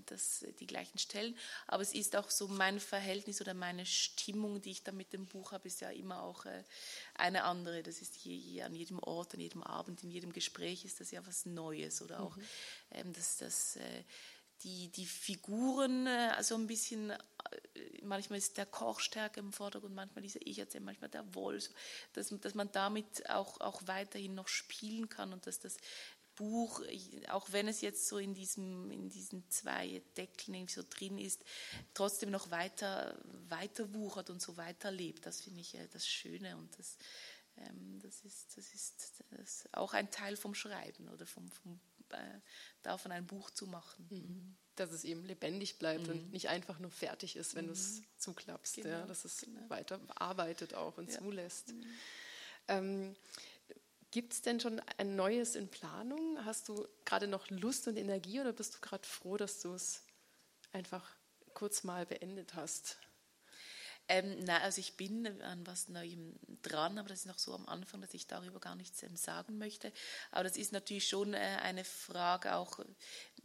das, 0.05 0.45
die 0.59 0.67
gleichen 0.67 0.97
Stellen. 0.97 1.37
Aber 1.67 1.83
es 1.83 1.93
ist 1.93 2.15
auch 2.15 2.29
so 2.29 2.47
mein 2.47 2.79
Verhältnis 2.79 3.41
oder 3.41 3.53
meine 3.53 3.85
Stimmung, 3.85 4.61
die 4.61 4.71
ich 4.71 4.83
da 4.83 4.91
mit 4.91 5.13
dem 5.13 5.27
Buch 5.27 5.51
habe, 5.51 5.67
ist 5.67 5.81
ja 5.81 5.89
immer 5.89 6.23
auch 6.23 6.45
äh, 6.45 6.63
eine 7.15 7.43
andere. 7.43 7.83
Das 7.83 8.01
ist 8.01 8.15
hier, 8.15 8.35
hier, 8.35 8.65
an 8.65 8.73
jedem 8.73 8.99
Ort, 8.99 9.33
an 9.33 9.39
jedem 9.39 9.63
Abend, 9.63 10.03
in 10.03 10.11
jedem 10.11 10.33
Gespräch 10.33 10.85
ist 10.85 10.99
das 10.99 11.11
ja 11.11 11.25
was 11.25 11.45
Neues. 11.45 12.01
Oder 12.01 12.21
auch, 12.21 12.35
mhm. 12.35 12.43
ähm, 12.91 13.13
dass 13.13 13.37
das. 13.37 13.75
Äh, 13.77 14.03
die, 14.63 14.89
die 14.89 15.05
Figuren 15.05 16.07
also 16.07 16.55
ein 16.55 16.67
bisschen, 16.67 17.11
äh, 17.11 17.17
manchmal 18.01 18.39
ist 18.39 18.57
der 18.57 18.65
Koch 18.65 18.99
stärker 18.99 19.39
im 19.39 19.53
Vordergrund, 19.53 19.95
manchmal 19.95 20.23
dieser 20.23 20.45
Ich 20.45 20.59
erzähl, 20.59 20.81
manchmal 20.81 21.09
der 21.09 21.35
Wolf, 21.35 21.69
dass, 22.13 22.29
dass 22.29 22.55
man 22.55 22.71
damit 22.71 23.29
auch, 23.29 23.59
auch 23.61 23.81
weiterhin 23.85 24.35
noch 24.35 24.47
spielen 24.47 25.09
kann 25.09 25.33
und 25.33 25.45
dass 25.47 25.59
das 25.59 25.77
Buch, 26.35 26.81
auch 27.29 27.51
wenn 27.51 27.67
es 27.67 27.81
jetzt 27.81 28.07
so 28.07 28.17
in, 28.17 28.33
diesem, 28.33 28.89
in 28.89 29.09
diesen 29.09 29.47
zwei 29.49 30.01
Deckeln 30.17 30.55
irgendwie 30.55 30.73
so 30.73 30.83
drin 30.89 31.17
ist, 31.17 31.43
trotzdem 31.93 32.31
noch 32.31 32.49
weiter, 32.49 33.19
weiter 33.49 33.93
wuchert 33.93 34.29
und 34.29 34.41
so 34.41 34.57
weiterlebt. 34.57 35.25
Das 35.25 35.41
finde 35.41 35.61
ich 35.61 35.77
das 35.91 36.07
Schöne 36.07 36.57
und 36.57 36.77
das, 36.79 36.97
ähm, 37.57 37.99
das, 38.01 38.21
ist, 38.21 38.57
das, 38.57 38.73
ist, 38.73 39.23
das 39.29 39.41
ist 39.41 39.73
auch 39.73 39.93
ein 39.93 40.09
Teil 40.09 40.35
vom 40.35 40.55
Schreiben 40.55 41.07
oder 41.09 41.27
vom, 41.27 41.51
vom 41.51 41.79
davon 42.81 43.11
ein 43.11 43.25
Buch 43.25 43.49
zu 43.49 43.67
machen. 43.67 44.07
Mhm. 44.09 44.55
Dass 44.75 44.91
es 44.91 45.03
eben 45.03 45.23
lebendig 45.25 45.77
bleibt 45.77 46.07
mhm. 46.07 46.13
und 46.13 46.31
nicht 46.31 46.49
einfach 46.49 46.79
nur 46.79 46.91
fertig 46.91 47.35
ist, 47.35 47.55
wenn 47.55 47.65
mhm. 47.65 47.69
du 47.69 47.73
es 47.73 48.01
zuklappst. 48.17 48.75
Genau, 48.75 48.89
ja, 48.89 49.05
dass 49.05 49.25
es 49.25 49.41
genau. 49.41 49.69
weiter 49.69 49.99
arbeitet 50.15 50.73
auch 50.73 50.97
und 50.97 51.11
ja. 51.11 51.19
zulässt. 51.19 51.73
Mhm. 51.73 51.85
Ähm, 52.67 53.15
Gibt 54.11 54.33
es 54.33 54.41
denn 54.43 54.59
schon 54.59 54.79
ein 54.97 55.15
neues 55.15 55.55
in 55.55 55.69
Planung? 55.69 56.43
Hast 56.45 56.69
du 56.69 56.87
gerade 57.03 57.27
noch 57.27 57.49
Lust 57.49 57.87
und 57.87 57.97
Energie 57.97 58.39
oder 58.39 58.53
bist 58.53 58.75
du 58.75 58.79
gerade 58.79 59.07
froh, 59.07 59.37
dass 59.37 59.59
du 59.61 59.73
es 59.73 60.03
einfach 60.71 61.15
kurz 61.55 61.83
mal 61.83 62.05
beendet 62.05 62.53
hast? 62.53 62.99
Ähm, 64.09 64.43
nein, 64.43 64.61
also 64.61 64.79
ich 64.79 64.97
bin 64.97 65.25
an 65.41 65.65
was 65.65 65.87
Neuem 65.87 66.35
dran, 66.61 66.97
aber 66.97 67.09
das 67.09 67.19
ist 67.19 67.25
noch 67.25 67.39
so 67.39 67.53
am 67.53 67.65
Anfang, 67.67 68.01
dass 68.01 68.13
ich 68.13 68.27
darüber 68.27 68.59
gar 68.59 68.75
nichts 68.75 69.01
ähm, 69.03 69.15
sagen 69.15 69.57
möchte. 69.57 69.93
Aber 70.31 70.43
das 70.43 70.57
ist 70.57 70.73
natürlich 70.73 71.07
schon 71.07 71.33
äh, 71.33 71.37
eine 71.37 71.85
Frage 71.85 72.55
auch, 72.55 72.79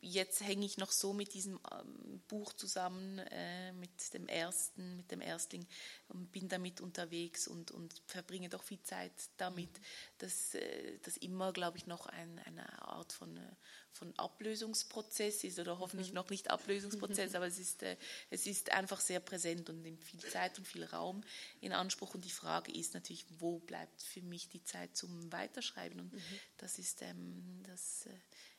jetzt 0.01 0.41
hänge 0.41 0.65
ich 0.65 0.79
noch 0.79 0.93
so 0.93 1.13
mit 1.13 1.35
diesem 1.35 1.59
ähm, 1.73 2.21
Buch 2.29 2.53
zusammen, 2.53 3.19
äh, 3.19 3.73
mit 3.73 4.15
dem 4.15 4.29
ersten, 4.29 4.97
mit 4.97 5.11
dem 5.11 5.21
Erstling 5.21 5.67
und 6.09 6.31
bin 6.33 6.49
damit 6.49 6.81
unterwegs 6.81 7.49
und, 7.49 7.71
und 7.71 8.03
verbringe 8.07 8.49
doch 8.49 8.63
viel 8.63 8.83
Zeit 8.83 9.13
damit, 9.37 9.71
dass 10.19 10.55
äh, 10.55 10.99
das 11.03 11.17
immer, 11.17 11.53
glaube 11.53 11.79
ich, 11.79 11.87
noch 11.87 12.07
ein, 12.07 12.39
eine 12.41 12.83
Art 12.83 13.13
von, 13.13 13.37
äh, 13.37 13.57
von 13.93 14.17
Ablösungsprozess 14.19 15.45
ist 15.45 15.59
oder 15.59 15.79
hoffentlich 15.79 16.11
mhm. 16.11 16.17
noch 16.17 16.31
nicht 16.31 16.51
Ablösungsprozess, 16.51 17.35
aber 17.35 17.47
es 17.47 17.59
ist, 17.59 17.83
äh, 17.83 17.97
es 18.31 18.47
ist 18.47 18.73
einfach 18.73 19.01
sehr 19.01 19.21
präsent 19.21 19.69
und 19.69 19.83
nimmt 19.83 20.05
viel 20.05 20.21
Zeit 20.21 20.59
und 20.59 20.67
viel 20.67 20.85
Raum 20.85 21.23
in 21.61 21.73
Anspruch. 21.73 22.15
Und 22.15 22.25
die 22.25 22.31
Frage 22.31 22.73
ist 22.73 22.95
natürlich, 22.95 23.27
wo 23.39 23.59
bleibt 23.59 24.03
für 24.03 24.23
mich 24.23 24.49
die 24.49 24.63
Zeit 24.63 24.97
zum 24.97 25.33
Weiterschreiben? 25.33 26.01
Und 26.01 26.13
mhm. 26.13 26.23
das 26.57 26.79
ist 26.79 27.03
ähm, 27.03 27.63
das. 27.67 28.09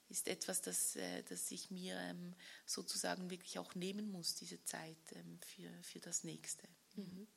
Ist 0.10 0.28
etwas, 0.28 0.62
das, 0.62 0.96
äh, 0.96 1.24
das 1.24 1.52
ich 1.52 1.70
mir 1.70 1.96
ähm, 2.00 2.34
sozusagen 2.66 3.30
wirklich 3.30 3.60
auch 3.60 3.76
nehmen 3.76 4.12
muss, 4.12 4.36
diese 4.36 4.64
Zeit 4.64 4.98
ähm, 5.14 5.40
für, 5.42 5.70
für 5.84 6.00
das 6.00 6.24
Nächste. 6.24 6.68
Mhm. 6.96 7.28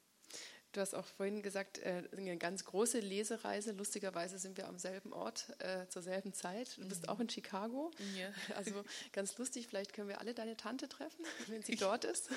Du 0.72 0.80
hast 0.80 0.94
auch 0.94 1.04
vorhin 1.04 1.42
gesagt, 1.42 1.78
äh, 1.80 2.02
eine 2.16 2.38
ganz 2.38 2.64
große 2.64 2.98
Lesereise. 2.98 3.72
Lustigerweise 3.72 4.38
sind 4.38 4.56
wir 4.56 4.68
am 4.68 4.78
selben 4.78 5.12
Ort 5.12 5.52
äh, 5.58 5.86
zur 5.88 6.00
selben 6.00 6.32
Zeit. 6.32 6.78
Du 6.78 6.88
bist 6.88 7.02
mhm. 7.02 7.08
auch 7.10 7.20
in 7.20 7.28
Chicago. 7.28 7.90
Ja. 8.16 8.32
Also 8.56 8.84
ganz 9.12 9.36
lustig, 9.38 9.66
vielleicht 9.66 9.92
können 9.92 10.08
wir 10.08 10.20
alle 10.20 10.34
deine 10.34 10.56
Tante 10.56 10.88
treffen, 10.88 11.24
wenn 11.48 11.62
sie 11.62 11.76
dort 11.76 12.04
ist. 12.04 12.30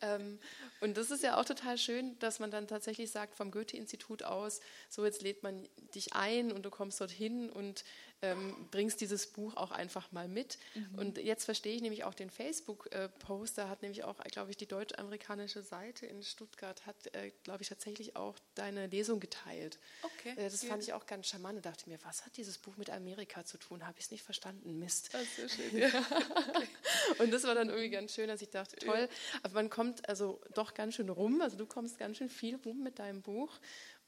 ähm, 0.00 0.38
und 0.80 0.96
das 0.96 1.10
ist 1.10 1.22
ja 1.22 1.38
auch 1.38 1.44
total 1.44 1.76
schön, 1.76 2.18
dass 2.18 2.38
man 2.38 2.50
dann 2.50 2.66
tatsächlich 2.66 3.10
sagt, 3.10 3.34
vom 3.34 3.50
Goethe-Institut 3.50 4.22
aus, 4.22 4.60
so 4.88 5.04
jetzt 5.04 5.20
lädt 5.20 5.42
man 5.42 5.68
dich 5.94 6.14
ein 6.14 6.50
und 6.50 6.62
du 6.62 6.70
kommst 6.70 6.98
dorthin 7.00 7.50
und 7.50 7.84
ähm, 8.22 8.68
bringst 8.70 9.00
dieses 9.00 9.26
Buch 9.26 9.56
auch 9.56 9.70
einfach 9.70 10.10
mal 10.12 10.28
mit. 10.28 10.58
Mhm. 10.74 10.98
Und 10.98 11.18
jetzt 11.18 11.44
verstehe 11.44 11.74
ich 11.74 11.82
nämlich 11.82 12.04
auch 12.04 12.14
den 12.14 12.30
Facebook-Post, 12.30 13.58
da 13.58 13.68
hat 13.68 13.82
nämlich 13.82 14.04
auch, 14.04 14.18
glaube 14.24 14.50
ich, 14.50 14.56
die 14.56 14.66
deutsch-amerikanische 14.66 15.62
Seite 15.62 16.06
in 16.06 16.22
Stuttgart 16.22 16.84
hat, 16.86 17.14
äh, 17.14 17.30
glaube 17.44 17.62
ich, 17.62 17.68
tatsächlich 17.68 18.16
auch 18.16 18.36
deine 18.54 18.88
Lesung 18.88 19.20
geteilt. 19.20 19.78
Okay. 20.02 20.32
Äh, 20.36 20.50
das 20.50 20.62
ja. 20.62 20.68
fand 20.68 20.82
ich 20.82 20.92
auch 20.92 21.06
ganz 21.06 21.28
charmant 21.28 21.56
und 21.56 21.66
dachte 21.66 21.88
mir, 21.88 21.98
was 22.04 22.24
hat 22.26 22.36
dieses 22.36 22.58
Buch 22.58 22.76
mit 22.76 22.90
Amerika 22.90 23.44
zu 23.44 23.58
tun? 23.58 23.86
Habe 23.86 23.98
ich 23.98 24.06
es 24.06 24.10
nicht 24.10 24.24
verstanden? 24.24 24.78
Mist. 24.78 25.14
Das 25.14 25.38
ist 25.38 25.54
schön. 25.56 25.78
Ja. 25.78 25.88
okay. 25.88 26.68
Und 27.18 27.32
das 27.32 27.44
war 27.44 27.54
dann 27.54 27.68
irgendwie 27.68 27.90
ganz 27.90 28.14
schön, 28.14 28.28
dass 28.28 28.42
ich 28.42 28.50
dachte, 28.50 28.76
toll, 28.76 29.08
ja. 29.10 29.40
aber 29.42 29.54
man 29.54 29.70
kommt 29.70 30.08
also 30.08 30.40
doch 30.54 30.74
ganz 30.74 30.94
schön 30.94 31.08
rum, 31.08 31.40
also 31.40 31.56
du 31.56 31.66
kommst 31.66 31.98
ganz 31.98 32.16
schön 32.16 32.28
viel 32.28 32.56
rum 32.56 32.82
mit 32.82 32.98
deinem 32.98 33.22
Buch 33.22 33.52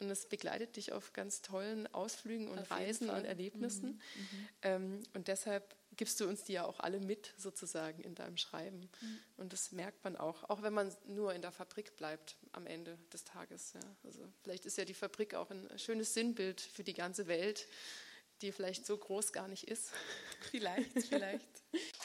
und 0.01 0.11
es 0.11 0.27
begleitet 0.27 0.77
dich 0.77 0.93
auf 0.93 1.13
ganz 1.13 1.43
tollen 1.43 1.87
Ausflügen 1.95 2.49
und 2.49 2.59
auf 2.59 2.71
Reisen 2.71 3.11
und 3.11 3.25
Erlebnissen. 3.25 4.01
Mhm. 4.15 4.23
Mhm. 4.23 4.49
Ähm, 4.63 5.03
und 5.15 5.29
deshalb 5.29 5.77
gibst 5.97 6.21
du 6.21 6.29
uns 6.29 6.45
die 6.45 6.55
ja 6.55 6.65
auch 6.65 6.81
alle 6.81 7.01
mit, 7.01 7.35
sozusagen, 7.37 8.03
in 8.03 8.15
deinem 8.15 8.37
Schreiben. 8.37 8.89
Mhm. 9.01 9.19
Und 9.37 9.53
das 9.53 9.73
merkt 9.73 10.03
man 10.03 10.17
auch, 10.17 10.49
auch 10.49 10.63
wenn 10.63 10.73
man 10.73 10.95
nur 11.07 11.35
in 11.35 11.43
der 11.43 11.53
Fabrik 11.53 11.97
bleibt 11.97 12.37
am 12.53 12.67
Ende 12.67 12.99
des 13.13 13.25
Tages. 13.25 13.75
Ja. 13.75 13.81
Also 14.05 14.27
vielleicht 14.43 14.65
ist 14.67 14.79
ja 14.79 14.85
die 14.85 14.95
Fabrik 14.95 15.35
auch 15.35 15.51
ein 15.51 15.69
schönes 15.79 16.15
Sinnbild 16.15 16.61
für 16.61 16.85
die 16.85 16.95
ganze 16.95 17.27
Welt, 17.27 17.67
die 18.41 18.53
vielleicht 18.53 18.87
so 18.87 18.97
groß 18.97 19.33
gar 19.33 19.49
nicht 19.49 19.69
ist. 19.69 19.91
Vielleicht, 20.51 21.07
vielleicht. 21.07 21.63